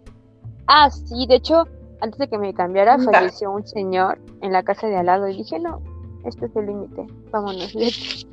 [0.68, 1.66] ah sí de hecho
[2.02, 5.38] antes de que me cambiara falleció un señor en la casa de al lado y
[5.38, 5.82] dije no
[6.26, 7.76] este es el límite vámonos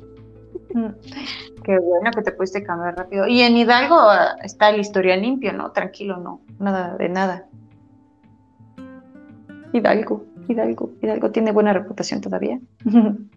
[0.73, 0.89] mm.
[1.65, 3.27] Qué bueno que te pudiste cambiar rápido.
[3.27, 5.71] Y en Hidalgo ah, está el historial limpio, ¿no?
[5.71, 7.47] Tranquilo, no, nada de nada.
[9.73, 12.59] Hidalgo, Hidalgo, Hidalgo tiene buena reputación todavía.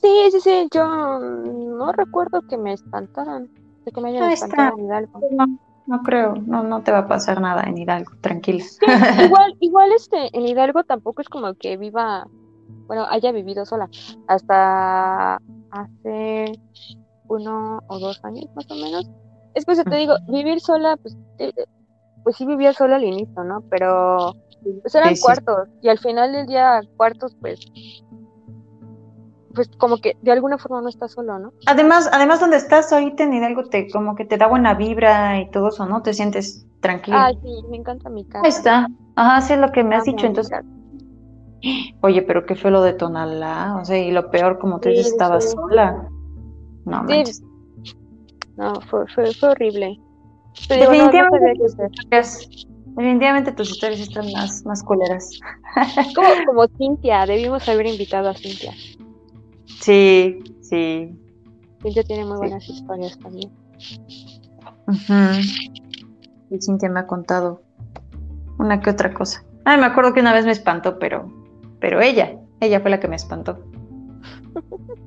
[0.00, 3.48] Sí, sí, sí, yo no recuerdo que me espantaran,
[3.84, 5.20] de que me hayan espantado en Hidalgo.
[5.30, 5.46] No,
[5.86, 8.64] no creo, no, no te va a pasar nada en Hidalgo, tranquila.
[9.22, 12.26] igual, igual este, en Hidalgo tampoco es como que viva,
[12.86, 13.90] bueno, haya vivido sola.
[14.26, 15.38] Hasta
[15.70, 16.52] hace
[17.28, 19.10] uno o dos años más o menos.
[19.54, 21.16] Es que te digo, vivir sola, pues,
[22.22, 23.62] pues sí vivía sola al inicio, ¿no?
[23.68, 24.34] Pero
[24.82, 27.60] pues eran cuartos y al final del día cuartos, pues,
[29.54, 31.52] pues como que de alguna forma no estás solo, ¿no?
[31.66, 35.50] Además, además donde estás ahorita en algo te, como que te da buena vibra y
[35.50, 36.02] todo eso, ¿no?
[36.02, 37.26] Te sientes tranquila.
[37.26, 38.44] Ah, sí, me encanta mi casa.
[38.44, 38.88] Ahí está.
[39.16, 40.58] Ajá, sí es lo que me has dicho, entonces.
[42.00, 45.08] Oye, pero qué fue lo de Tonalá, o sea, y lo peor, como tú dices,
[45.08, 46.08] estabas sola.
[46.84, 47.02] No,
[48.56, 50.00] no fue, fue, fue horrible.
[50.68, 52.48] definitivamente, tus historias,
[52.86, 55.28] definitivamente tus historias están más, más culeras.
[56.14, 58.72] Como, como Cintia, debimos haber invitado a Cintia.
[59.78, 61.16] Sí, sí.
[61.82, 63.50] Cintia tiene muy buenas historias también.
[66.50, 67.62] Y Cintia me ha contado
[68.58, 69.44] una que otra cosa.
[69.64, 71.32] Ay, me acuerdo que una vez me espantó, pero,
[71.78, 73.60] pero ella, ella fue la que me espantó.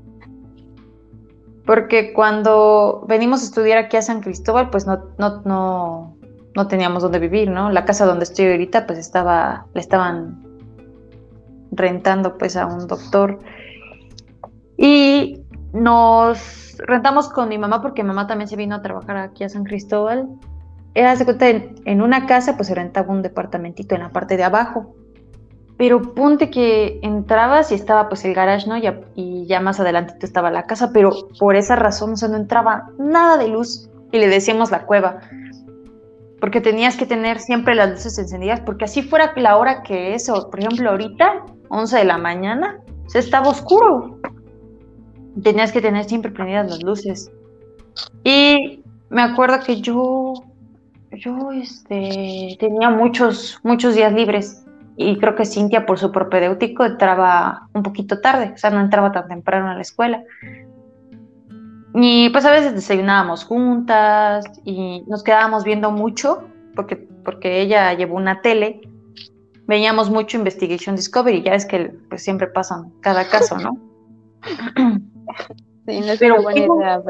[1.65, 6.17] Porque cuando venimos a estudiar aquí a San Cristóbal, pues no, no, no,
[6.55, 7.71] no teníamos dónde vivir, ¿no?
[7.71, 10.43] La casa donde estoy ahorita, pues estaba, le estaban
[11.71, 13.39] rentando pues a un doctor.
[14.77, 15.41] Y
[15.73, 19.49] nos rentamos con mi mamá porque mi mamá también se vino a trabajar aquí a
[19.49, 20.29] San Cristóbal.
[20.93, 24.37] Era, se cuenta, en, en una casa pues se rentaba un departamentito en la parte
[24.37, 24.95] de abajo.
[25.77, 28.77] Pero ponte que entrabas y estaba pues el garage, ¿no?
[28.77, 28.83] Y,
[29.15, 32.89] y ya más adelante estaba la casa, pero por esa razón, o sea, no entraba
[32.99, 35.19] nada de luz y le decíamos la cueva.
[36.39, 40.29] Porque tenías que tener siempre las luces encendidas, porque así fuera la hora que es,
[40.29, 44.19] o por ejemplo ahorita, 11 de la mañana, se estaba oscuro.
[45.41, 47.31] Tenías que tener siempre prendidas las luces.
[48.23, 50.33] Y me acuerdo que yo,
[51.11, 54.63] yo este, tenía muchos, muchos días libres
[54.95, 59.11] y creo que Cintia por su propedéutico entraba un poquito tarde, o sea, no entraba
[59.11, 60.23] tan temprano a la escuela.
[61.95, 66.43] Y pues a veces desayunábamos juntas y nos quedábamos viendo mucho,
[66.75, 68.81] porque, porque ella llevó una tele,
[69.67, 73.77] veíamos mucho Investigation Discovery, ya es que pues siempre pasan cada caso, ¿no?
[75.85, 77.03] Sí, no es Pero buena vimos, idea.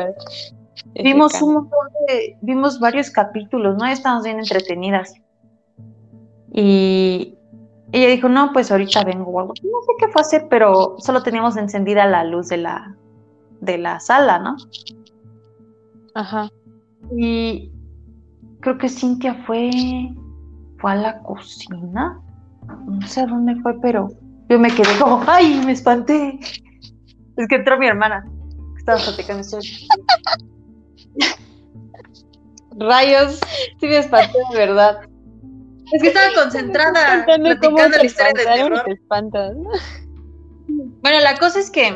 [0.95, 3.85] Vimos un montón de, vimos varios capítulos, ¿no?
[3.85, 5.13] Estábamos bien entretenidas.
[6.51, 7.35] Y,
[7.91, 9.53] y ella dijo, no, pues ahorita vengo o algo.
[9.61, 12.95] No sé qué fue a hacer, pero solo teníamos encendida la luz de la,
[13.61, 14.55] de la sala, ¿no?
[16.15, 16.49] Ajá.
[17.15, 17.71] Y
[18.59, 19.69] creo que Cintia fue,
[20.79, 22.19] fue a la cocina.
[22.87, 24.09] No sé a dónde fue, pero
[24.49, 25.61] yo me quedé como, ¡ay!
[25.65, 26.39] Me espanté.
[27.37, 28.25] Es que entró mi hermana.
[28.77, 29.43] Estaba platicando.
[32.77, 33.39] Rayos,
[33.79, 34.99] sí me espanté de verdad.
[35.91, 38.83] Es que estaba concentrada platicando la historia de terror.
[41.01, 41.93] Bueno, la cosa es que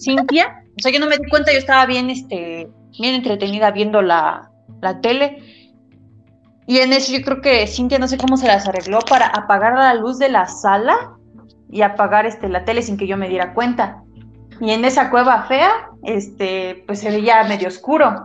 [0.00, 2.68] Cintia, o sea, yo no me di cuenta, yo estaba bien, este,
[2.98, 4.50] bien entretenida viendo la,
[4.80, 5.38] la tele.
[6.66, 9.74] Y en eso yo creo que Cintia no sé cómo se las arregló para apagar
[9.74, 11.16] la luz de la sala
[11.70, 14.03] y apagar este, la tele sin que yo me diera cuenta.
[14.60, 18.24] Y en esa cueva fea, este, pues se veía medio oscuro.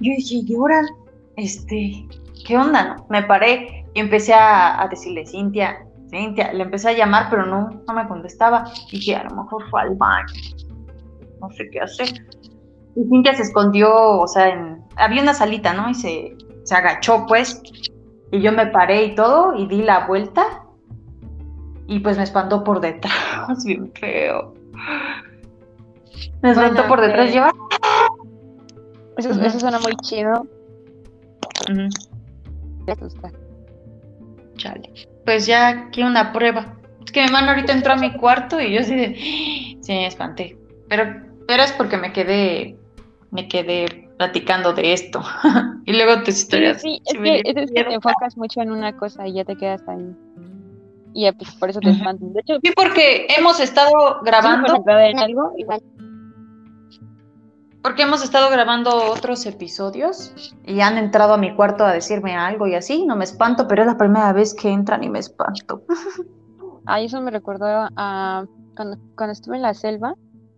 [0.00, 0.82] Yo dije, ¿y ahora?
[1.36, 2.06] Este,
[2.46, 2.96] ¿qué onda?
[2.96, 3.06] No?
[3.08, 7.94] Me paré y empecé a, decirle, Cintia, Cintia, le empecé a llamar, pero no, no
[7.94, 8.70] me contestaba.
[8.90, 10.26] Dije, a lo mejor fue al baño,
[11.40, 12.08] no sé qué hacer.
[12.96, 15.88] Y Cintia se escondió, o sea, en, había una salita, ¿no?
[15.88, 17.62] Y se, se agachó, pues.
[18.30, 20.64] Y yo me paré y todo, y di la vuelta.
[21.88, 24.54] Y pues me espantó por detrás, bien feo.
[26.42, 27.50] Me espantó por detrás, lleva.
[29.16, 30.46] Eso, eso suena muy chido.
[34.56, 34.92] Chale.
[35.24, 36.76] Pues ya aquí una prueba.
[37.04, 39.14] Es que mi mano ahorita entró a mi cuarto y yo así de.
[39.80, 40.58] Sí, me espanté.
[40.88, 41.04] Pero,
[41.46, 42.76] pero es porque me quedé.
[43.30, 45.22] Me quedé platicando de esto.
[45.86, 46.82] y luego tus historias.
[46.82, 49.82] Sí, es, que, es que te enfocas mucho en una cosa y ya te quedas
[49.88, 50.14] ahí.
[51.14, 51.88] Y ya, pues por eso te.
[51.88, 54.84] De hecho, sí, porque hemos estado grabando.
[54.86, 55.82] en algo, igual
[57.82, 62.66] porque hemos estado grabando otros episodios y han entrado a mi cuarto a decirme algo
[62.66, 65.82] y así, no me espanto, pero es la primera vez que entran y me espanto.
[66.90, 70.14] Ah, eso me recordó a cuando, cuando estuve en la selva,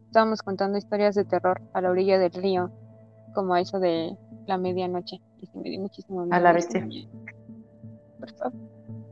[0.06, 2.70] estábamos contando historias de terror a la orilla del río,
[3.35, 4.16] como eso de
[4.47, 5.20] la medianoche.
[5.40, 6.36] Y me dio muchísimo miedo.
[6.36, 6.86] A la bestia.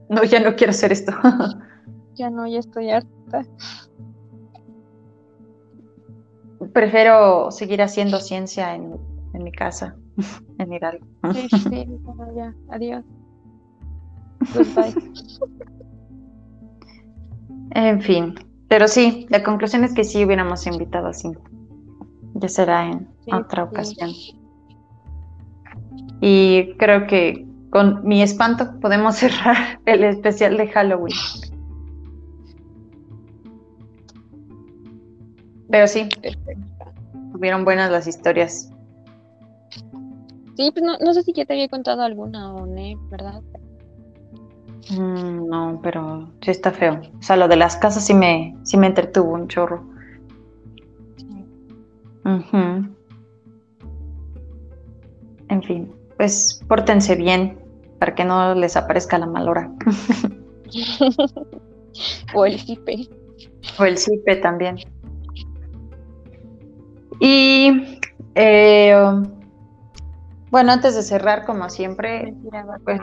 [0.09, 1.13] No, ya no quiero hacer esto.
[2.15, 3.45] ya no, ya estoy harta
[6.73, 8.99] prefiero seguir haciendo ciencia en,
[9.33, 9.97] mi casa,
[10.59, 11.07] en Hidalgo.
[11.33, 13.05] Sí, sí, bueno, ya, adiós.
[14.55, 14.95] Goodbye.
[17.73, 18.35] En fin,
[18.67, 21.45] pero sí, la conclusión es que sí hubiéramos invitado a Cintia.
[22.35, 24.11] Ya será en otra ocasión.
[26.23, 31.17] Y creo que con mi espanto podemos cerrar el especial de Halloween.
[35.71, 36.09] Pero sí,
[37.33, 38.71] tuvieron buenas las historias.
[40.57, 43.43] Sí, pues no, sé si ya te había contado alguna o no, ¿verdad?
[44.91, 47.01] Mm, no, pero sí está feo.
[47.19, 49.87] O sea, lo de las casas sí me, sí me entretuvo un chorro.
[55.49, 57.58] En fin, pues pórtense bien
[57.99, 59.71] para que no les aparezca la malora.
[62.35, 63.09] o el cipe.
[63.79, 64.79] O el cipe también.
[67.21, 67.99] Y
[68.35, 68.97] eh,
[70.51, 72.35] bueno, antes de cerrar, como siempre,
[72.85, 73.01] pues,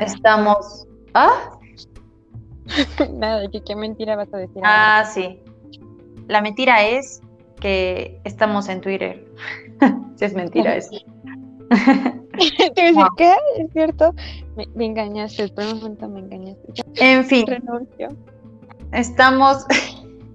[0.00, 0.86] estamos.
[1.14, 1.50] ¿Ah?
[3.12, 4.62] Nada, qué mentira vas a decir.
[4.64, 5.40] Ah, sí.
[6.28, 7.20] la mentira es
[7.60, 9.26] que estamos en Twitter.
[10.16, 10.96] si es mentira eso.
[12.74, 13.34] Te voy a decir, ¿qué?
[13.58, 14.14] ¿Es cierto?
[14.74, 16.82] Me, engañaste, por un momento me engañaste.
[16.96, 17.46] En fin.
[17.46, 18.08] Renuncio.
[18.92, 19.66] Estamos,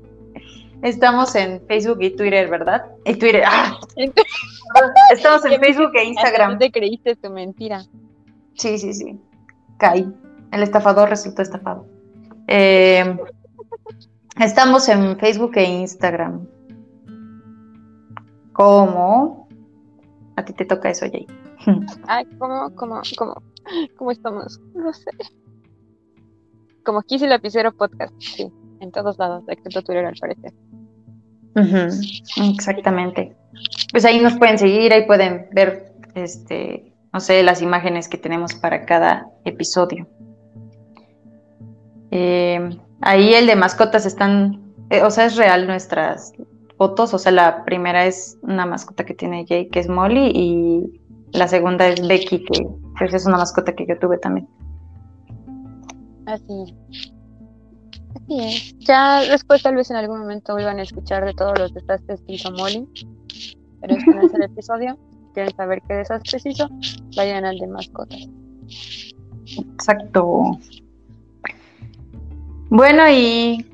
[0.82, 2.86] estamos en Facebook y Twitter, ¿verdad?
[3.06, 3.78] Y Twitter, ¡ah!
[5.12, 6.58] Estamos en Facebook e Instagram.
[6.58, 7.84] te creíste tu mentira.
[8.56, 9.20] Sí, sí, sí.
[9.78, 10.12] Caí.
[10.52, 11.86] El estafador resultó estafado.
[12.48, 13.18] Eh,
[14.40, 16.48] estamos en Facebook e Instagram.
[18.54, 19.48] ¿Cómo?
[20.36, 21.28] A ti te toca eso, Jay.
[22.08, 23.42] Ay, ¿cómo, cómo, cómo,
[23.98, 24.60] cómo estamos?
[24.74, 25.12] No sé.
[26.84, 30.54] Como Kiss y Lapicero Podcast, sí, en todos lados, excepto Twitter al parecer.
[32.38, 33.36] Exactamente.
[33.92, 38.54] Pues ahí nos pueden seguir, ahí pueden ver, este, no sé, las imágenes que tenemos
[38.56, 40.08] para cada episodio.
[42.12, 46.34] Eh, ahí el de mascotas están, eh, o sea, es real nuestras
[46.78, 51.02] fotos, o sea, la primera es una mascota que tiene Jay, que es Molly, y
[51.34, 54.48] la segunda es Becky, que pues, es una mascota que yo tuve también.
[56.26, 56.76] Así.
[58.16, 58.80] Así es.
[58.80, 62.34] Ya después tal vez en algún momento vuelvan a escuchar de todos los desastres que
[62.34, 62.88] hizo Molly.
[63.82, 64.98] Pero este no es el episodio.
[65.34, 66.70] quieren saber qué desastres hizo,
[67.16, 68.28] vayan al de mascotas.
[69.58, 70.58] Exacto.
[72.70, 73.66] Bueno, y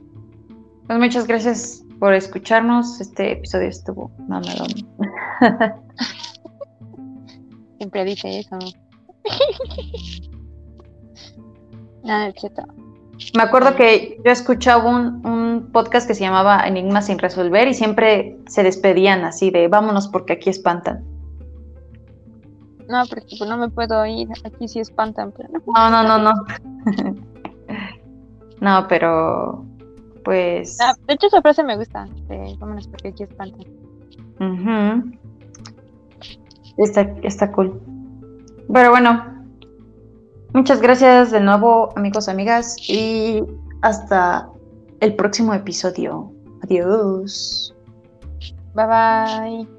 [0.87, 2.99] pues muchas gracias por escucharnos.
[2.99, 4.69] Este episodio estuvo mamalón.
[7.79, 8.59] Siempre dice eso.
[12.03, 12.59] Nada, etc.
[13.35, 17.73] Me acuerdo que yo escuchaba un, un, podcast que se llamaba Enigmas sin resolver y
[17.73, 21.05] siempre se despedían así de vámonos porque aquí espantan.
[22.89, 25.31] No, porque pues, no me puedo ir, aquí sí espantan.
[25.31, 26.33] Pero no, no, no, no.
[28.59, 29.65] no, pero
[30.25, 30.77] pues...
[30.81, 33.65] Ah, de hecho esa frase me gusta, de vámonos porque aquí espantan.
[36.83, 37.81] Está, está cool.
[38.71, 39.29] Pero bueno,
[40.53, 43.43] Muchas gracias de nuevo, amigos, amigas, y
[43.81, 44.49] hasta
[44.99, 46.31] el próximo episodio.
[46.63, 47.75] Adiós.
[48.73, 49.78] Bye bye.